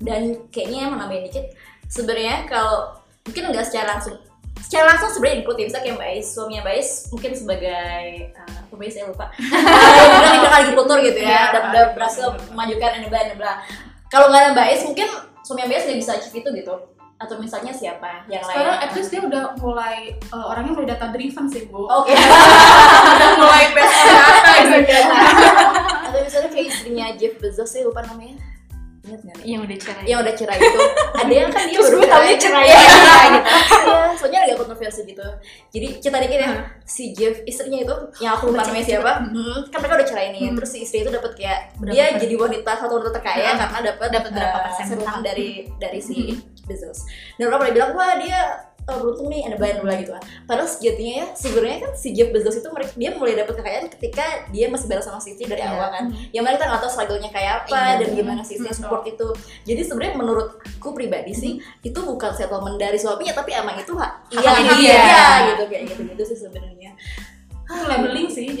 dan 0.00 0.22
kayaknya 0.48 0.78
emang 0.88 0.98
nambahin 1.04 1.28
dikit 1.28 1.44
sebenarnya 1.92 2.48
kalau 2.48 2.96
mungkin 3.28 3.52
nggak 3.52 3.66
secara 3.68 4.00
langsung 4.00 4.16
secara 4.62 4.94
langsung 4.94 5.10
sebenarnya 5.10 5.36
include 5.42 5.58
ya 5.60 5.66
bisa 5.70 5.78
kayak 5.82 5.96
Mbak 5.98 6.08
Ais 6.14 6.26
suaminya 6.30 6.62
Mbak 6.62 6.74
Ais 6.78 6.90
mungkin 7.10 7.32
sebagai 7.34 8.04
uh, 8.38 8.56
apa 8.64 8.72
Mbak 8.74 8.90
saya 8.92 9.04
lupa. 9.10 9.26
Udah 10.18 10.30
nikah 10.30 10.50
kali 10.50 10.64
kultur 10.74 10.98
gitu 11.02 11.18
Iya, 11.20 11.30
ya 11.30 11.42
dan 11.50 11.62
udah 11.70 11.84
iya, 11.84 11.94
berhasil 11.96 12.26
memajukan 12.52 12.90
and 12.98 13.06
bla 13.10 13.20
and 13.20 13.38
bla. 13.38 13.52
Kalau 14.12 14.26
nggak 14.30 14.40
ada 14.40 14.50
Mbak 14.54 14.66
Ais 14.70 14.82
mungkin 14.86 15.08
suaminya 15.42 15.66
Mbak 15.66 15.76
Ais 15.76 15.86
nggak 15.86 16.00
bisa 16.00 16.12
achieve 16.18 16.36
itu 16.42 16.48
gitu. 16.62 16.74
Atau 17.14 17.38
misalnya 17.38 17.72
siapa 17.72 18.26
yang 18.26 18.42
lain. 18.42 18.52
Sekarang 18.52 18.76
at 18.82 18.90
least 18.92 19.10
dia 19.14 19.22
udah 19.22 19.42
mulai 19.62 20.18
uh, 20.34 20.50
orangnya 20.50 20.72
mulai 20.74 20.88
data 20.92 21.06
driven 21.14 21.46
sih 21.46 21.70
bu. 21.70 21.86
oke. 21.86 22.10
Udah 23.14 23.30
mulai 23.38 23.64
on 23.70 23.74
data 23.74 24.52
gitu. 24.66 25.14
atau 26.04 26.18
misalnya 26.20 26.50
kayak 26.50 26.66
istrinya 26.68 27.06
Jeff 27.14 27.34
Bezos 27.38 27.70
saya 27.70 27.86
lupa 27.86 28.02
namanya 28.06 28.53
ingat 29.04 29.20
nggak 29.20 29.36
yang 29.44 29.60
udah 29.60 29.76
cerai 29.76 30.04
yang 30.04 30.18
udah 30.18 30.34
cerai 30.34 30.56
itu. 30.56 30.80
Ada 31.20 31.34
yang 31.34 31.48
kan 31.48 31.62
dia 31.62 31.76
Terus 31.76 31.88
baru 31.90 32.00
taunya 32.04 32.36
cerai. 32.36 32.66
Iya, 32.66 32.78
cerai 32.80 33.26
gitu. 33.28 33.48
Iya 33.84 33.98
soalnya 34.14 34.40
agak 34.42 34.56
kontroversi 34.56 35.00
gitu. 35.04 35.26
Jadi 35.70 35.86
cerita 35.98 36.18
dikit 36.18 36.40
ya. 36.40 36.50
Si 36.82 37.04
Jeff 37.12 37.36
istrinya 37.44 37.78
itu 37.80 37.94
yang 38.18 38.32
aku 38.32 38.44
lupa 38.48 38.64
namanya 38.64 38.86
siapa. 38.86 39.12
Hmm, 39.22 39.58
kan 39.68 39.78
mereka 39.78 39.94
udah 39.94 40.08
cerai 40.08 40.26
nih 40.30 40.52
terus 40.52 40.70
si 40.70 40.78
istri 40.80 40.98
itu 41.00 41.10
dapat 41.10 41.32
kayak 41.34 41.58
Berapa 41.76 41.92
dia 41.92 42.04
persen? 42.06 42.20
jadi 42.20 42.34
wanita 42.38 42.70
satu 42.74 42.92
wanita 42.94 43.12
terkaya 43.12 43.44
Hmm. 43.46 43.60
karena 43.60 43.78
dapat 43.86 44.08
Dapat 44.10 44.30
berapa 44.32 44.56
eh, 44.56 44.62
persen 44.66 44.84
saham? 44.96 45.20
dari 45.20 45.48
dari 45.76 46.00
si 46.00 46.16
Bezos. 46.64 47.04
Dan 47.36 47.48
orang 47.48 47.60
pada 47.60 47.72
bilang 47.72 47.90
wah 47.92 48.16
dia 48.16 48.40
eh, 48.84 48.96
beruntung 49.00 49.32
nih 49.32 49.48
ada 49.48 49.56
banyak 49.56 49.76
dulu 49.80 49.90
gitu 49.96 50.12
kan 50.12 50.22
padahal 50.44 50.68
sejatinya 50.68 51.14
ya 51.24 51.26
sebenarnya 51.32 51.78
kan 51.88 51.92
si 51.96 52.08
Jeff 52.12 52.28
Bezos 52.30 52.56
itu 52.60 52.68
mereka 52.68 52.92
dia 52.94 53.10
mulai 53.16 53.34
dapat 53.34 53.54
kekayaan 53.56 53.86
ketika 53.96 54.24
dia 54.52 54.66
masih 54.68 54.86
bareng 54.92 55.04
sama 55.04 55.18
si 55.18 55.32
istri 55.32 55.48
dari 55.48 55.64
Iya. 55.64 55.72
awal 55.72 55.88
kan 55.88 56.04
yang 56.30 56.42
mana 56.44 56.60
kita 56.60 56.66
nggak 56.68 56.80
tahu 56.84 56.92
struggle-nya 56.92 57.30
kayak 57.32 57.52
apa 57.64 57.72
Iya. 57.72 57.92
dan 58.04 58.08
gimana 58.12 58.40
si 58.44 58.52
istri 58.60 58.68
support 58.76 59.02
itu 59.08 59.26
jadi 59.64 59.80
sebenarnya 59.84 60.14
menurutku 60.20 60.88
pribadi 60.92 61.32
sih 61.32 61.52
itu 61.80 61.98
bukan 61.98 62.32
settlement 62.36 62.76
dari 62.76 63.00
suaminya 63.00 63.32
tapi 63.32 63.56
emang 63.56 63.80
itu 63.80 63.96
hak 63.96 64.12
iya 64.36 64.50
hak 64.52 64.76
dia. 64.76 64.94
dia 65.00 65.24
gitu 65.54 65.62
kayak 65.72 65.82
gitu 65.88 66.02
gitu 66.12 66.22
sih 66.28 66.38
sebenarnya 66.44 66.92
labeling 67.64 68.28
sih. 68.28 68.60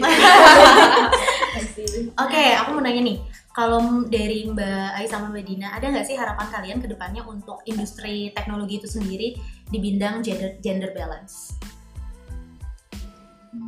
Oke, 2.24 2.44
aku 2.56 2.68
mau 2.72 2.82
nanya 2.82 3.02
nih. 3.04 3.18
Kalau 3.54 4.02
dari 4.10 4.50
Mbak 4.50 4.98
Ais 4.98 5.10
sama 5.14 5.30
Mbak 5.30 5.44
Dina, 5.46 5.68
ada 5.70 5.86
nggak 5.86 6.02
sih 6.02 6.18
harapan 6.18 6.46
kalian 6.50 6.78
ke 6.82 6.90
depannya 6.90 7.22
untuk 7.22 7.62
industri 7.70 8.34
teknologi 8.34 8.82
itu 8.82 8.88
sendiri 8.90 9.38
di 9.70 9.78
bidang 9.80 10.20
gender, 10.24 10.56
gender 10.60 10.90
balance? 10.92 11.54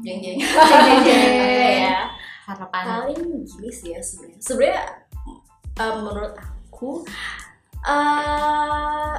jeng 0.03 0.19
jeng 0.23 0.39
Jeng, 0.43 0.99
jeng. 1.07 1.79
ya 1.87 2.11
Harapan. 2.47 2.85
paling 2.87 3.23
gini 3.43 3.71
sih 3.71 3.91
ya 3.95 4.01
sebenarnya 4.03 4.39
sebenarnya 4.43 4.83
uh, 5.83 5.95
menurut 6.03 6.33
aku 6.39 7.03
uh, 7.87 9.15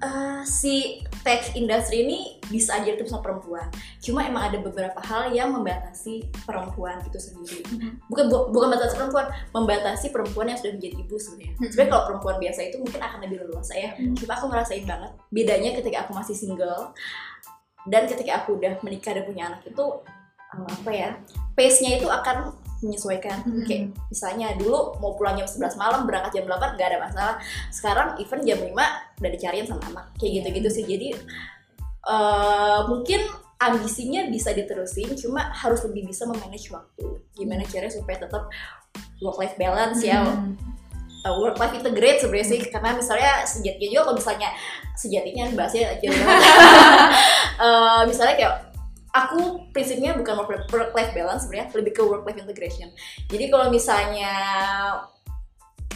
eh, 0.00 0.42
si 0.48 1.04
tech 1.20 1.52
industry 1.52 2.08
ini 2.08 2.40
bisa 2.48 2.80
aja 2.80 2.96
itu 2.96 3.04
sama 3.04 3.20
perempuan. 3.20 3.68
Cuma 4.00 4.24
emang 4.24 4.48
ada 4.48 4.58
beberapa 4.58 4.96
hal 5.04 5.30
yang 5.36 5.52
membatasi 5.52 6.24
perempuan 6.48 6.98
itu 7.04 7.20
sendiri. 7.20 7.60
Bukan 8.08 8.26
bu- 8.32 8.48
bukan 8.50 8.72
membatasi 8.72 8.94
perempuan, 8.96 9.26
membatasi 9.52 10.06
perempuan 10.10 10.46
yang 10.50 10.58
sudah 10.58 10.72
menjadi 10.74 10.96
ibu 10.98 11.16
sebenarnya. 11.20 11.52
Mhm. 11.56 11.68
Sebenarnya 11.70 11.90
kalau 11.92 12.04
perempuan 12.08 12.36
biasa 12.40 12.60
itu 12.66 12.76
mungkin 12.80 13.00
akan 13.00 13.18
lebih 13.22 13.36
leluasa 13.46 13.74
ya. 13.76 13.90
Mhm. 14.00 14.16
Cuma 14.18 14.32
aku 14.40 14.46
ngerasain 14.48 14.84
banget 14.88 15.12
bedanya 15.28 15.70
ketika 15.76 15.96
aku 16.08 16.12
masih 16.16 16.34
single 16.34 16.96
dan 17.88 18.02
ketika 18.08 18.44
aku 18.44 18.56
udah 18.56 18.76
menikah 18.80 19.12
dan 19.16 19.24
punya 19.28 19.42
anak 19.52 19.60
itu 19.64 19.84
apa 20.50 20.90
ya? 20.90 21.10
Pace-nya 21.54 22.00
itu 22.00 22.08
akan 22.10 22.50
menyesuaikan. 22.80 23.44
Mhm. 23.44 23.64
Kayak 23.68 23.82
misalnya 24.08 24.48
dulu 24.56 24.96
mau 24.98 25.12
pulang 25.16 25.36
jam 25.36 25.48
11 25.48 25.76
malam 25.76 26.08
berangkat 26.08 26.40
jam 26.40 26.44
8 26.48 26.76
nggak 26.76 26.88
ada 26.88 26.98
masalah. 27.00 27.34
Sekarang 27.68 28.08
even 28.16 28.40
jam 28.44 28.58
5 28.60 28.72
udah 29.20 29.30
dicariin 29.30 29.68
sama 29.68 29.84
anak. 29.92 30.06
Kayak 30.16 30.42
gitu-gitu 30.42 30.68
sih. 30.72 30.84
Jadi 30.88 31.08
eh, 32.08 32.80
mungkin 32.88 33.20
ambisinya 33.60 34.24
bisa 34.32 34.56
diterusin 34.56 35.12
cuma 35.20 35.52
harus 35.52 35.84
lebih 35.84 36.08
bisa 36.08 36.24
memanage 36.24 36.72
waktu. 36.72 37.20
Gimana 37.36 37.62
caranya 37.68 37.92
supaya 37.92 38.16
tetap 38.24 38.48
work 39.20 39.36
life 39.36 39.56
balance 39.60 40.00
ya. 40.00 40.24
Hmm. 40.24 40.56
work 41.20 41.60
life 41.60 41.76
integrate 41.76 42.24
sebenarnya 42.24 42.48
sih. 42.48 42.60
Karena 42.72 42.96
misalnya 42.96 43.44
sejatinya 43.44 43.88
juga 43.92 44.02
kalau 44.08 44.16
misalnya 44.16 44.48
sejatinya 44.96 45.44
bahasnya 45.52 45.92
aja. 45.92 46.08
Eh, 47.60 48.02
misalnya 48.08 48.40
kayak 48.40 48.69
aku 49.10 49.70
prinsipnya 49.74 50.14
bukan 50.14 50.46
work 50.46 50.92
life 50.94 51.12
balance 51.14 51.46
sebenarnya 51.46 51.74
lebih 51.74 51.92
ke 51.98 52.02
work 52.02 52.22
life 52.26 52.38
integration. 52.38 52.88
Jadi 53.26 53.44
kalau 53.50 53.66
misalnya 53.68 54.32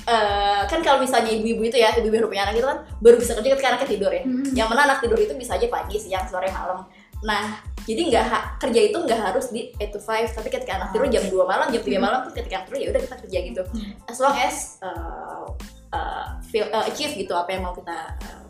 eh, 0.04 0.62
kan 0.66 0.80
kalau 0.82 0.98
misalnya 0.98 1.30
ibu-ibu 1.30 1.62
itu 1.70 1.78
ya 1.78 1.94
ibu-ibu 1.94 2.26
yang 2.26 2.30
punya 2.30 2.42
anak 2.50 2.54
itu 2.58 2.66
kan 2.66 2.78
baru 2.98 3.16
bisa 3.18 3.32
kerja 3.38 3.48
ketika 3.54 3.68
anaknya 3.74 3.88
tidur 3.88 4.10
ya. 4.10 4.22
Hmm. 4.26 4.46
yang 4.52 4.68
mana 4.68 4.90
anak 4.90 4.98
tidur 5.00 5.18
itu 5.18 5.34
bisa 5.38 5.54
aja 5.54 5.66
pagi 5.70 5.96
siang 6.02 6.26
sore 6.26 6.50
malam. 6.50 6.86
Nah 7.22 7.62
jadi 7.84 8.00
nggak 8.10 8.26
kerja 8.64 8.80
itu 8.80 8.96
nggak 8.96 9.20
harus 9.20 9.52
di 9.52 9.70
8 9.76 9.92
to 9.92 10.00
5 10.00 10.34
tapi 10.34 10.48
ketika 10.48 10.72
anak 10.80 10.88
tidur 10.90 11.06
jam 11.06 11.24
2 11.28 11.36
malam 11.46 11.66
jam 11.70 11.82
3 11.84 12.00
malam 12.00 12.18
tuh 12.26 12.32
ketika 12.34 12.54
anak 12.62 12.66
tidur 12.72 12.80
ya 12.82 12.88
udah 12.90 13.02
kita 13.06 13.16
kerja 13.22 13.38
gitu. 13.46 13.62
Hmm. 13.62 13.92
as 14.10 14.18
long 14.18 14.36
as 14.36 14.56
uh, 14.82 15.46
uh, 15.94 16.26
feel, 16.50 16.66
uh, 16.74 16.84
achieve 16.90 17.14
gitu 17.14 17.32
apa 17.36 17.54
yang 17.54 17.62
mau 17.62 17.76
kita 17.76 17.96
uh, 18.18 18.44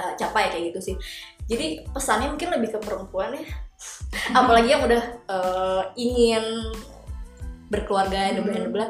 uh, 0.00 0.12
capai 0.16 0.48
kayak 0.48 0.72
gitu 0.72 0.80
sih. 0.80 0.96
Jadi 1.44 1.84
pesannya 1.92 2.32
mungkin 2.32 2.56
lebih 2.56 2.72
ke 2.72 2.78
perempuan 2.80 3.36
ya 3.36 3.44
apalagi 4.38 4.68
yang 4.72 4.82
udah 4.84 5.02
uh, 5.28 5.82
ingin 5.98 6.44
berkeluarga 7.68 8.36
dan 8.36 8.44
bla 8.44 8.68
bla 8.70 8.86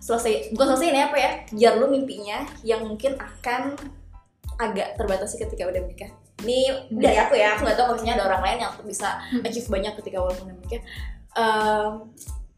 selesai 0.00 0.54
bukan 0.54 0.66
selesai 0.74 0.88
ini 0.92 1.00
apa 1.02 1.16
ya 1.18 1.30
kejar 1.50 1.72
lu 1.82 1.90
mimpinya 1.90 2.46
yang 2.62 2.86
mungkin 2.86 3.18
akan 3.18 3.74
agak 4.56 4.96
terbatasi 4.96 5.36
ketika 5.40 5.68
udah 5.68 5.80
menikah. 5.84 6.10
Ini 6.44 6.88
dari 6.92 7.16
aku 7.16 7.36
ya. 7.36 7.56
Aku 7.56 7.64
nggak 7.64 7.76
tahu 7.76 7.96
misalnya 7.96 8.14
ada 8.20 8.24
orang 8.32 8.42
lain 8.44 8.58
yang 8.64 8.72
bisa 8.84 9.20
achieve 9.44 9.68
banyak 9.68 9.92
ketika 10.00 10.20
walaupun 10.20 10.48
udah 10.48 10.56
menikah. 10.56 10.82
Ehm, 11.36 11.92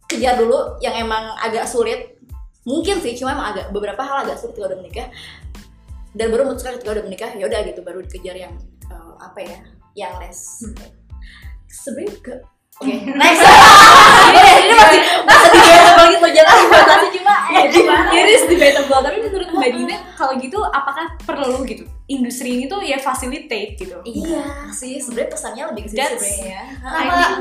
kejar 0.06 0.34
dulu 0.38 0.78
yang 0.82 0.94
emang 0.98 1.34
agak 1.38 1.66
sulit. 1.66 2.18
Mungkin 2.66 3.00
sih 3.00 3.16
cuma 3.18 3.34
emang 3.34 3.54
agak 3.54 3.66
beberapa 3.74 4.02
hal 4.02 4.26
agak 4.26 4.38
sulit 4.38 4.54
ketika 4.54 4.74
udah 4.74 4.78
menikah. 4.78 5.06
Dan 6.14 6.26
baru 6.34 6.42
memutuskan 6.50 6.78
ketika 6.78 6.90
udah 6.98 7.04
menikah 7.04 7.30
ya 7.36 7.44
udah 7.46 7.60
gitu 7.66 7.80
baru 7.82 8.02
dikejar 8.02 8.36
yang 8.48 8.54
eh, 8.90 9.14
apa 9.22 9.38
ya 9.42 9.58
yang 9.94 10.14
less 10.22 10.62
sebenarnya 11.68 12.16
ke 12.24 12.34
oke 12.80 12.94
next. 13.20 13.42
Ini 14.28 14.40
ini 14.68 14.74
masih 14.76 15.00
masih 15.24 15.50
debatable 15.52 16.06
gitu 16.12 16.26
jangan 16.36 16.56
dibatasi 16.64 17.06
cuma 17.20 17.34
It 18.12 18.28
is 18.28 18.44
debatable, 18.44 19.00
tapi 19.00 19.16
menurut 19.24 19.48
Mbak 19.52 19.70
Dina 19.72 19.96
kalau 20.20 20.32
gitu 20.36 20.58
apakah 20.68 21.16
perlu 21.24 21.64
gitu? 21.64 21.84
Industri 22.08 22.60
ini 22.60 22.64
tuh 22.68 22.80
ya 22.84 22.96
facilitate 23.00 23.76
gitu? 23.76 24.00
iya 24.04 24.68
sih 24.72 24.96
sebenarnya 25.00 25.30
pesannya 25.32 25.64
lebih 25.72 25.82
ke 25.84 25.88
situ 25.92 26.00
sebenarnya 26.00 26.62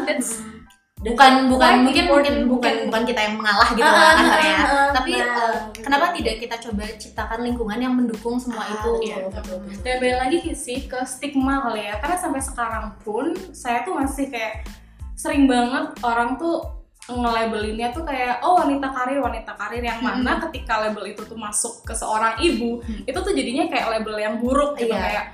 that's 0.08 0.32
Dan 0.38 0.67
bukan 1.08 1.32
bukan 1.48 1.74
mungkin 1.82 2.06
mungkin 2.06 2.34
bukan 2.46 2.74
bukan 2.88 3.04
kita 3.04 3.20
yang 3.22 3.36
mengalah 3.36 3.70
gitu 3.70 3.84
ah, 3.84 4.14
kasarnya 4.14 4.56
ah, 4.56 4.66
ah, 4.68 4.88
tapi 4.92 5.12
nah, 5.14 5.24
eh, 5.24 5.56
gitu. 5.72 5.82
kenapa 5.84 6.06
tidak 6.12 6.36
kita 6.38 6.56
coba 6.60 6.84
ciptakan 6.96 7.40
lingkungan 7.44 7.80
yang 7.80 7.94
mendukung 7.94 8.36
semua 8.36 8.64
Ah, 8.64 8.74
itu 8.76 8.90
iya, 9.04 9.16
betul, 9.24 9.58
betul. 9.58 9.82
dan 9.82 9.96
balik 9.98 10.18
lagi 10.20 10.38
sih 10.52 10.80
ke 10.86 11.00
stigma 11.04 11.64
kali 11.64 11.86
ya 11.86 11.96
karena 11.98 12.18
sampai 12.18 12.42
sekarang 12.42 12.86
pun 13.02 13.26
saya 13.52 13.82
tuh 13.82 13.96
masih 13.96 14.28
kayak 14.28 14.68
sering 15.14 15.46
banget 15.46 15.96
orang 16.02 16.36
tuh 16.36 16.76
nge-labelinnya 17.08 17.96
tuh 17.96 18.04
kayak 18.04 18.44
oh 18.44 18.60
wanita 18.60 18.92
karir 18.92 19.24
wanita 19.24 19.56
karir 19.56 19.80
yang 19.80 20.04
mana 20.04 20.44
ketika 20.44 20.84
label 20.84 21.08
itu 21.08 21.24
tuh 21.24 21.40
masuk 21.40 21.82
ke 21.82 21.96
seorang 21.96 22.36
ibu 22.38 22.84
Hmm. 22.84 23.08
itu 23.08 23.16
tuh 23.16 23.32
jadinya 23.32 23.64
kayak 23.66 23.88
label 23.96 24.16
yang 24.20 24.36
buruk 24.38 24.76
gitu 24.76 24.92
Iya. 24.92 25.00
kayak 25.02 25.26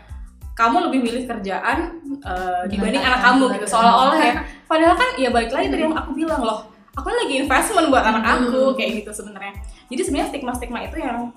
kamu 0.53 0.89
lebih 0.89 0.99
milih 1.01 1.23
kerjaan 1.25 1.97
uh, 2.21 2.63
dibanding 2.69 3.01
anak 3.01 3.21
kamu 3.25 3.43
kamu. 3.49 3.55
gitu 3.57 3.65
seolah-olah 3.73 4.19
ya. 4.21 4.33
Padahal 4.69 4.95
kan 4.97 5.09
ya 5.17 5.29
balik 5.33 5.49
lagi 5.49 5.67
tadi 5.69 5.81
yang 5.81 5.97
aku 5.97 6.11
bilang 6.13 6.41
loh 6.41 6.59
aku 6.93 7.09
kan 7.09 7.17
lagi 7.25 7.33
investment 7.41 7.89
buat 7.89 8.05
anak 8.05 8.23
aku 8.37 8.61
Hmm. 8.69 8.75
kayak 8.77 8.91
gitu 9.01 9.11
sebenarnya. 9.11 9.53
Jadi 9.89 10.01
sebenarnya 10.05 10.29
stigma-stigma 10.29 10.79
itu 10.85 10.97
yang 11.01 11.33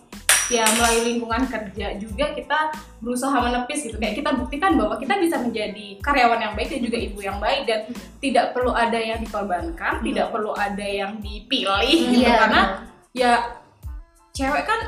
ya 0.47 0.63
melalui 0.79 1.03
lingkungan 1.11 1.43
kerja 1.51 1.99
juga 1.99 2.31
kita 2.31 2.59
berusaha 3.03 3.35
menepis 3.35 3.83
gitu. 3.83 3.97
Kayak 3.99 4.21
kita 4.23 4.31
buktikan 4.37 4.79
bahwa 4.79 4.95
kita 5.01 5.19
bisa 5.19 5.43
menjadi 5.43 5.99
karyawan 5.99 6.39
yang 6.39 6.55
baik 6.55 6.69
dan 6.71 6.81
juga 6.87 6.99
ibu 7.01 7.19
yang 7.19 7.39
baik 7.43 7.61
dan 7.67 7.81
tidak 8.23 8.55
perlu 8.55 8.71
ada 8.71 8.95
yang 9.01 9.19
dikorbankan 9.19 10.05
tidak 10.07 10.31
perlu 10.31 10.53
ada 10.55 10.87
yang 10.87 11.19
dipilih 11.19 11.83
gitu. 11.89 12.21
Iya, 12.23 12.33
karena 12.47 12.63
ya 13.11 13.33
cewek 14.37 14.65
kan 14.69 14.81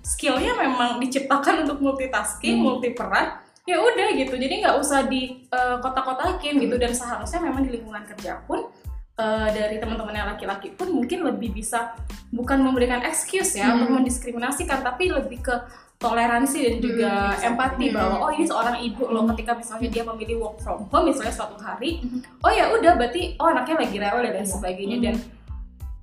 skillnya 0.00 0.56
memang 0.56 1.02
diciptakan 1.02 1.66
untuk 1.68 1.82
multitasking 1.82 2.62
Hmm. 2.62 2.64
multi 2.64 2.94
peran 2.94 3.43
ya 3.64 3.80
udah 3.80 4.08
gitu 4.12 4.34
jadi 4.34 4.54
nggak 4.60 4.76
usah 4.76 5.08
di 5.08 5.44
eh, 5.46 5.76
kotak-kotakin 5.80 6.60
gitu 6.60 6.76
dan 6.76 6.92
seharusnya 6.92 7.40
memang 7.40 7.64
di 7.64 7.72
lingkungan 7.72 8.04
kerja 8.04 8.44
pun 8.44 8.68
eh, 9.14 9.48
dari 9.50 9.80
teman-teman 9.80 10.12
yang 10.12 10.28
laki-laki 10.28 10.68
pun 10.70 10.92
mungkin 10.92 11.24
lebih 11.24 11.50
bisa 11.50 11.96
bukan 12.28 12.60
memberikan 12.60 13.00
excuse 13.02 13.56
ya 13.56 13.72
Hmm. 13.72 13.80
untuk 13.80 13.90
mendiskriminasikan 13.98 14.80
tapi 14.80 15.08
lebih 15.08 15.40
ke 15.40 15.56
toleransi 15.96 16.58
dan 16.60 16.76
juga 16.76 17.10
Hmm, 17.32 17.48
empati 17.54 17.88
Hmm. 17.88 17.96
bahwa 17.96 18.16
oh 18.20 18.30
ini 18.30 18.44
seorang 18.44 18.76
ibu 18.78 19.08
loh 19.08 19.24
ketika 19.32 19.56
misalnya 19.56 19.88
dia 19.88 20.04
memilih 20.04 20.36
work 20.38 20.56
from 20.60 20.84
home 20.90 21.08
misalnya 21.08 21.32
suatu 21.32 21.56
hari 21.56 22.04
oh 22.42 22.52
ya 22.52 22.68
udah 22.68 22.92
berarti 22.94 23.38
oh 23.38 23.48
anaknya 23.48 23.80
lagi 23.80 23.96
rewel 23.96 24.20
dan 24.20 24.32
lain 24.34 24.44
Iya. 24.44 24.52
sebagainya 24.52 24.96
Hmm. 25.00 25.06
dan 25.08 25.16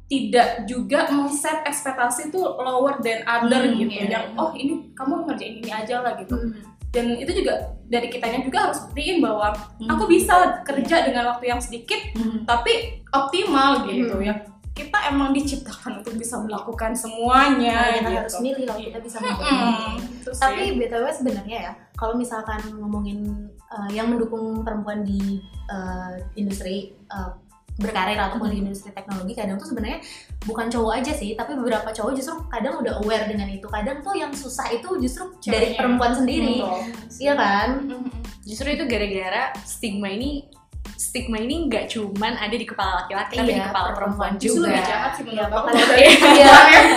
tidak 0.08 0.68
juga 0.68 1.08
men-set 1.08 1.64
ekspektasi 1.64 2.32
tuh 2.32 2.44
lower 2.58 3.00
than 3.00 3.24
other 3.24 3.64
Hmm, 3.64 3.78
gitu 3.78 3.96
iya. 4.02 4.18
yang 4.18 4.26
oh 4.34 4.52
ini 4.52 4.92
kamu 4.92 5.24
ngerjain 5.24 5.56
ini 5.62 5.70
aja 5.70 6.02
lah 6.02 6.18
gitu 6.18 6.34
Hmm. 6.34 6.71
Dan 6.92 7.16
itu 7.16 7.32
juga 7.44 7.54
dari 7.88 8.08
kitanya 8.08 8.44
juga 8.44 8.68
harus 8.68 8.84
buktiin 8.86 9.20
bahwa 9.20 9.52
Hmm. 9.80 9.90
aku 9.90 10.04
bisa 10.08 10.60
kerja 10.64 11.08
dengan 11.08 11.32
waktu 11.32 11.48
yang 11.48 11.60
sedikit 11.60 12.00
Hmm. 12.16 12.44
tapi 12.44 13.00
optimal 13.10 13.88
gitu 13.88 14.16
Hmm. 14.16 14.28
ya 14.28 14.36
kita 14.72 15.12
emang 15.12 15.36
diciptakan 15.36 16.00
untuk 16.00 16.16
bisa 16.16 16.40
melakukan 16.40 16.96
semuanya 16.96 17.76
Nah, 17.76 17.92
kita 17.92 18.08
gitu. 18.08 18.20
harus 18.24 18.36
milih 18.40 18.64
kalau 18.64 18.80
kita 18.80 19.00
bisa 19.04 19.18
memilih. 19.20 19.52
Hmm, 19.52 19.96
itu 20.00 20.30
sih. 20.32 20.40
Tapi 20.40 20.64
btw 20.80 21.06
sebenarnya 21.12 21.58
ya, 21.60 21.74
kalau 21.92 22.16
misalkan 22.16 22.56
ngomongin 22.80 23.20
uh, 23.68 23.92
yang 23.92 24.08
mendukung 24.08 24.64
perempuan 24.64 25.04
di 25.04 25.44
uh, 25.68 26.16
industri 26.40 26.96
uh, 27.12 27.36
berkarir 27.78 28.16
ataupun 28.16 28.50
di 28.50 28.60
industri 28.60 28.90
teknologi, 28.90 29.32
kadang 29.32 29.56
tuh 29.56 29.68
sebenarnya 29.68 30.04
bukan 30.42 30.68
cowok 30.68 30.92
aja 30.98 31.12
sih, 31.12 31.34
tapi 31.34 31.54
beberapa 31.54 31.88
cowok 31.88 32.12
justru 32.14 32.36
kadang 32.48 32.78
udah 32.78 33.00
aware 33.00 33.26
dengan 33.26 33.48
itu. 33.48 33.66
Kadang 33.66 34.00
tuh 34.00 34.14
yang 34.14 34.32
susah 34.32 34.68
itu 34.70 34.88
justru 34.98 35.32
dari 35.42 35.72
Ceweknya. 35.72 35.78
perempuan 35.78 36.12
sendiri, 36.14 36.60
Betul. 36.60 36.82
iya 37.18 37.34
kan? 37.34 37.70
Hmm. 37.84 38.06
Justru 38.42 38.68
itu 38.70 38.84
gara-gara 38.84 39.44
stigma 39.62 40.10
ini 40.10 40.50
stigma 40.94 41.38
ini 41.38 41.66
nggak 41.66 41.90
cuman 41.90 42.38
ada 42.38 42.54
di 42.54 42.62
kepala 42.64 43.02
laki-laki 43.02 43.34
tapi 43.34 43.50
Iya, 43.50 43.58
di 43.58 43.64
kepala 43.64 43.90
perempuan 43.92 44.32
Justru 44.38 44.62
juga. 44.62 44.70
lebih 44.72 44.84
jahat 44.86 45.12
sih 45.12 45.24
Iya, 45.24 45.30
menurut 45.42 45.50
aku 45.52 45.66
makanya- 45.68 45.88
dari 45.92 46.02
Iya, 46.06 46.54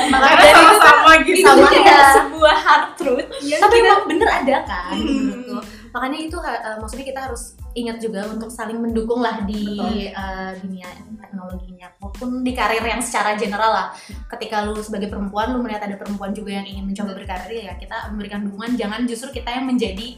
makanya 0.07 0.37
karena 0.37 0.53
sama-sama 0.55 1.13
gitu 1.19 1.35
Itu 1.35 1.47
Sama 1.47 1.69
ya. 1.73 2.01
sebuah 2.15 2.57
hard 2.59 2.87
truth 2.95 3.27
tapi 3.33 3.75
kita 3.75 3.87
emang 3.87 4.03
bener 4.07 4.29
ada 4.31 4.57
kan 4.63 4.93
Hmm. 4.95 5.61
makanya 5.91 6.19
itu 6.21 6.37
uh, 6.37 6.77
maksudnya 6.77 7.07
kita 7.07 7.21
harus 7.23 7.43
ingat 7.75 7.99
juga 7.99 8.27
untuk 8.31 8.49
saling 8.49 8.79
mendukung 8.79 9.19
lah 9.19 9.43
di 9.43 9.79
Betul. 9.79 10.15
uh, 10.15 10.53
dunia 10.63 10.89
teknologinya 11.19 11.89
maupun 11.99 12.47
di 12.47 12.55
karir 12.55 12.83
yang 12.83 13.03
secara 13.03 13.35
general 13.35 13.71
lah 13.75 13.87
ketika 14.31 14.63
lu 14.63 14.79
sebagai 14.79 15.11
perempuan 15.11 15.51
lu 15.51 15.61
melihat 15.61 15.85
ada 15.91 15.99
perempuan 15.99 16.31
juga 16.31 16.55
yang 16.63 16.67
ingin 16.67 16.87
mencoba 16.87 17.19
berkarir 17.19 17.67
ya 17.67 17.75
kita 17.75 18.15
memberikan 18.15 18.47
dukungan 18.47 18.79
jangan 18.79 19.01
justru 19.11 19.35
kita 19.35 19.51
yang 19.51 19.67
menjadi 19.67 20.15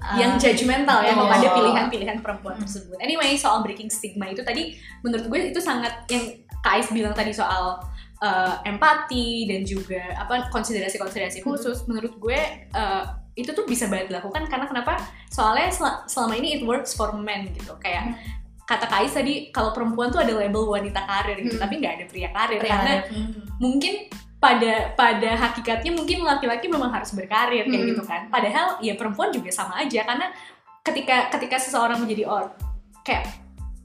uh, 0.00 0.16
yang 0.16 0.32
judgmental 0.40 1.04
ya 1.04 1.12
kepada 1.12 1.46
pilihan-pilihan 1.54 2.18
perempuan 2.24 2.56
Hmm. 2.56 2.64
tersebut. 2.66 2.96
Anyway, 2.98 3.36
soal 3.36 3.62
breaking 3.62 3.92
stigma 3.92 4.32
itu 4.32 4.42
tadi 4.42 4.76
menurut 5.04 5.28
gue 5.28 5.38
itu 5.52 5.60
sangat 5.62 6.04
yang 6.10 6.24
Kak 6.60 6.72
Ais 6.76 6.88
bilang 6.92 7.16
tadi 7.16 7.32
soal 7.32 7.80
uh, 8.20 8.54
empati 8.64 9.48
dan 9.48 9.64
juga 9.64 10.12
apa 10.16 10.48
konsiderasi-konsiderasi 10.52 11.40
khusus 11.40 11.88
menurut 11.88 12.16
gue 12.20 12.40
uh, 12.76 13.19
itu 13.40 13.50
tuh 13.50 13.64
bisa 13.64 13.88
banget 13.88 14.12
dilakukan 14.12 14.46
karena 14.46 14.64
kenapa? 14.64 15.00
Soalnya 15.26 15.68
sel- 15.68 16.02
selama 16.04 16.34
ini 16.36 16.60
it 16.60 16.62
works 16.62 16.92
for 16.92 17.12
men 17.12 17.48
gitu. 17.50 17.72
Kayak 17.78 18.16
kata 18.64 18.86
Kak 18.86 19.02
Ais 19.02 19.10
tadi 19.10 19.50
kalau 19.50 19.74
perempuan 19.74 20.08
tuh 20.08 20.20
ada 20.20 20.30
label 20.30 20.62
wanita 20.64 21.02
karir 21.02 21.40
gitu, 21.40 21.58
Hmm. 21.58 21.64
tapi 21.64 21.74
nggak 21.76 21.92
ada 21.98 22.04
pria 22.06 22.28
karir 22.30 22.58
Pria 22.58 22.70
karena 22.70 22.92
karir. 23.02 23.42
mungkin 23.58 23.94
pada 24.38 24.72
pada 24.94 25.30
hakikatnya 25.36 25.92
mungkin 25.92 26.22
laki-laki 26.22 26.64
memang 26.64 26.88
harus 26.88 27.10
berkarir 27.12 27.66
kayak 27.66 27.76
Hmm. 27.76 27.90
gitu 27.90 28.02
kan 28.02 28.30
padahal 28.30 28.80
ya 28.80 28.94
perempuan 28.94 29.28
juga 29.28 29.50
sama 29.50 29.76
aja 29.76 30.00
karena 30.00 30.32
ketika 30.80 31.28
ketika 31.28 31.60
seseorang 31.60 31.98
menjadi 31.98 32.24
orang 32.24 32.54
kayak 33.02 33.26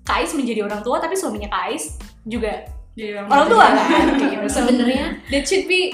Kais 0.05 0.31
menjadi 0.31 0.63
orang 0.63 0.79
tua 0.79 1.01
tapi 1.01 1.17
suaminya 1.17 1.49
Kais 1.49 1.97
juga 2.23 2.63
Jadi 2.93 3.19
orang 3.19 3.47
tua 3.49 3.65
kan 3.67 4.05
kayak 4.15 4.31
gitu 4.31 4.47
sebenarnya 4.47 5.05
that 5.27 5.43
should 5.43 5.65
be 5.65 5.91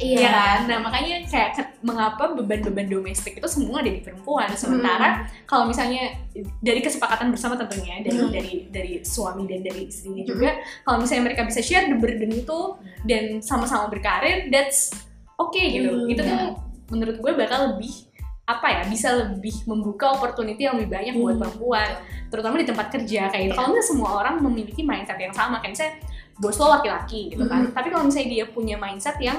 iya. 0.00 0.16
Iya 0.18 0.30
kan? 0.32 0.58
Nah 0.66 0.78
makanya 0.80 1.14
kayak 1.28 1.50
mengapa 1.80 2.32
beban-beban 2.32 2.88
domestik 2.88 3.36
itu 3.36 3.48
semua 3.48 3.84
ada 3.84 3.92
di 3.92 4.00
perempuan. 4.00 4.48
Sementara 4.56 5.28
kalau 5.44 5.68
misalnya 5.68 6.16
dari 6.58 6.80
kesepakatan 6.80 7.28
bersama 7.30 7.60
tentunya 7.60 8.00
dari 8.00 8.16
Hmm. 8.18 8.32
dari 8.32 8.54
dari 8.72 8.92
suami 9.04 9.44
dan 9.44 9.60
dari 9.60 9.86
istrinya 9.86 10.24
juga 10.24 10.56
kalau 10.82 11.04
misalnya 11.04 11.30
mereka 11.32 11.44
bisa 11.44 11.60
share 11.60 11.86
the 11.86 11.96
burden 11.96 12.32
itu 12.32 12.58
dan 13.04 13.44
sama-sama 13.44 13.86
berkarir 13.86 14.48
that's 14.48 14.90
okay 15.36 15.78
gitu. 15.78 15.92
Hmm, 15.92 16.08
itu 16.08 16.20
ya. 16.20 16.28
tuh 16.32 16.44
menurut 16.90 17.16
gue 17.20 17.32
bakal 17.36 17.76
lebih 17.76 17.92
apa 18.44 18.66
ya 18.66 18.82
bisa 18.90 19.14
lebih 19.14 19.62
membuka 19.62 20.10
opportunity 20.10 20.66
yang 20.66 20.74
lebih 20.74 20.90
banyak 20.90 21.14
buat 21.14 21.38
Hmm, 21.38 21.42
perempuan. 21.46 21.90
Terutama 22.34 22.58
di 22.58 22.66
tempat 22.66 22.86
kerja 22.90 23.30
kayak 23.30 23.42
gitu. 23.46 23.52
Iya. 23.52 23.56
kalau 23.56 23.68
misalnya 23.70 23.86
semua 23.86 24.10
orang 24.18 24.34
memiliki 24.42 24.82
mindset 24.82 25.20
yang 25.22 25.30
sama. 25.30 25.62
Kayak 25.62 25.72
misalnya 25.78 25.94
bos 26.40 26.56
lo 26.58 26.66
laki-laki 26.72 27.30
gitu 27.30 27.44
kan. 27.46 27.68
Tapi 27.70 27.88
kalau 27.92 28.04
misalnya 28.08 28.28
dia 28.32 28.44
punya 28.50 28.74
mindset 28.74 29.14
yang 29.22 29.38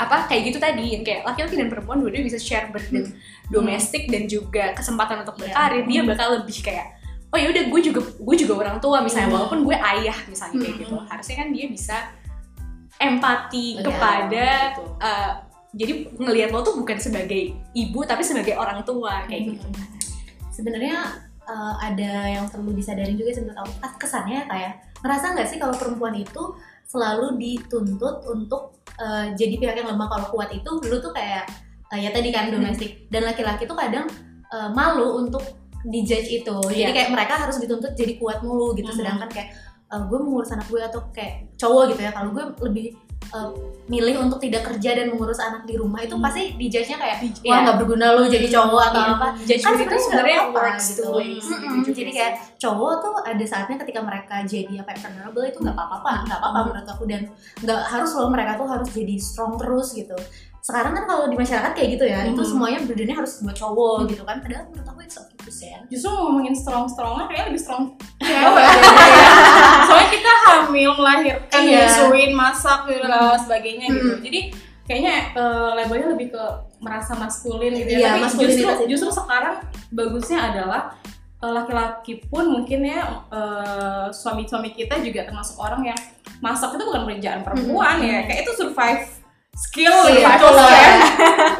apa 0.00 0.24
kayak 0.26 0.42
gitu 0.48 0.58
tadi. 0.58 0.96
Yang 0.96 1.02
kayak 1.04 1.20
laki-laki 1.28 1.54
dan 1.60 1.68
perempuan 1.68 2.00
dua-duanya 2.00 2.26
bisa 2.32 2.40
share 2.40 2.72
burden 2.72 3.12
domestik 3.52 4.08
dan 4.08 4.24
juga 4.24 4.72
kesempatan 4.72 5.22
untuk 5.28 5.36
Iya. 5.36 5.52
berkarir. 5.52 5.82
Dia 5.84 6.00
bakal 6.08 6.28
lebih 6.40 6.58
kayak 6.64 6.86
oh 7.30 7.38
ya 7.38 7.46
udah 7.46 7.64
gue 7.68 7.80
juga 7.84 8.00
gue 8.02 8.36
juga 8.40 8.52
orang 8.58 8.80
tua 8.80 8.98
misalnya. 9.04 9.28
Hmm. 9.30 9.36
walaupun 9.38 9.62
gue 9.62 9.76
ayah 9.76 10.18
misalnya 10.26 10.56
kayak 10.58 10.74
Hmm. 10.74 10.82
gitu 10.82 10.94
harusnya 11.06 11.36
kan 11.38 11.48
dia 11.54 11.66
bisa 11.70 11.96
empati 13.00 13.66
Iya, 13.78 13.82
kepada 13.86 14.46
uh, 14.98 15.32
jadi 15.70 15.92
ngelihat 16.18 16.50
lo 16.50 16.60
tuh 16.60 16.74
bukan 16.76 16.98
sebagai 16.98 17.54
ibu 17.72 18.00
tapi 18.02 18.26
sebagai 18.26 18.58
orang 18.58 18.82
tua 18.82 19.24
kayak 19.30 19.54
gitu. 19.54 19.68
Sebenarnya 20.50 21.06
uh, 21.46 21.74
ada 21.78 22.12
yang 22.28 22.50
perlu 22.50 22.74
disadarin 22.74 23.14
juga 23.16 23.32
Ah, 23.80 23.94
kesannya 23.96 24.44
kayak 24.50 24.72
ngerasa 25.00 25.32
nggak 25.32 25.48
sih 25.48 25.56
kalau 25.56 25.72
perempuan 25.78 26.12
itu 26.12 26.42
selalu 26.90 27.38
dituntut 27.38 28.26
untuk 28.26 28.82
uh, 28.98 29.30
jadi 29.38 29.54
pihak 29.62 29.74
yang 29.78 29.88
lemah. 29.94 30.10
Kalau 30.10 30.26
kuat 30.34 30.50
itu 30.50 30.66
dulu 30.66 30.98
tuh 30.98 31.14
kayak 31.14 31.46
uh, 31.94 31.98
ya 31.98 32.10
tadi 32.10 32.34
kan 32.34 32.50
domestik. 32.50 33.06
Dan 33.06 33.30
laki-laki 33.30 33.70
tuh 33.70 33.78
kadang 33.78 34.10
uh, 34.50 34.74
malu 34.74 35.22
untuk 35.22 35.46
dijudge 35.86 36.42
itu. 36.42 36.56
Jadi 36.66 36.90
Iya. 36.90 36.90
kayak 36.90 37.10
mereka 37.14 37.34
harus 37.38 37.62
dituntut 37.62 37.94
jadi 37.94 38.18
kuat 38.18 38.42
mulu 38.42 38.74
gitu. 38.74 38.90
Mhm. 38.90 38.98
sedangkan 38.98 39.28
kayak 39.30 39.54
uh, 39.94 40.02
gue 40.10 40.18
mengurus 40.18 40.50
anak 40.50 40.66
gue 40.66 40.82
atau 40.82 41.00
kayak 41.14 41.54
cowok 41.54 41.94
gitu 41.94 42.00
ya. 42.02 42.10
Kalau 42.10 42.34
gue 42.34 42.44
lebih 42.66 42.86
uh, 43.30 43.50
milih 43.86 44.16
untuk 44.18 44.38
tidak 44.38 44.62
kerja 44.64 44.94
dan 44.94 45.06
mengurus 45.08 45.38
anak 45.38 45.62
di 45.62 45.74
rumah 45.74 45.98
itu 45.98 46.14
pasti 46.16 46.54
dijudge-nya 46.54 46.96
kayak 46.96 47.16
wah 47.20 47.30
Iya. 47.42 47.56
nggak 47.62 47.76
berguna 47.78 48.06
lo 48.12 48.22
jadi 48.24 48.46
cowok 48.46 48.82
atau 48.86 49.00
Iya. 49.00 49.12
apa 49.12 49.26
Judgment 49.40 49.64
kan 49.66 49.74
itu 49.82 49.96
sebenarnya 50.00 50.38
works 50.48 50.86
gitu. 50.88 51.02
two 51.02 51.12
ways 51.12 51.44
Mm-mm. 51.44 51.60
gitu 51.60 51.76
juga 51.80 51.90
jadi 51.92 52.02
sih. 52.04 52.16
kayak 52.16 52.32
cowok 52.56 52.92
tuh 53.00 53.14
ada 53.24 53.44
saatnya 53.44 53.76
ketika 53.78 54.00
mereka 54.00 54.34
jadi 54.44 54.72
apa 54.76 54.90
ya, 54.90 54.98
vulnerable 55.00 55.44
itu 55.44 55.58
nggak 55.58 55.76
apa-apa 55.76 56.12
nggak 56.24 56.38
apa-apa 56.38 56.58
menurut 56.64 56.88
aku 56.88 57.04
dan 57.04 57.22
nggak 57.58 57.80
harus 57.84 58.10
loh 58.12 58.28
mereka 58.28 58.52
tuh 58.54 58.66
harus 58.66 58.88
jadi 58.88 59.14
strong 59.16 59.54
terus 59.56 59.90
gitu 59.92 60.16
sekarang 60.60 60.92
kan 60.92 61.08
kalau 61.08 61.24
di 61.24 61.34
masyarakat 61.34 61.72
kayak 61.72 61.88
gitu 61.90 62.04
ya 62.04 62.20
itu 62.22 62.36
Mhm. 62.36 62.44
semuanya 62.46 62.78
burdennya 62.84 63.16
harus 63.16 63.40
buat 63.40 63.56
cowok 63.56 64.06
gitu 64.06 64.22
kan 64.22 64.38
padahal 64.38 64.68
menurut 64.68 64.86
aku 64.86 65.00
itu 65.00 65.16
okay 65.18 65.38
to 65.40 65.50
say. 65.50 65.72
justru 65.88 66.08
ngomongin 66.10 66.52
strong 66.52 66.84
strongnya 66.84 67.24
kayaknya 67.26 67.46
lebih 67.48 67.58
strong 67.58 67.82
cewek 68.20 68.64
soalnya 69.86 70.08
kita 70.10 70.32
hamil 70.46 70.90
melahirkan 70.94 71.60
Iya. 71.60 71.86
nyusuin 71.86 72.30
masak 72.32 72.80
dan 72.88 73.10
sebagainya 73.38 73.86
gitu. 73.90 74.10
Hmm. 74.16 74.22
jadi 74.22 74.40
kayaknya 74.84 75.14
eh, 75.38 75.70
labelnya 75.78 76.08
lebih 76.10 76.34
ke 76.34 76.44
merasa 76.82 77.14
maskulin 77.14 77.70
gitu 77.78 77.90
ya. 77.94 77.98
Iya, 77.98 78.08
tapi 78.26 78.42
justru 78.42 78.66
itu. 78.66 78.84
justru 78.90 79.10
sekarang 79.14 79.62
bagusnya 79.94 80.38
adalah 80.50 80.82
eh, 81.38 81.52
laki-laki 81.54 82.26
pun 82.26 82.44
mungkin 82.50 82.80
ya 82.82 83.00
eh, 83.30 84.06
suami-suami 84.10 84.74
kita 84.74 84.98
juga 84.98 85.30
termasuk 85.30 85.54
orang 85.62 85.94
yang 85.94 86.00
masak 86.42 86.74
itu 86.74 86.82
bukan 86.82 87.06
pekerjaan 87.06 87.40
perempuan 87.46 88.02
ya. 88.02 88.26
Kayak 88.26 88.48
itu 88.48 88.52
survive 88.58 89.04
skill 89.50 89.94
gitu 90.08 90.22
ya. 90.22 90.90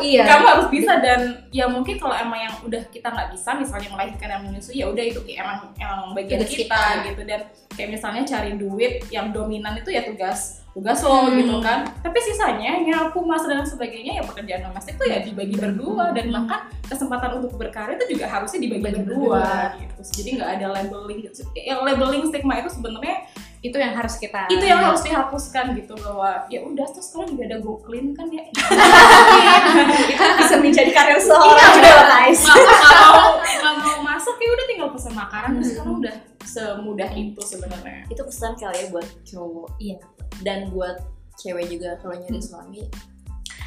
iya. 0.00 0.22
Kamu 0.26 0.44
harus 0.46 0.66
bisa 0.72 0.98
dan 0.98 1.46
ya 1.50 1.66
mungkin 1.66 1.98
kalau 1.98 2.14
emang 2.14 2.38
yang 2.40 2.54
udah 2.62 2.82
kita 2.88 3.10
nggak 3.10 3.34
bisa 3.34 3.50
misalnya 3.54 3.90
melahirkan 3.90 4.28
dan 4.28 4.40
menyusui 4.46 4.78
ya 4.78 4.86
udah 4.86 5.02
itu 5.02 5.18
kayak 5.22 5.38
emang 5.42 5.58
emang 5.76 6.00
bagian 6.14 6.38
Tugas 6.40 6.50
kita, 6.52 6.62
kita. 6.78 7.04
gitu. 7.04 7.20
Dan 7.26 7.40
kayak 7.70 7.88
misalnya 7.90 8.22
cari 8.22 8.50
duit 8.54 8.92
yang 9.10 9.30
dominan 9.30 9.74
itu 9.74 9.90
ya 9.90 10.02
tugas 10.02 10.62
tugas 10.70 11.02
lo 11.02 11.26
Hmm. 11.26 11.34
gitu 11.34 11.58
kan. 11.58 11.82
Tapi 11.98 12.18
sisanya 12.22 12.78
nyapu 12.78 13.26
masak 13.26 13.50
dan 13.50 13.66
sebagainya 13.66 14.18
ya 14.18 14.24
pekerjaan 14.24 14.70
domestik 14.70 14.94
itu 14.94 15.04
ya 15.04 15.18
dibagi 15.20 15.58
berdua. 15.58 16.14
dan 16.14 16.30
bahkan 16.30 16.60
kesempatan 16.86 17.38
untuk 17.38 17.54
berkarya 17.54 17.98
itu 17.98 18.14
juga 18.14 18.26
harusnya 18.26 18.58
dibagi 18.60 18.82
Dibagi 18.86 19.02
berdua 19.02 19.46
gitu. 19.76 20.00
Jadi 20.22 20.30
nggak 20.38 20.50
ada 20.56 20.66
labeling 20.70 21.20
yang 21.56 21.82
labeling 21.82 22.22
stigma 22.30 22.62
itu 22.62 22.70
sebenarnya 22.70 23.26
itu 23.60 23.76
yang 23.76 23.92
harus 23.92 24.16
kita 24.16 24.48
itu 24.48 24.64
yang 24.64 24.80
harus 24.80 25.04
dihapuskan 25.04 25.76
gitu 25.76 25.92
bahwa 26.00 26.48
ya 26.48 26.64
udah 26.64 26.86
terus 26.88 27.12
sekarang 27.12 27.36
juga 27.36 27.42
ada 27.44 27.56
go 27.60 27.76
clean 27.76 28.16
kan 28.16 28.24
ya. 28.32 28.40
Itu 30.10 30.24
bisa 30.38 30.54
menjadi 30.56 30.90
karir 30.90 31.20
seorang 31.20 31.39
juga 31.48 31.88
loh 31.96 32.06
guys 32.06 32.40
nggak 32.44 33.60
nggak 33.60 33.74
mau 33.80 34.00
masuk 34.04 34.36
ya 34.36 34.48
udah 34.52 34.66
tinggal 34.68 34.88
pesan 34.92 35.14
makanan. 35.16 35.50
Terus 35.56 35.68
sekarang 35.72 35.94
udah 35.96 36.14
semudah 36.44 37.10
itu 37.16 37.40
sebenarnya. 37.40 38.02
Itu 38.12 38.22
pesan 38.26 38.52
kali 38.60 38.76
ya 38.76 38.86
buat 38.92 39.06
cowok. 39.24 39.68
Iya. 39.80 39.96
Dan 40.44 40.58
buat 40.72 40.96
cewek 41.40 41.72
juga 41.72 41.96
kalau 42.04 42.16
nyari 42.20 42.40
suami 42.40 42.84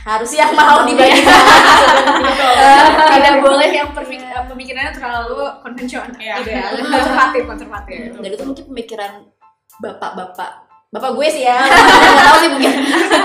harus 0.03 0.35
yang 0.35 0.51
mau 0.51 0.83
dibagi 0.83 1.15
gitu. 1.15 1.31
tidak 3.15 3.39
boleh 3.39 3.71
yang 3.71 3.89
pemikirannya 4.51 4.91
terlalu 4.91 5.47
konvensional. 5.63 6.11
Iya. 6.19 6.43
ya 6.43 6.63
konservatif 6.75 7.43
konservatif. 7.47 7.99
Dan 8.19 8.29
itu 8.35 8.43
mungkin 8.43 8.65
pemikiran 8.67 9.11
bapak-bapak 9.79 10.62
bapak 10.93 11.09
gue 11.17 11.27
sih 11.27 11.41
ya. 11.41 11.57
Nggak 12.13 12.25
tahu 12.29 12.37
sih 12.37 12.49
mungkin. 12.53 12.71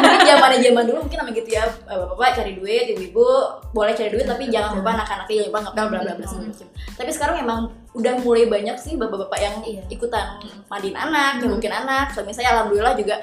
Mungkin 0.01 0.25
zaman 0.25 0.51
zaman 0.57 0.85
dulu 0.89 0.99
mungkin 1.05 1.19
namanya 1.21 1.37
gitu 1.37 1.51
ya. 1.53 1.65
Bapak-bapak 1.85 2.29
cari 2.35 2.53
duit 2.57 2.85
ibu-ibu 2.89 3.29
boleh 3.71 3.93
cari 3.93 4.09
duit 4.09 4.25
tapi 4.25 4.49
jangan 4.49 4.81
lupa 4.81 4.97
anak-anaknya 4.97 5.35
jangan 5.37 5.49
lupa 5.53 5.61
ngepel 5.69 5.87
bla 5.87 6.01
bla 6.01 6.13
bla 6.17 6.25
segala 6.27 6.49
macam. 6.49 6.67
Tapi 6.97 7.11
sekarang 7.13 7.37
emang 7.45 7.61
udah 7.93 8.15
mulai 8.23 8.47
banyak 8.47 8.77
sih 8.79 8.95
bapak-bapak 8.97 9.39
yang 9.39 9.55
Iya. 9.61 9.83
ikutan 9.91 10.41
mandiin 10.67 10.97
anak 10.97 11.45
nyebukin 11.45 11.73
anak. 11.73 12.09
So, 12.15 12.25
misalnya 12.25 12.57
alhamdulillah 12.57 12.95
juga 12.97 13.21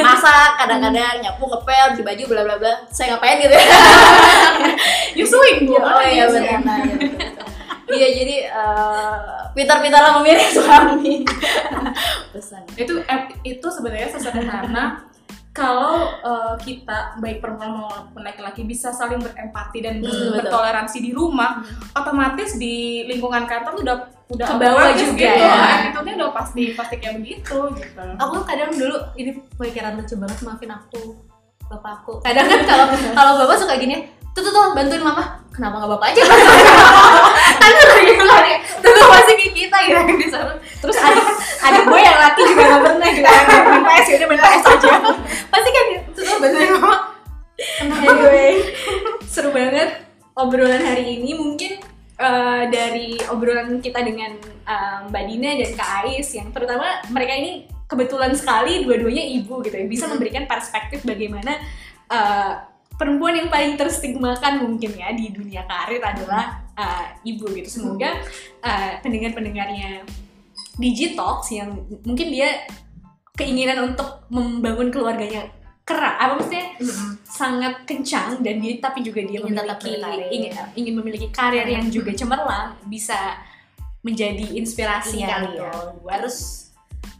masak 0.00 0.56
kadang-kadang 0.56 1.20
nyapu 1.20 1.44
ngepel 1.44 1.86
beli 1.92 2.02
baju 2.02 2.22
bla 2.32 2.42
bla 2.48 2.56
bla 2.56 2.72
saya 2.88 3.12
ngapain 3.12 3.36
gitu 3.40 3.52
ya? 3.52 3.66
Nyusuin 5.20 5.68
bu 5.68 5.76
oh 5.76 6.00
iya 6.00 6.24
benar 6.28 6.60
Nah, 6.64 6.76
iya, 6.80 6.94
betul, 6.96 7.18
betul. 7.18 7.46
iya 7.92 8.08
jadi 8.14 8.36
eh, 8.48 9.16
pintar-pintarlah 9.52 10.18
memilih 10.18 10.48
suami. 10.48 11.14
Pesan. 12.32 12.62
Itu 12.74 13.00
eh, 13.00 13.20
itu 13.44 13.66
sebenarnya 13.66 14.08
sesederhana. 14.10 15.08
Kalau 15.52 16.08
eh, 16.18 16.54
kita 16.58 17.20
baik 17.20 17.38
perempuan 17.38 17.76
maupun 17.78 18.20
laki-laki 18.20 18.64
bisa 18.64 18.88
saling 18.88 19.20
berempati 19.20 19.78
dan 19.78 20.00
Hmm, 20.00 20.08
betul. 20.32 20.40
bertoleransi 20.40 20.98
di 20.98 21.12
rumah 21.12 21.60
otomatis 21.92 22.56
di 22.56 23.04
lingkungan 23.04 23.44
kantor 23.44 23.76
udah 23.78 23.96
udah 24.26 24.46
Ke 24.48 24.56
bawah 24.56 24.80
otomatis 24.88 25.04
juga 25.06 25.28
gitu. 25.28 25.44
ya. 25.44 25.60
attitude-nya 25.78 26.14
udah 26.16 26.30
pasti 26.32 26.62
pasti 26.72 26.94
kayak 26.96 27.20
begitu 27.20 27.56
gitu. 27.74 28.00
Aku 28.16 28.30
tuh 28.34 28.44
kadang 28.44 28.72
dulu 28.72 28.96
ini 29.14 29.30
pemikiran 29.52 29.92
lucu 29.94 30.16
banget 30.16 30.38
maafin 30.40 30.72
aku 30.72 31.02
bapak 31.62 31.92
aku 32.00 32.12
kadang 32.26 32.46
kan 32.46 32.60
kalau 32.64 32.84
kalau 33.12 33.32
bapak 33.38 33.56
suka 33.58 33.76
gini 33.76 34.08
tuh 34.32 34.40
tuh 34.40 34.52
tuh 34.52 34.64
bantuin 34.72 35.02
mama. 35.04 35.42
Kenapa 35.52 35.84
nggak 35.84 35.90
bapak 35.96 36.06
aja? 36.16 36.22
Kan 37.60 37.70
lagi 37.76 38.14
lagi 38.16 38.54
tuh 38.82 38.90
tuh 38.96 39.08
masih 39.08 39.34
kayak 39.36 39.52
kita 39.54 39.76
gitu 39.84 39.98
yang 40.00 40.18
di 40.18 40.28
sana. 40.28 40.52
Terus 40.58 40.96
adik 40.98 41.26
adik 41.62 41.82
gue 41.86 42.00
yang 42.00 42.18
laki 42.18 42.40
juga 42.42 42.62
gak 42.66 42.80
pernah 42.82 43.08
gitu 43.12 43.28
main 43.70 43.82
PS 43.86 44.06
ya 44.08 44.16
udah 44.18 44.28
main 44.28 44.40
PS 44.40 44.64
aja. 44.66 44.90
Pasti 45.52 45.68
kan 45.70 45.84
tuh 46.16 46.22
tuh 46.24 46.36
bantuin 46.42 46.70
mama. 46.74 46.96
Anyway 48.02 48.52
seru 49.28 49.50
banget 49.54 50.02
obrolan 50.34 50.82
hari 50.82 51.20
ini. 51.20 51.36
Mungkin 51.36 51.72
eh, 52.18 52.62
dari 52.72 53.20
obrolan 53.30 53.78
kita 53.78 54.02
dengan 54.02 54.34
eh, 54.42 54.98
Mbak 55.06 55.24
Dina 55.30 55.50
dan 55.60 55.70
Kak 55.76 55.90
Ais 56.02 56.28
yang 56.34 56.48
terutama 56.50 57.04
mereka 57.12 57.32
ini 57.38 57.70
kebetulan 57.86 58.32
sekali 58.32 58.82
dua-duanya 58.88 59.20
ibu 59.36 59.60
gitu 59.60 59.76
ya 59.76 59.84
bisa 59.84 60.08
memberikan 60.08 60.48
perspektif 60.48 61.04
bagaimana 61.04 61.60
eh, 62.10 62.52
perempuan 62.96 63.34
yang 63.36 63.48
paling 63.48 63.74
terstigmakan 63.76 64.68
mungkin 64.68 64.92
ya 64.96 65.12
di 65.12 65.32
dunia 65.32 65.64
karir 65.64 66.02
adalah 66.02 66.62
eh, 66.76 67.06
ibu 67.28 67.48
gitu. 67.52 67.68
Semoga 67.68 68.20
eh, 68.62 68.98
pendengar-pendengarnya 69.00 70.04
Digitox 70.72 71.52
yang 71.52 71.76
mungkin 72.04 72.32
dia 72.32 72.64
keinginan 73.36 73.92
untuk 73.92 74.24
membangun 74.32 74.88
keluarganya 74.88 75.48
keras 75.84 76.16
apa 76.16 76.32
maksudnya? 76.38 76.66
Sangat 77.26 77.84
kencang 77.84 78.40
dan 78.40 78.62
dia 78.62 78.78
tapi 78.78 79.02
juga 79.04 79.20
dia 79.24 79.42
Ingin 79.42 79.56
memiliki 79.56 79.90
ingin 80.32 80.52
ingin 80.78 80.94
memiliki 80.96 81.28
karir 81.28 81.66
yang 81.66 81.90
juga 81.92 82.14
cemerlang 82.16 82.78
bisa 82.86 83.36
menjadi 84.02 84.58
inspirasi 84.58 85.22
Iya, 85.22 85.28
kali 85.30 85.50
ya 85.58 85.70
buat 86.02 86.18
terus 86.22 86.70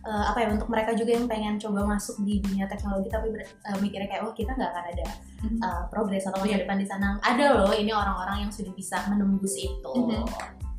eh, 0.03 0.25
apa 0.27 0.39
ya 0.39 0.49
untuk 0.51 0.67
mereka 0.67 0.93
juga 0.93 1.11
yang 1.13 1.27
pengen 1.27 1.55
coba 1.57 1.87
masuk 1.89 2.19
di 2.21 2.39
dunia 2.39 2.67
teknologi 2.67 3.07
tapi 3.07 3.31
ber- 3.31 3.47
eh, 3.47 3.77
mikirnya 3.79 4.09
kayak 4.09 4.23
oh 4.23 4.33
kita 4.33 4.51
nggak 4.51 4.69
akan 4.69 4.85
ada 4.89 5.07
uh, 5.61 5.83
progres 5.87 6.23
atau 6.25 6.39
masa 6.39 6.51
Iya. 6.53 6.63
depan 6.63 6.77
di 6.77 6.87
sana 6.87 7.09
ada 7.21 7.45
loh 7.57 7.71
ini 7.73 7.91
orang-orang 7.91 8.37
yang 8.41 8.51
sudah 8.51 8.73
bisa 8.73 8.99
menembus 9.07 9.55
itu 9.57 9.93
Mhm. 9.93 10.27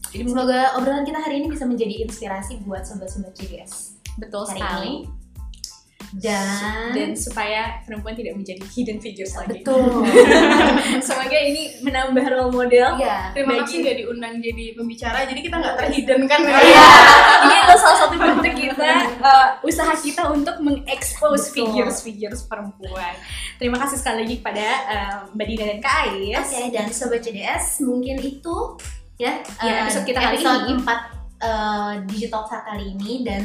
Jadi 0.06 0.30
semoga 0.30 0.78
obrolan 0.78 1.02
kita 1.02 1.18
hari 1.18 1.42
ini 1.42 1.50
bisa 1.50 1.66
menjadi 1.66 2.06
inspirasi 2.06 2.62
buat 2.62 2.84
sobat-sobat 2.84 3.34
CDS 3.34 3.98
betul 4.16 4.46
hari 4.46 4.60
sekali. 4.60 4.86
ini 4.86 4.94
dan, 6.14 6.92
Dan 6.92 7.10
supaya 7.14 7.82
perempuan 7.84 8.14
tidak 8.14 8.36
menjadi 8.36 8.64
hidden 8.70 8.98
figures 8.98 9.34
lagi. 9.34 9.60
betul 9.60 10.04
Semoga 11.08 11.38
ini 11.38 11.80
menambah 11.80 12.26
role 12.26 12.52
model. 12.52 12.98
ya 12.98 13.32
Terima 13.32 13.56
Bagi- 13.56 13.62
kasih 13.64 13.78
udah 13.82 13.96
diundang 13.96 14.36
jadi 14.38 14.66
pembicara, 14.74 15.20
jadi 15.24 15.40
kita 15.40 15.56
nggak 15.56 15.76
terhidden 15.80 16.22
kan 16.26 16.40
ya. 16.42 16.58
Iya, 16.60 16.86
ini 17.46 17.56
adalah 17.58 17.80
salah 17.80 17.98
satu 18.00 18.16
bentuk 18.16 18.54
kita 18.54 18.90
uh, 19.20 19.48
usaha 19.62 19.94
kita 19.94 20.24
untuk 20.28 20.56
mengekspos 20.60 21.50
Betul. 21.50 21.56
figures-figures 21.72 22.46
perempuan. 22.46 23.14
Terima 23.56 23.78
kasih 23.78 23.98
sekali 23.98 24.26
lagi 24.26 24.36
kepada 24.40 24.66
uh, 24.86 25.18
Mbak 25.32 25.46
Dina 25.48 25.64
dan 25.68 25.80
Kak 25.80 25.96
Ais. 26.10 26.48
Oke, 26.50 26.62
dan 26.70 26.86
sobat 26.90 27.22
CDS 27.22 27.80
mungkin 27.82 28.18
itu 28.18 28.56
ya 29.16 29.40
Ya, 29.62 29.70
eh, 29.70 29.82
episode 29.86 30.04
kita 30.04 30.20
kali 30.20 30.36
episode 30.36 30.64
ini. 30.68 30.82
4 30.82 30.90
eh, 31.40 31.94
digital 32.08 32.44
Talk 32.44 32.64
kali 32.66 32.92
ini 32.92 33.22
dan 33.22 33.42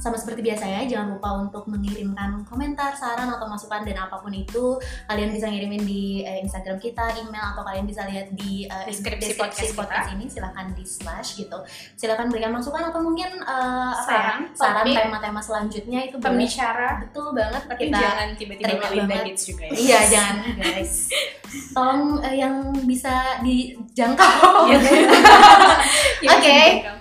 sama 0.00 0.16
seperti 0.16 0.40
biasanya 0.40 0.88
jangan 0.88 1.14
lupa 1.16 1.28
untuk 1.36 1.68
mengirimkan 1.68 2.42
komentar, 2.48 2.96
saran 2.96 3.28
atau 3.28 3.44
masukan 3.44 3.84
dan 3.84 4.00
apa 4.00 4.16
pun 4.18 4.32
itu 4.32 4.80
kalian 5.06 5.28
bisa 5.28 5.46
ngirimin 5.52 5.84
di 5.84 6.24
eh, 6.24 6.40
Instagram 6.40 6.80
kita, 6.80 7.20
email 7.20 7.52
atau 7.52 7.62
kalian 7.62 7.84
bisa 7.84 8.08
lihat 8.08 8.32
di 8.32 8.64
eh, 8.64 8.84
Deskripsi 8.88 9.36
podcast 9.36 9.76
kita. 9.76 10.16
ini 10.16 10.24
silahkan 10.26 10.72
di 10.72 10.84
slash 10.88 11.36
gitu. 11.36 11.60
Silahkan 12.00 12.32
berikan 12.32 12.56
masukan 12.56 12.88
atau 12.88 13.04
mungkin 13.04 13.28
apa 13.44 14.08
ya, 14.08 14.08
Saran, 14.10 14.40
saran 14.56 14.84
topik, 14.88 14.96
tema-tema 14.96 15.40
selanjutnya 15.44 16.00
itu. 16.08 16.16
Pembicara, 16.16 17.04
betul 17.04 17.36
banget 17.36 17.62
tapi 17.68 17.92
kita 17.92 18.00
jangan 18.00 18.28
tiba-tiba 18.40 18.74
Melinda. 18.88 19.16
Gates 19.20 19.44
juga 19.44 19.64
ya. 19.68 19.72
Iya, 19.76 19.98
jangan 20.08 20.36
guys. 20.56 20.94
Tolong 21.76 22.02
eh, 22.24 22.36
yang 22.40 22.54
bisa 22.88 23.42
dijangkau. 23.44 24.70
Iya. 24.70 24.78
Yang 26.24 26.36
Oke. 26.36 26.52
bisa 26.52 26.92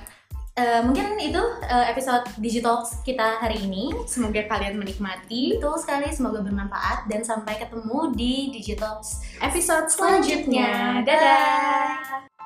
Eh, 0.60 0.82
mungkin 0.84 1.16
itu 1.24 1.39
eh, 1.64 1.86
episode 1.88 2.28
Digital 2.36 2.84
kita 3.07 3.39
hari 3.39 3.64
ini. 3.64 3.95
Semoga 4.03 4.43
kalian 4.43 4.76
menikmati 4.76 5.55
Betul 5.55 5.80
sekali, 5.80 6.12
semoga 6.12 6.43
bermanfaat 6.43 7.07
dan 7.07 7.24
sampai 7.24 7.55
ketemu 7.55 8.12
di 8.12 8.51
Digital 8.51 8.99
episode 9.39 9.88
selanjutnya. 9.88 10.99
Dadah. 11.07 12.39